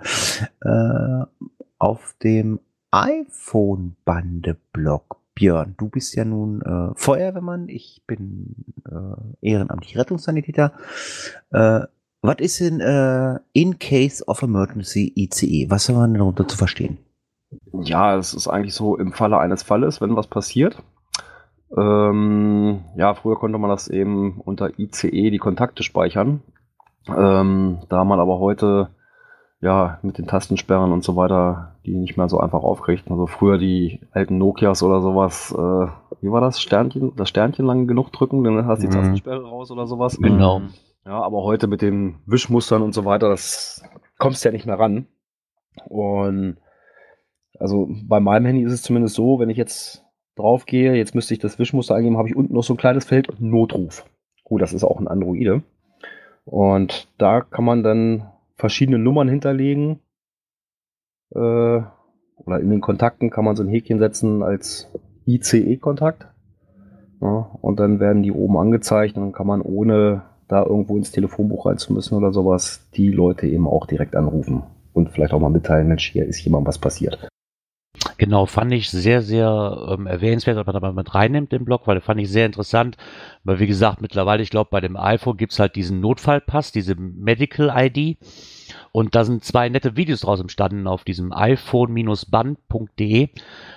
[0.68, 1.24] äh,
[1.78, 2.60] auf dem
[2.90, 5.21] iPhone-Bande-Blog.
[5.34, 8.54] Björn, du bist ja nun äh, Feuerwehrmann, ich bin
[8.86, 10.72] äh, ehrenamtlich Rettungssanitäter.
[11.50, 11.80] Äh,
[12.20, 15.70] was ist denn äh, in case of emergency ICE?
[15.70, 16.98] Was wir denn darunter zu verstehen?
[17.72, 20.82] Ja, es ist eigentlich so im Falle eines Falles, wenn was passiert.
[21.76, 26.42] Ähm, ja, früher konnte man das eben unter ICE die Kontakte speichern.
[27.08, 28.90] Ähm, da man aber heute
[29.62, 33.10] ja mit den Tastensperren und so weiter die nicht mehr so einfach aufkriegt.
[33.10, 35.86] Also früher die alten Nokias oder sowas, äh,
[36.20, 36.60] wie war das?
[36.60, 39.00] Sternchen, das Sternchen lang genug drücken, dann hast du die Mhm.
[39.00, 40.18] Tastensperre raus oder sowas.
[40.20, 40.62] Genau.
[41.04, 43.82] Ja, aber heute mit den Wischmustern und so weiter, das
[44.18, 45.06] kommst ja nicht mehr ran.
[45.88, 46.58] Und
[47.58, 50.04] also bei meinem Handy ist es zumindest so, wenn ich jetzt
[50.36, 53.04] drauf gehe, jetzt müsste ich das Wischmuster eingeben, habe ich unten noch so ein kleines
[53.04, 54.04] Feld Notruf.
[54.44, 55.62] Gut, das ist auch ein Androide.
[56.44, 58.31] Und da kann man dann
[58.62, 59.98] verschiedene Nummern hinterlegen.
[61.34, 64.88] Äh, oder in den Kontakten kann man so ein Häkchen setzen als
[65.26, 66.28] ICE-Kontakt.
[67.20, 71.10] Ja, und dann werden die oben angezeigt und dann kann man ohne da irgendwo ins
[71.10, 75.40] Telefonbuch rein zu müssen oder sowas, die Leute eben auch direkt anrufen und vielleicht auch
[75.40, 77.28] mal mitteilen, Mensch, hier ist jemand was passiert.
[78.22, 81.86] Genau, fand ich sehr, sehr ähm, erwähnenswert, dass man da mal mit reinnimmt den Blog,
[81.86, 82.96] weil fand ich sehr interessant.
[83.44, 87.72] Weil wie gesagt, mittlerweile, ich glaube, bei dem iPhone gibt's halt diesen Notfallpass, diese Medical
[87.74, 88.18] ID.
[88.93, 93.28] Und da sind zwei nette Videos draus entstanden auf diesem iPhone-band.de.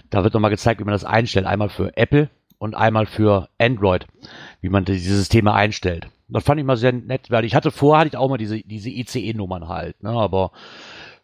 [0.09, 1.45] Da wird nochmal gezeigt, wie man das einstellt.
[1.45, 4.07] Einmal für Apple und einmal für Android,
[4.61, 6.09] wie man diese Systeme einstellt.
[6.27, 8.59] Das fand ich mal sehr nett, weil ich hatte vorher hatte ich auch mal diese,
[8.59, 10.51] diese ICE-Nummern halt, ne, aber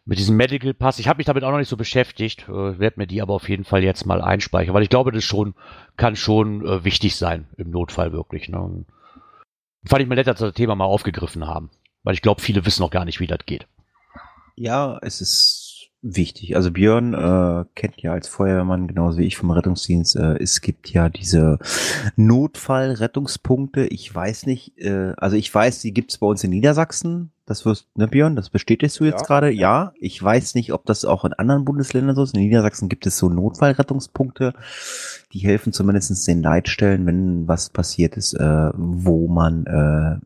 [0.04, 0.98] mit diesem Medical Pass.
[0.98, 3.48] Ich habe mich damit auch noch nicht so beschäftigt, äh, werde mir die aber auf
[3.48, 5.54] jeden Fall jetzt mal einspeichern, weil ich glaube, das schon
[5.96, 8.48] kann schon äh, wichtig sein im Notfall wirklich.
[8.48, 8.84] Ne?
[9.84, 11.70] Fand ich mir nett, dass wir das Thema mal aufgegriffen haben,
[12.04, 13.66] weil ich glaube, viele wissen noch gar nicht, wie das geht.
[14.56, 16.56] Ja, es ist wichtig.
[16.56, 20.16] Also Björn äh, kennt ja als Feuerwehrmann genauso wie ich vom Rettungsdienst.
[20.16, 21.58] Äh, es gibt ja diese
[22.16, 23.86] Notfallrettungspunkte.
[23.86, 27.30] Ich weiß nicht, äh, also ich weiß, die gibt's bei uns in Niedersachsen.
[27.46, 29.26] Das wirst, ne Björn, das bestätigst du jetzt Ja.
[29.26, 29.50] gerade?
[29.50, 29.92] Ja.
[30.00, 32.34] Ich weiß nicht, ob das auch in anderen Bundesländern so ist.
[32.34, 34.54] In Niedersachsen gibt es so Notfallrettungspunkte.
[35.32, 40.24] Die helfen zumindest den Leitstellen, wenn was passiert ist, äh, wo man äh,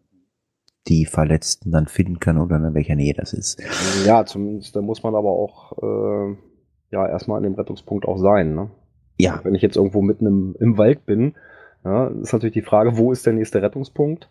[0.88, 3.60] die Verletzten dann finden kann oder in welcher Nähe das ist.
[4.06, 6.36] Ja, zumindest da muss man aber auch äh,
[6.90, 8.54] ja erstmal an dem Rettungspunkt auch sein.
[8.54, 8.70] Ne?
[9.18, 11.34] Ja, Wenn ich jetzt irgendwo mitten im, im Wald bin,
[11.84, 14.30] ja, ist natürlich die Frage, wo ist der nächste Rettungspunkt?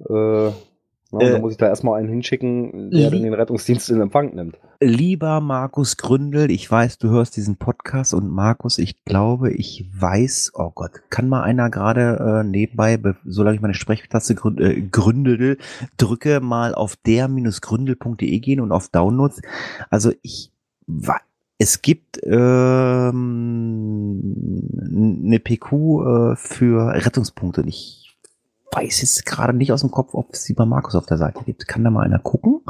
[0.00, 0.50] Äh,
[1.16, 4.34] und Äh, dann muss ich da erstmal einen hinschicken, der dann den Rettungsdienst in Empfang
[4.34, 4.58] nimmt.
[4.80, 10.52] Lieber Markus Gründel, ich weiß, du hörst diesen Podcast und Markus, ich glaube, ich weiß,
[10.54, 14.82] oh Gott, kann mal einer gerade äh, nebenbei, be- solange ich meine Sprechtaste grün, äh,
[14.82, 15.56] Gründel
[15.96, 19.40] drücke, mal auf der-gründel.de gehen und auf Downloads.
[19.90, 20.52] Also ich
[20.86, 21.20] wa-
[21.58, 22.20] es gibt
[23.86, 24.22] ähm,
[25.24, 28.05] eine PQ äh, für Rettungspunkte ich
[28.76, 31.42] weiß jetzt gerade nicht aus dem Kopf, ob es die bei Markus auf der Seite
[31.44, 31.66] gibt.
[31.66, 32.60] Kann da mal einer gucken?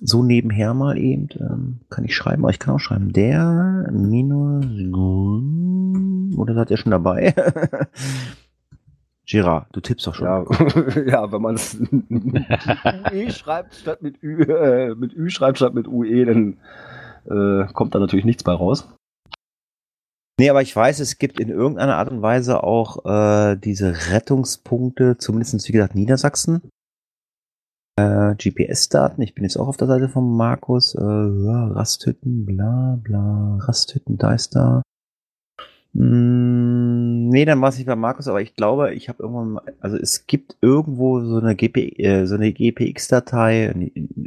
[0.00, 4.64] so nebenher mal eben, ähm, kann ich schreiben, aber ich kann auch schreiben, der minus
[6.36, 7.34] oder seid ihr schon dabei?
[9.26, 10.26] Gerard, du tippst doch schon.
[10.26, 10.44] Ja,
[11.06, 15.86] ja, wenn man es UE schreibt statt mit Ü, äh, mit Ü schreibt statt mit
[15.86, 16.56] UE, dann
[17.26, 18.88] äh, kommt da natürlich nichts bei raus.
[20.38, 25.18] Nee, aber ich weiß, es gibt in irgendeiner Art und Weise auch äh, diese Rettungspunkte,
[25.18, 26.62] zumindest wie gesagt Niedersachsen.
[27.98, 30.94] Äh, GPS-Daten, ich bin jetzt auch auf der Seite von Markus.
[30.94, 34.82] Äh, Rasthütten, bla bla, Rasthütten, da ist da.
[35.94, 39.62] Mm, nee, dann war es nicht bei Markus, aber ich glaube, ich habe irgendwann, mal-
[39.80, 43.72] also es gibt irgendwo so eine GP, äh, so eine GPX-Datei,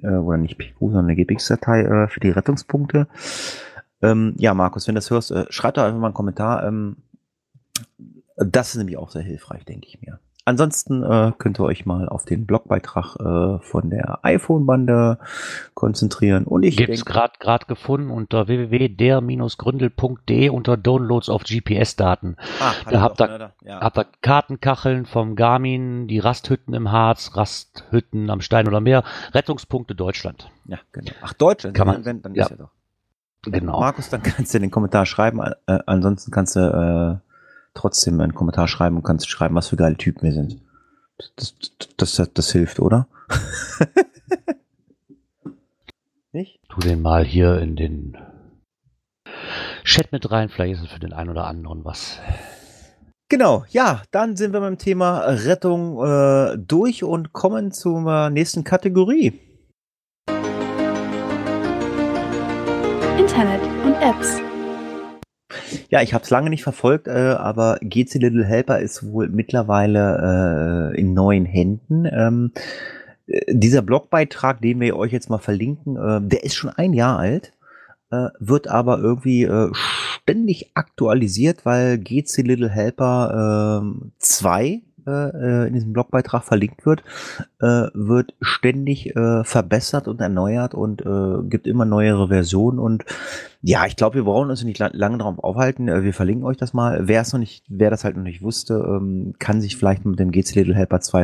[0.02, 3.08] äh, oder nicht PQ, sondern eine GPX-Datei äh, für die Rettungspunkte.
[4.02, 6.66] Ähm, ja, Markus, wenn du das hörst, äh, schreib doch einfach mal einen Kommentar.
[6.66, 6.98] Ähm,
[8.38, 10.20] das ist nämlich auch sehr hilfreich, denke ich mir.
[10.44, 15.20] Ansonsten äh, könnt ihr euch mal auf den Blogbeitrag äh, von der iPhone-Bande
[15.76, 16.46] konzentrieren.
[16.46, 22.38] Und ich Gibt's gerade gerade gefunden unter www.der-gründel.de unter Downloads auf GPS-Daten.
[22.60, 23.88] ah, da habt ihr- da, ja.
[23.96, 30.50] Ihr Kartenkacheln vom Garmin, die Rasthütten im Harz, Rasthütten am Stein oder Meer, Rettungspunkte Deutschland.
[30.66, 31.12] ja, genau.
[31.22, 32.46] Ach, Deutschland, Kann man- wenn, dann ja.
[32.46, 32.72] ist ja doch.
[33.44, 33.80] Genau.
[33.80, 35.42] Markus, dann kannst du in den Kommentar schreiben.
[35.42, 37.28] Äh, ansonsten kannst du äh,
[37.74, 40.62] trotzdem einen Kommentar schreiben und kannst schreiben, was für geile Typen wir sind.
[41.36, 41.56] Das,
[41.98, 43.08] das, das, das hilft, oder?
[46.34, 46.60] Nicht?
[46.70, 48.18] Tu den mal hier in den
[49.84, 52.20] Chat mit rein, vielleicht ist es für den einen oder anderen was.
[53.28, 59.40] Genau, ja, dann sind wir beim Thema Rettung äh, durch und kommen zur nächsten Kategorie.
[65.92, 70.94] Ja, ich habe es lange nicht verfolgt, äh, aber GC Little Helper ist wohl mittlerweile
[70.96, 72.06] äh, in neuen Händen.
[72.06, 72.54] Ähm,
[73.28, 77.20] äh, dieser Blogbeitrag, den wir euch jetzt mal verlinken, äh, der ist schon ein Jahr
[77.20, 77.52] alt,
[78.10, 83.84] äh, wird aber irgendwie äh, ständig aktualisiert, weil GC Little Helper
[84.18, 87.04] 2 äh, in diesem Blogbeitrag verlinkt wird,
[87.60, 93.06] äh, wird ständig äh, verbessert und erneuert und äh, gibt immer neuere Versionen und
[93.64, 95.88] ja, ich glaube, wir brauchen uns nicht la lange darauf aufhalten.
[95.88, 97.08] Äh, Wir verlinken euch das mal.
[97.08, 100.20] Wer es noch nicht, wer das halt noch nicht wusste, ähm, kann sich vielleicht mit
[100.20, 101.22] dem GC Little Helper 2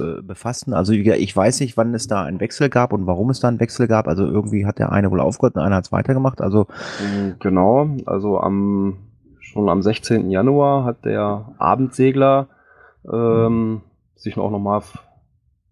[0.00, 0.74] äh, befassen.
[0.74, 3.60] Also ich weiß nicht, wann es da einen Wechsel gab und warum es da einen
[3.60, 4.08] Wechsel gab.
[4.08, 6.40] Also irgendwie hat der eine wohl aufgehört und einer hat es weitergemacht.
[6.40, 6.66] Also
[7.00, 8.96] Mm, Genau, also am
[9.40, 10.30] schon am 16.
[10.30, 12.48] Januar hat der Abendsegler
[13.10, 13.82] ähm,
[14.14, 14.82] sich auch nochmal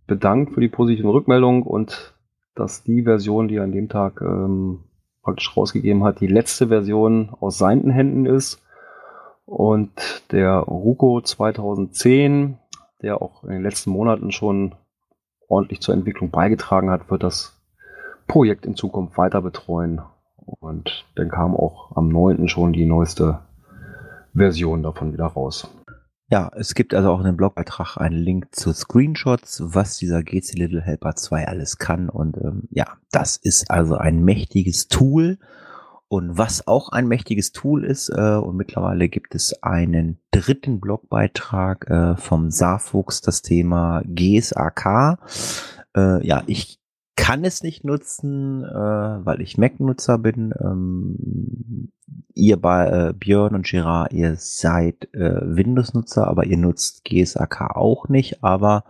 [0.07, 2.15] bedankt für die positiven Rückmeldungen und
[2.55, 4.85] dass die Version, die er an dem Tag ähm,
[5.23, 8.63] praktisch rausgegeben hat, die letzte Version aus seinen Händen ist.
[9.45, 12.59] Und der Ruko 2010,
[13.03, 14.75] der auch in den letzten Monaten schon
[15.49, 17.61] ordentlich zur Entwicklung beigetragen hat, wird das
[18.27, 20.01] Projekt in Zukunft weiter betreuen.
[20.37, 22.49] Und dann kam auch am 9.
[22.49, 23.41] schon die neueste
[24.35, 25.69] Version davon wieder raus.
[26.29, 30.55] Ja, es gibt also auch in dem Blogbeitrag einen Link zu Screenshots, was dieser GC
[30.59, 32.09] Little Helper 2 alles kann.
[32.09, 35.39] Und ähm, ja, das ist also ein mächtiges Tool.
[36.09, 41.89] Und was auch ein mächtiges Tool ist, äh, und mittlerweile gibt es einen dritten Blogbeitrag
[41.91, 45.19] äh, vom Saarfuchs, das Thema GSAK.
[45.97, 46.81] Äh, ja, ich
[47.17, 48.69] kann es nicht nutzen, äh,
[49.25, 50.53] weil ich Mac-Nutzer bin.
[50.61, 51.89] Ähm,
[52.35, 58.09] ihr bei äh, Björn und Gerard, ihr seid äh, Windows-Nutzer, aber ihr nutzt GSAK auch
[58.09, 58.45] nicht.
[58.45, 58.85] Aber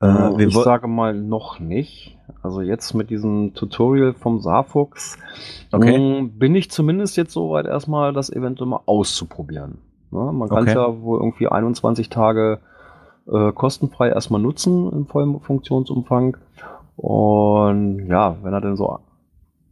[0.00, 2.16] äh, wir ich sage mal noch nicht.
[2.42, 5.18] Also jetzt mit diesem Tutorial vom Saarfuchs
[5.72, 5.98] Okay.
[5.98, 9.78] mh, bin ich zumindest jetzt soweit erstmal das eventuell mal auszuprobieren.
[10.10, 10.32] Ne?
[10.32, 10.78] Man kann es Okay.
[10.78, 12.60] ja wohl irgendwie 21 Tage
[13.30, 16.38] äh, kostenfrei erstmal nutzen im vollen Funktionsumfang.
[16.96, 18.98] Und ja, wenn er denn so,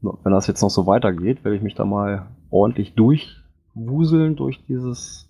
[0.01, 5.29] wenn das jetzt noch so weitergeht, werde ich mich da mal ordentlich durchwuseln durch dieses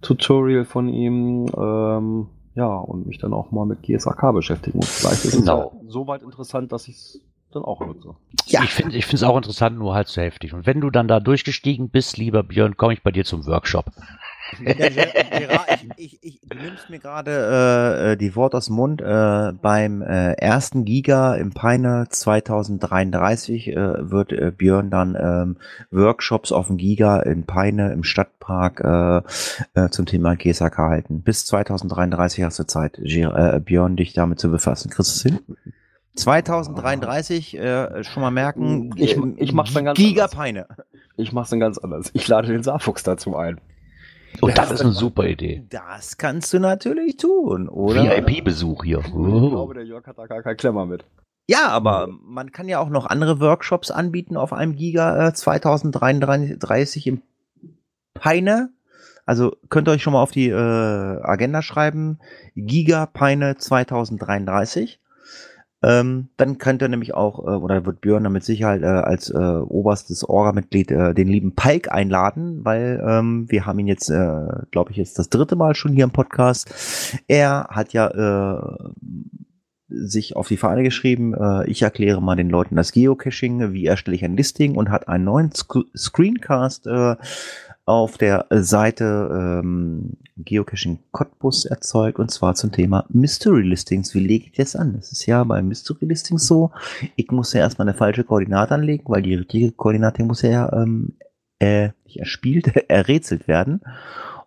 [0.00, 1.46] Tutorial von ihm.
[1.56, 4.78] Ähm, ja, und mich dann auch mal mit GSAK beschäftigen.
[4.78, 5.80] Und vielleicht ist Genau.
[5.86, 7.20] es so weit interessant, dass ich es
[7.52, 8.16] dann auch nutze.
[8.46, 8.62] Ja.
[8.64, 10.54] Ich finde es auch interessant, nur halt zu heftig.
[10.54, 13.86] Und wenn du dann da durchgestiegen bist, lieber Björn, komme ich bei dir zum Workshop.
[14.56, 19.00] Ich, ich, ich, du nimmst mir gerade äh, äh, die Worte aus dem Mund.
[19.02, 25.56] Äh, beim äh, ersten Giga im Peine 2033 äh, wird äh, Björn dann ähm,
[25.90, 31.22] Workshops auf dem Giga in Peine im Stadtpark äh, äh, zum Thema GSAK halten.
[31.22, 34.90] Bis 2033 hast du Zeit, äh, Björn, dich damit zu befassen.
[34.90, 35.56] Kriegst du es hin?
[36.16, 40.36] 2033, äh, schon mal merken, Ich- äh, ich mach's dann ganz Giga anders.
[40.36, 40.66] Peine.
[41.16, 42.10] Ich mache es dann ganz anders.
[42.12, 43.60] Ich lade den Saarfuchs dazu ein.
[44.40, 45.64] Und das ist eine super Idee.
[45.70, 48.02] Das kannst du natürlich tun, oder?
[48.02, 49.00] VIP-Besuch hier.
[49.00, 51.04] Ich glaube, der Jörg hat da gar keinen Klemmer mit.
[51.50, 57.06] Ja, aber man kann ja auch noch andere Workshops anbieten auf einem Giga äh, 2033
[57.06, 57.22] im
[58.12, 58.70] Peine.
[59.24, 62.18] Also könnt ihr euch schon mal auf die äh, Agenda schreiben.
[62.54, 65.00] Giga Peine 2033.
[65.82, 69.30] Ähm, dann könnt ihr nämlich auch, äh, oder wird Björn dann mit Sicherheit äh, als
[69.30, 74.46] äh, oberstes Orga-Mitglied äh, den lieben Palk einladen, weil ähm, wir haben ihn jetzt, äh,
[74.72, 77.22] glaube ich, jetzt das dritte Mal schon hier im Podcast.
[77.28, 78.88] Er hat ja äh,
[79.88, 84.16] sich auf die Fahne geschrieben, äh, ich erkläre mal den Leuten das Geocaching, wie erstelle
[84.16, 87.16] ich ein Listing und hat einen neuen Sc Screencast äh,
[87.88, 94.14] auf der Seite ähm, Geocaching Cottbus erzeugt und zwar zum Thema Mystery Listings.
[94.14, 94.92] Wie lege ich das an?
[94.94, 96.70] Das ist ja bei Mystery Listings so,
[97.16, 101.14] ich muss ja erstmal eine falsche Koordinate anlegen, weil die richtige Koordinate muss ja ähm,
[101.60, 103.80] äh, nicht erspielt, errätselt werden.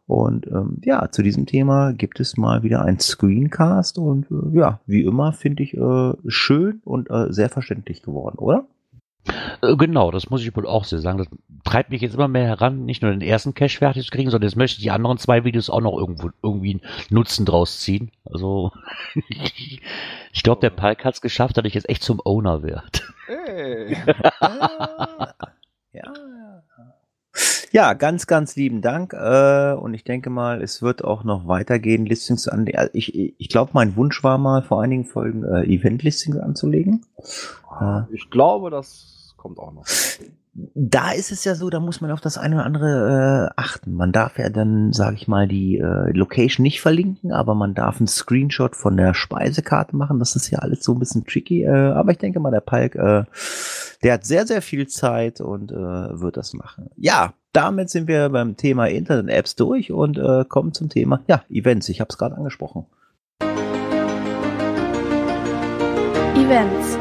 [0.05, 4.81] Und ähm, ja, zu diesem Thema gibt es mal wieder ein Screencast und äh, ja,
[4.85, 8.67] wie immer finde ich äh, schön und äh, sehr verständlich geworden, oder?
[9.61, 11.17] Äh, Genau, das muss ich wohl auch so sagen.
[11.17, 11.28] Das
[11.63, 14.49] treibt mich jetzt immer mehr heran, nicht nur den ersten Cache fertig zu kriegen, sondern
[14.49, 18.11] jetzt möchte ich die anderen zwei Videos auch noch irgendwo irgendwie einen Nutzen draus ziehen.
[18.26, 18.72] Also
[19.30, 22.99] ich glaube, der Palk hat es geschafft, dass ich jetzt echt zum Owner werde.
[23.28, 23.97] Hey.
[24.39, 25.34] Ah,
[25.93, 26.03] ja.
[27.71, 29.13] Ja, ganz, ganz lieben Dank.
[29.13, 32.67] Äh, und ich denke mal, es wird auch noch weitergehen, Listings an.
[32.93, 37.05] Ich, ich glaube, mein Wunsch war mal vor einigen Folgen äh, Event-Listings anzulegen.
[37.79, 39.86] Äh, Ich glaube, das kommt auch noch.
[40.75, 43.93] da ist es ja so, da muss man auf das eine oder andere äh, achten.
[43.93, 47.97] Man darf ja dann, sage ich mal, die äh, Location nicht verlinken, aber man darf
[47.99, 50.19] einen Screenshot von der Speisekarte machen.
[50.19, 51.63] Das ist ja alles so ein bisschen tricky.
[51.63, 53.23] Äh, aber ich denke mal, der Palk, äh,
[54.03, 56.89] der hat sehr, sehr viel Zeit und äh, wird das machen.
[56.97, 61.89] Ja, damit sind wir beim Thema Internet-Apps durch und äh, kommen zum Thema, ja, Events.
[61.89, 62.85] Ich habe es gerade angesprochen.
[66.35, 66.97] Events.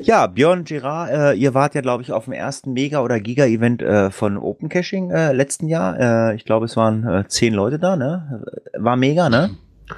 [0.00, 3.82] Ja, Björn Girard, äh, ihr wart ja, glaube ich, auf dem ersten Mega- oder Giga-Event
[3.82, 6.30] äh, von Open Caching äh, letzten Jahr.
[6.30, 8.44] Äh, ich glaube, es waren äh, zehn Leute da, ne?
[8.78, 9.50] War mega, ne?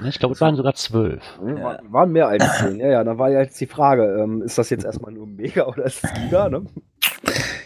[0.05, 1.23] Ich glaube, es waren sogar zwölf.
[1.45, 1.63] Ja.
[1.63, 2.79] War, waren mehr als zehn.
[2.79, 5.67] Ja, ja, da war ja jetzt die Frage, ähm, ist das jetzt erstmal nur Mega
[5.67, 6.65] oder ist es Giga, ne?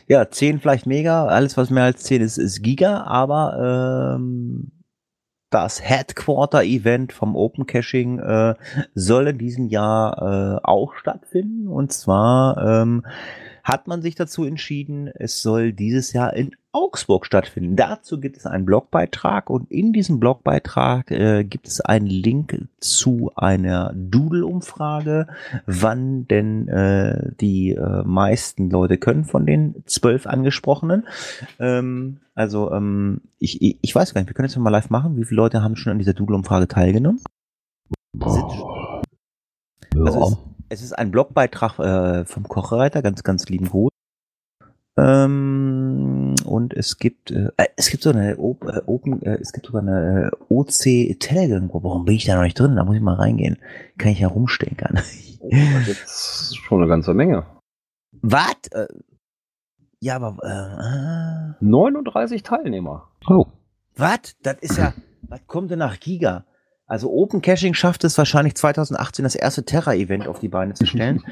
[0.06, 1.26] Ja, zehn vielleicht Mega.
[1.26, 3.02] Alles, was mehr als zehn ist, ist Giga.
[3.02, 4.72] Aber ähm,
[5.50, 8.54] das Headquarter-Event vom Open Caching äh,
[8.94, 11.68] soll in diesem Jahr äh, auch stattfinden.
[11.68, 13.04] Und zwar ähm,
[13.62, 17.76] hat man sich dazu entschieden, es soll dieses Jahr in Augsburg stattfinden.
[17.76, 23.30] Dazu gibt es einen Blogbeitrag und in diesem Blogbeitrag äh, gibt es einen Link zu
[23.36, 25.28] einer Doodle-Umfrage,
[25.66, 31.06] wann denn äh, die äh, meisten Leute können von den zwölf angesprochenen.
[31.58, 35.16] Ähm, also ähm, ich, ich, ich weiß gar nicht, wir können jetzt mal live machen.
[35.16, 37.20] Wie viele Leute haben schon an dieser Doodle-Umfrage teilgenommen?
[39.94, 40.06] Ja.
[40.06, 43.90] Also es, es ist ein Blogbeitrag äh, vom Kochreiter, ganz, ganz lieben Gruß.
[44.96, 49.66] Ähm, und es gibt, äh, es gibt so eine Op äh, Open, äh, es gibt
[49.66, 51.88] sogar eine äh, OC Telegram Gruppe.
[51.88, 52.76] Warum bin ich da noch nicht drin?
[52.76, 53.58] Da muss ich mal reingehen.
[53.98, 55.00] Kann ich ja rumstenkern.
[55.44, 55.50] Oh,
[55.86, 57.44] das ist schon eine ganze Menge.
[58.22, 58.56] Was?
[58.70, 58.86] Äh,
[60.00, 60.38] ja, aber
[61.60, 63.08] äh, 39 Teilnehmer.
[63.26, 63.46] Oh.
[63.96, 64.36] was?
[64.42, 66.46] Das ist ja, was kommt denn nach Giga?
[66.92, 71.22] Also Open Caching schafft es wahrscheinlich 2018 das erste Terra-Event auf die Beine zu stellen.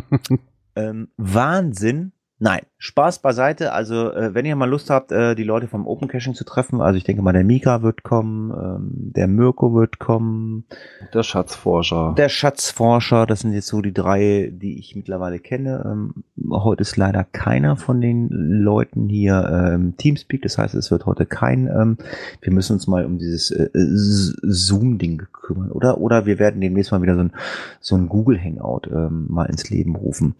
[0.76, 2.12] ähm, Wahnsinn.
[2.44, 3.72] Nein, Spaß beiseite.
[3.72, 6.82] Also, äh, wenn ihr mal Lust habt, äh, die Leute vom Open Caching zu treffen,
[6.82, 10.66] also ich denke mal, der Mika wird kommen, ähm, der Mirko wird kommen,
[11.14, 12.14] Der Schatzforscher.
[12.18, 15.84] der Schatzforscher, das sind jetzt so die drei, die ich mittlerweile kenne.
[15.86, 20.90] Ähm, heute ist leider keiner von den Leuten hier äh, im Teamspeak, das heißt, es
[20.90, 21.96] wird heute kein, ähm,
[22.42, 25.96] wir müssen uns mal um dieses äh, Zoom-Ding kümmern, oder?
[25.96, 27.32] Oder wir werden demnächst mal wieder so ein,
[27.80, 30.34] so ein Google Hangout ähm, mal ins Leben rufen.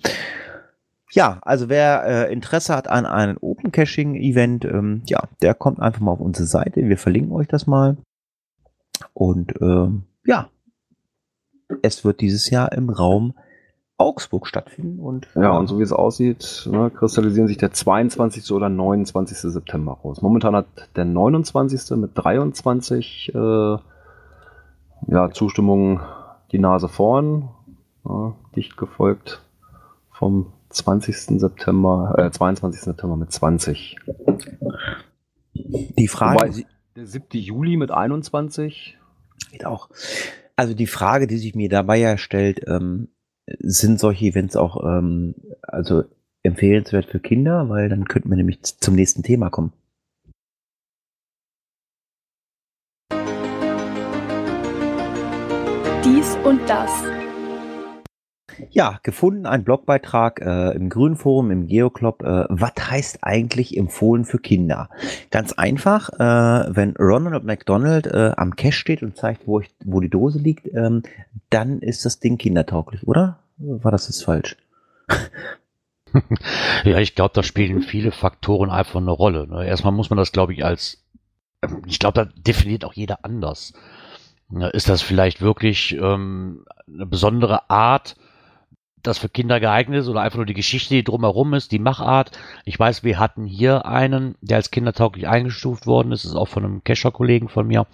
[1.13, 5.81] Ja, also wer äh, Interesse hat an einem Open Caching Event, ähm, ja, der kommt
[5.81, 6.89] einfach mal auf unsere Seite.
[6.89, 7.97] Wir verlinken euch das mal.
[9.13, 10.49] Und ähm, ja,
[11.83, 13.35] es wird dieses Jahr im Raum
[13.97, 18.51] Augsburg stattfinden und Ja, und so wie es aussieht, ne, kristallisieren sich der 22.
[18.51, 19.39] oder 29.
[19.39, 20.21] September raus.
[20.21, 21.97] Momentan hat der 29.
[21.99, 23.39] mit 23 äh,
[25.07, 26.01] ja, Zustimmungen
[26.51, 27.51] die Nase vorn,
[28.05, 29.43] ja, dicht gefolgt
[30.11, 31.39] vom 20.
[31.41, 32.83] September, äh, 22.
[32.83, 33.97] September mit 20.
[35.55, 36.67] die Frage Wobei-
[36.97, 37.39] Der 7.
[37.41, 38.97] Juli mit 21.
[39.51, 39.89] geht auch.
[40.57, 43.09] Also die Frage, die sich mir dabei ja stellt, ähm,
[43.59, 46.05] sind solche Events auch ähm, also
[46.43, 49.73] empfehlenswert für Kinder, weil dann könnten wir nämlich zum nächsten Thema kommen.
[56.05, 56.91] Dies und das.
[58.71, 62.23] Ja, gefunden ein Blogbeitrag äh, im Grünen Forum, im Geoclub.
[62.23, 64.89] Äh, was heißt eigentlich empfohlen für Kinder?
[65.31, 70.01] Ganz einfach, äh, wenn Ronald McDonald äh, am Cache steht und zeigt, wo, ich, wo
[70.01, 71.03] die Dose liegt, ähm,
[71.51, 73.39] dann ist das Ding kindertauglich, oder?
[73.59, 74.57] War das jetzt falsch?
[76.85, 79.49] Ja, ich glaube, da spielen viele Faktoren einfach eine Rolle.
[79.49, 79.67] Ne?
[79.67, 81.03] Erstmal muss man das, glaube ich, als,
[81.87, 83.73] ich glaube, da definiert auch jeder anders.
[84.49, 88.17] Ne, Ist das vielleicht wirklich ähm, eine besondere Art,
[89.05, 92.33] das für Kinder geeignet ist oder einfach nur die Geschichte, die drumherum ist, die Machart?
[92.65, 96.49] Ich weiß, wir hatten hier einen, der als kindertauglich eingestuft worden ist, das ist auch
[96.49, 97.87] von einem Kescher-Kollegen von mir.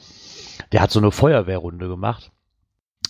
[0.73, 2.31] Der hat so eine Feuerwehrrunde gemacht.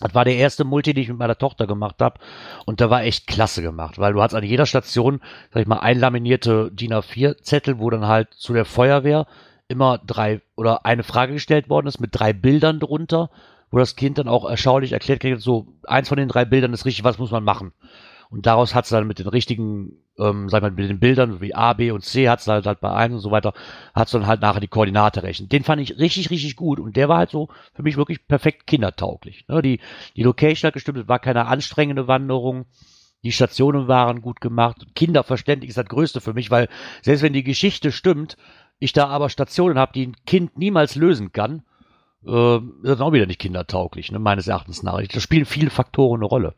[0.00, 2.18] Das war der erste Multi, den ich mit meiner Tochter gemacht habe.
[2.64, 5.20] Und der war echt klasse gemacht, weil du hast an jeder Station,
[5.52, 9.26] sag ich mal, einlaminierte DIN A4-Zettel, wo dann halt zu der Feuerwehr
[9.68, 13.30] immer drei oder eine Frage gestellt worden ist mit drei Bildern drunter,
[13.70, 16.84] wo das Kind dann auch erschaulich erklärt kriegt, so eins von den drei Bildern ist
[16.84, 17.72] richtig, was muss man machen?
[18.30, 21.40] Und daraus hat es dann mit den richtigen, ähm, sag ich mal, mit den Bildern
[21.40, 23.52] wie A, B und C, hat es halt, bei einem und so weiter,
[23.92, 25.48] hat es dann halt nachher die Koordinate rechnen.
[25.48, 28.68] Den fand ich richtig, richtig gut und der war halt so für mich wirklich perfekt
[28.68, 29.46] kindertauglich.
[29.48, 29.62] Ne?
[29.62, 29.80] Die,
[30.14, 32.66] die Location hat gestimmt, es war keine anstrengende Wanderung.
[33.24, 34.86] Die Stationen waren gut gemacht.
[34.94, 36.68] Kinderverständlich ist das Größte für mich, weil
[37.02, 38.36] selbst wenn die Geschichte stimmt,
[38.78, 41.64] ich da aber Stationen habe, die ein Kind niemals lösen kann,
[42.26, 45.00] äh, ist das auch wieder nicht kindertauglich, ne, meines Erachtens nach.
[45.02, 46.54] Da spielen viele Faktoren eine Rolle.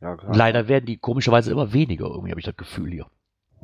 [0.00, 0.34] Ja, klar.
[0.36, 3.06] Leider werden die komischerweise immer weniger, irgendwie habe ich das Gefühl hier.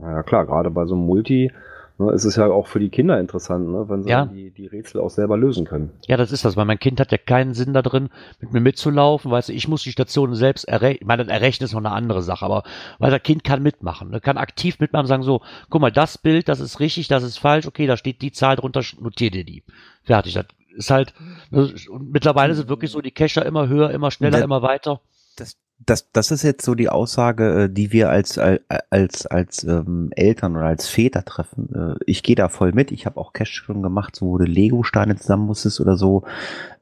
[0.00, 1.52] Ja klar, gerade bei so einem Multi
[1.98, 4.24] ne, ist es ja auch für die Kinder interessant, ne, wenn sie Ja.
[4.24, 5.90] die, die Rätsel auch selber lösen können.
[6.08, 8.08] Ja, das ist das, weil mein Kind hat ja keinen Sinn da drin,
[8.40, 11.66] mit mir mitzulaufen, weißt du, ich muss die Stationen selbst errechnen, ich meine, das Errechnen
[11.66, 12.62] ist noch eine andere Sache, aber
[12.98, 16.16] weil das Kind kann mitmachen, ne, kann aktiv mitmachen und sagen so, guck mal, das
[16.16, 19.44] Bild, das ist richtig, das ist falsch, okay, da steht die Zahl drunter, notier dir
[19.44, 19.62] die.
[20.02, 20.46] Fertig, das
[20.76, 21.14] ist halt,
[21.50, 25.00] ne, und mittlerweile sind wirklich so die Cacher immer höher, immer schneller, Der- immer weiter.
[25.36, 28.60] das, das, das ist jetzt so die Aussage, äh, die wir als, al-
[28.90, 31.74] als, als ähm, Eltern oder als Väter treffen.
[31.74, 32.92] Äh, Ich gehe da voll mit.
[32.92, 36.22] Ich habe auch Cash schon gemacht, so wo du Lego-Steine zusammen musstest oder so.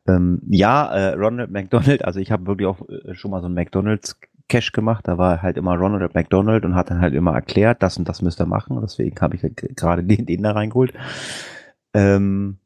[0.06, 3.55] Ähm, ja, äh, Ronald McDonald, also ich habe wirklich auch äh, schon mal so einen
[3.55, 5.06] McDonalds Cash gemacht.
[5.09, 8.20] Da war halt immer Ronald McDonald und hat dann halt immer erklärt, das und das
[8.20, 8.78] müsst ihr machen.
[8.82, 9.43] Deswegen habe ich
[9.77, 10.93] gerade den, den da reingeholt.
[11.94, 12.59] Ähm,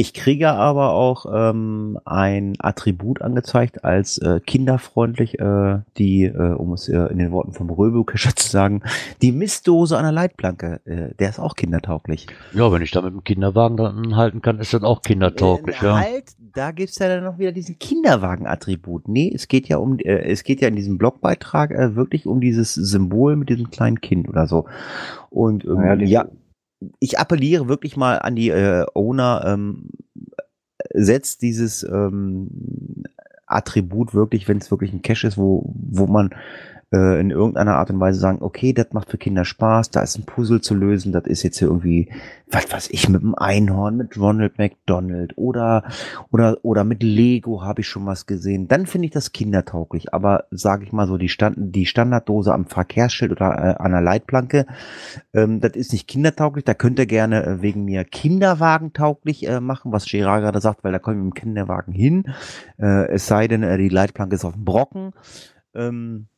[0.00, 6.72] ich kriege aber auch ähm, ein Attribut angezeigt als äh, kinderfreundlich, äh, die, äh, um
[6.72, 8.82] es äh, in den Worten vom Röbelkescher zu sagen,
[9.22, 10.80] die Mistdose an der Leitplanke.
[10.84, 12.28] Äh, der ist auch kindertauglich.
[12.52, 15.86] Ja, wenn ich da mit dem Kinderwagen dann halten kann, ist das auch kindertauglich, Äh,
[15.86, 15.96] ja.
[15.96, 19.08] Halt, da gibt's ja dann noch wieder diesen Kinderwagen-Attribut.
[19.08, 22.40] Nee, es geht ja um, äh, es geht ja in diesem Blogbeitrag äh, wirklich um
[22.40, 24.66] dieses Symbol mit diesem kleinen Kind oder so.
[25.30, 26.26] Und ähm, die- ja,
[27.00, 29.90] ich appelliere wirklich mal an die äh, Owner, ähm,
[30.94, 32.48] setzt dieses ähm,
[33.46, 36.30] Attribut wirklich, wenn es wirklich ein Cache ist, wo, wo man
[36.92, 40.16] äh, in irgendeiner Art und Weise sagen, okay, das macht für Kinder Spaß, da ist
[40.18, 42.08] ein Puzzle zu lösen, das ist jetzt hier irgendwie,
[42.50, 45.84] was weiß ich, mit dem Einhorn, mit Ronald McDonald oder
[46.30, 48.68] oder oder mit Lego habe ich schon was gesehen.
[48.68, 50.14] Dann finde ich das kindertauglich.
[50.14, 54.00] Aber sage ich mal so, die Stand die Standarddose am Verkehrsschild oder äh, an der
[54.00, 54.66] Leitplanke,
[55.34, 56.64] ähm, das ist nicht kindertauglich.
[56.64, 60.84] Da könnt ihr gerne äh, wegen mir Kinderwagen tauglich äh, machen, was Gerard gerade sagt,
[60.84, 62.24] weil da kommen wir mit dem Kinderwagen hin.
[62.78, 65.12] Äh, es sei denn, äh, die Leitplanke ist auf dem Brocken.
[65.74, 66.28] Ähm,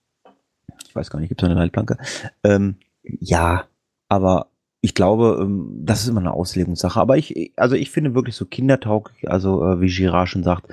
[0.91, 1.97] ich weiß gar nicht, gibt es eine Leitplanke?
[2.43, 3.65] Ähm, ja,
[4.09, 4.49] aber
[4.81, 6.99] ich glaube, ähm, das ist immer eine Auslegungssache.
[7.01, 10.67] Aber ich, also ich finde wirklich so kindertauglich, also äh, wie Girard schon sagt,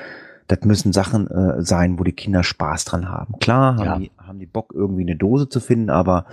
[0.47, 3.37] das müssen Sachen äh, sein, wo die Kinder Spaß dran haben.
[3.39, 3.99] Klar haben, Ja.
[3.99, 6.25] die, haben die Bock, irgendwie eine Dose zu finden, aber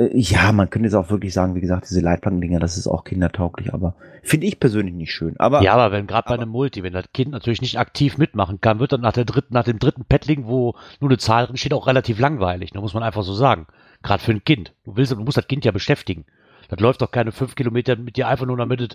[0.00, 3.04] äh, ja, man könnte jetzt auch wirklich sagen, wie gesagt, diese Leitplankendinger, das ist auch
[3.04, 5.38] kindertauglich, aber finde ich persönlich nicht schön.
[5.38, 8.60] Aber Ja, aber wenn gerade bei einem Multi, wenn das Kind natürlich nicht aktiv mitmachen
[8.60, 11.56] kann, wird dann nach der dritten, nach dem dritten Paddling, wo nur eine Zahl drin
[11.56, 12.72] steht, auch relativ langweilig.
[12.72, 13.66] Da muss man einfach so sagen.
[14.02, 14.72] Gerade für ein Kind.
[14.84, 16.24] Du willst, du musst das Kind ja beschäftigen.
[16.70, 18.88] Das läuft doch keine fünf Kilometer mit dir einfach nur, damit es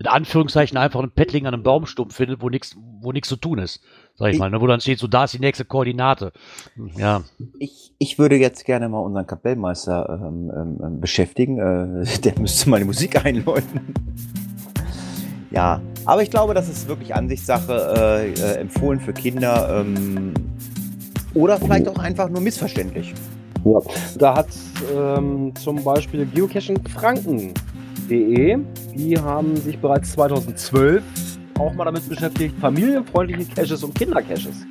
[0.00, 3.58] in Anführungszeichen einfach ein Paddling an einem Baumstumpf findet, wo nichts, wo nichts zu tun
[3.58, 3.80] ist.
[4.16, 4.60] Sag ich, Ich- mal, ne?
[4.60, 6.32] wo dann steht, so da ist die nächste Koordinate.
[6.96, 7.22] Ja.
[7.58, 11.58] Ich, ich würde jetzt gerne mal unseren Kapellmeister ähm, ähm, ähm, beschäftigen.
[11.58, 13.94] Äh, der müsste mal die Musik einläuten.
[15.52, 20.32] Ja, aber ich glaube, das ist wirklich Ansichtssache, äh, äh, empfohlen für Kinder ähm,
[21.34, 23.12] oder vielleicht auch einfach nur missverständlich.
[23.64, 23.78] Ja.
[24.18, 24.48] Da hat
[24.94, 28.58] ähm, zum Beispiel geocachingfranken.de,
[28.94, 31.02] die haben sich bereits 2012
[31.58, 34.66] auch mal damit beschäftigt, familienfreundliche Caches und Kindercaches.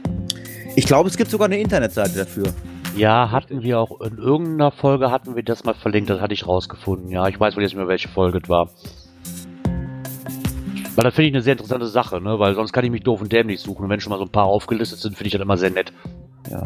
[0.75, 2.47] Ich glaube, es gibt sogar eine Internetseite dafür.
[2.95, 6.47] Ja, hatten wir auch in irgendeiner Folge hatten wir das mal verlinkt, das hatte ich
[6.47, 7.09] rausgefunden.
[7.09, 8.69] Ja, ich weiß wohl jetzt nicht mehr, welche Folge es war.
[10.95, 12.39] Weil das finde ich eine sehr interessante Sache, ne?
[12.39, 13.83] Weil sonst kann ich mich doof und dämlich suchen.
[13.83, 15.93] Und wenn schon mal so ein paar aufgelistet sind, finde ich das immer sehr nett.
[16.49, 16.65] Ja.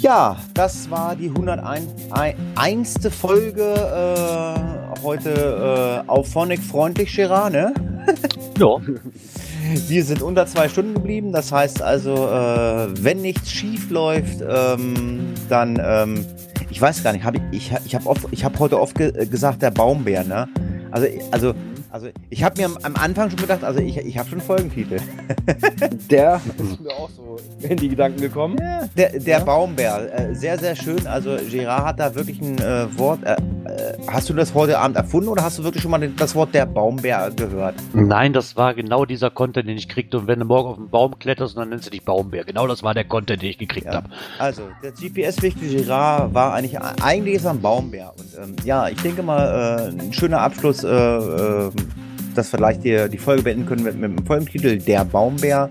[0.00, 1.86] Ja, das war die 101.
[3.10, 7.74] Folge äh, heute äh, auf Phonic freundlich, Gerard, ne?
[8.58, 8.76] Ja.
[9.88, 11.32] Wir sind unter zwei Stunden geblieben.
[11.32, 16.24] Das heißt also, äh, wenn nichts schief läuft, ähm, dann, ähm,
[16.70, 19.70] ich weiß gar nicht, hab ich, ich, ich habe hab heute oft ge gesagt, der
[19.70, 20.48] Baumbär, ne?
[20.92, 21.54] Also, also,
[21.90, 24.98] also ich habe mir am, am Anfang schon gedacht, also ich, ich habe schon Folgentitel.
[26.10, 27.36] Der ist mir auch so
[27.66, 28.56] in die Gedanken gekommen.
[28.60, 29.44] Ja, der der Ja.
[29.44, 31.06] Baumbär, äh, sehr, sehr schön.
[31.06, 33.20] Also Gerard hat da wirklich ein äh, Wort.
[33.24, 33.36] Äh, äh,
[34.08, 36.54] hast du das heute Abend erfunden oder hast du wirklich schon mal den- das Wort
[36.54, 37.74] der Baumbär gehört?
[37.92, 40.18] Nein, das war genau dieser Content, den ich kriegte.
[40.18, 42.44] Und wenn du morgen auf den Baum kletterst, dann nennst du dich Baumbär.
[42.44, 43.94] Genau das war der Content, den ich gekriegt Ja.
[43.94, 44.08] habe.
[44.38, 48.12] Also, der GPS-Weg für Girard war eigentlich, eigentlich ist er ein Baumbär.
[48.18, 50.82] Und ähm, ja, ich denke mal, äh, ein schöner Abschluss,
[52.34, 55.70] dass wir gleich die, die Folge beenden können mit, mit dem Folgentitel Der Baumbär.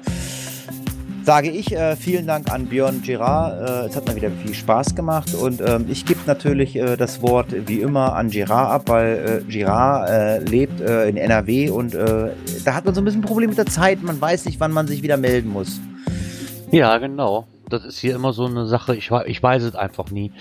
[1.23, 3.85] Sage ich äh, vielen Dank an Björn Girard.
[3.85, 7.21] Äh, es hat mir wieder viel Spaß gemacht und ähm, ich gebe natürlich äh, das
[7.21, 11.93] Wort wie immer an Girard ab, weil äh, Girard äh, lebt äh, in NRW und
[11.93, 12.31] äh,
[12.65, 14.01] da hat man so ein bisschen ein Problem mit der Zeit.
[14.01, 15.79] Man weiß nicht, wann man sich wieder melden muss.
[16.71, 17.45] Ja, genau.
[17.69, 18.95] Das ist hier immer so eine Sache.
[18.95, 20.31] Ich, ich weiß es einfach nie.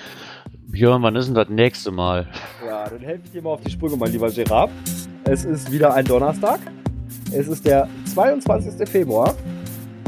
[0.69, 2.28] Björn, wann ist denn das nächste Mal?
[2.66, 4.70] Ja, dann helfe ich dir mal auf die Sprünge, mein lieber Gerard.
[5.31, 6.59] Es ist wieder ein Donnerstag.
[7.33, 8.89] Es ist der 22.
[8.89, 9.35] Februar.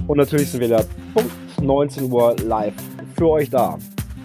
[0.07, 0.83] Und natürlich sind wir da
[1.13, 1.31] Punkt
[1.61, 2.73] 19 Uhr live
[3.19, 3.77] für euch da.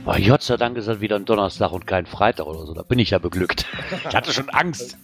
[0.06, 2.74] Oh, Gott sei Dank ist das wieder ein Donnerstag und kein Freitag oder so.
[2.74, 3.66] Da bin ich ja beglückt.
[4.10, 4.98] Ich hatte schon Angst.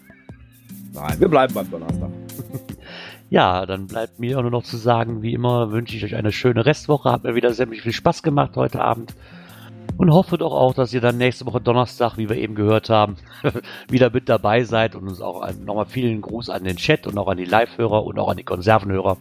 [0.93, 2.09] Nein, wir bleiben beim Donnerstag.
[3.29, 6.33] Ja, dann bleibt mir auch nur noch zu sagen, wie immer wünsche ich euch eine
[6.33, 7.11] schöne Restwoche.
[7.11, 9.13] Hat mir wieder sehr viel Spaß gemacht heute Abend.
[10.01, 13.17] Und hoffe doch auch, dass ihr dann nächste Woche Donnerstag, wie wir eben gehört haben,
[13.87, 17.27] wieder mit dabei seid und uns auch nochmal vielen Gruß an den Chat und auch
[17.27, 19.17] an die Live-Hörer und auch an die Konservenhörer.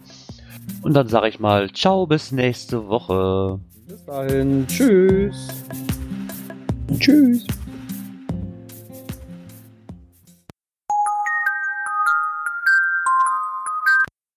[0.81, 3.59] Und dann sage ich mal, ciao, bis nächste Woche.
[3.87, 4.65] Bis dahin.
[4.65, 5.63] Tschüss.
[6.97, 7.45] Tschüss.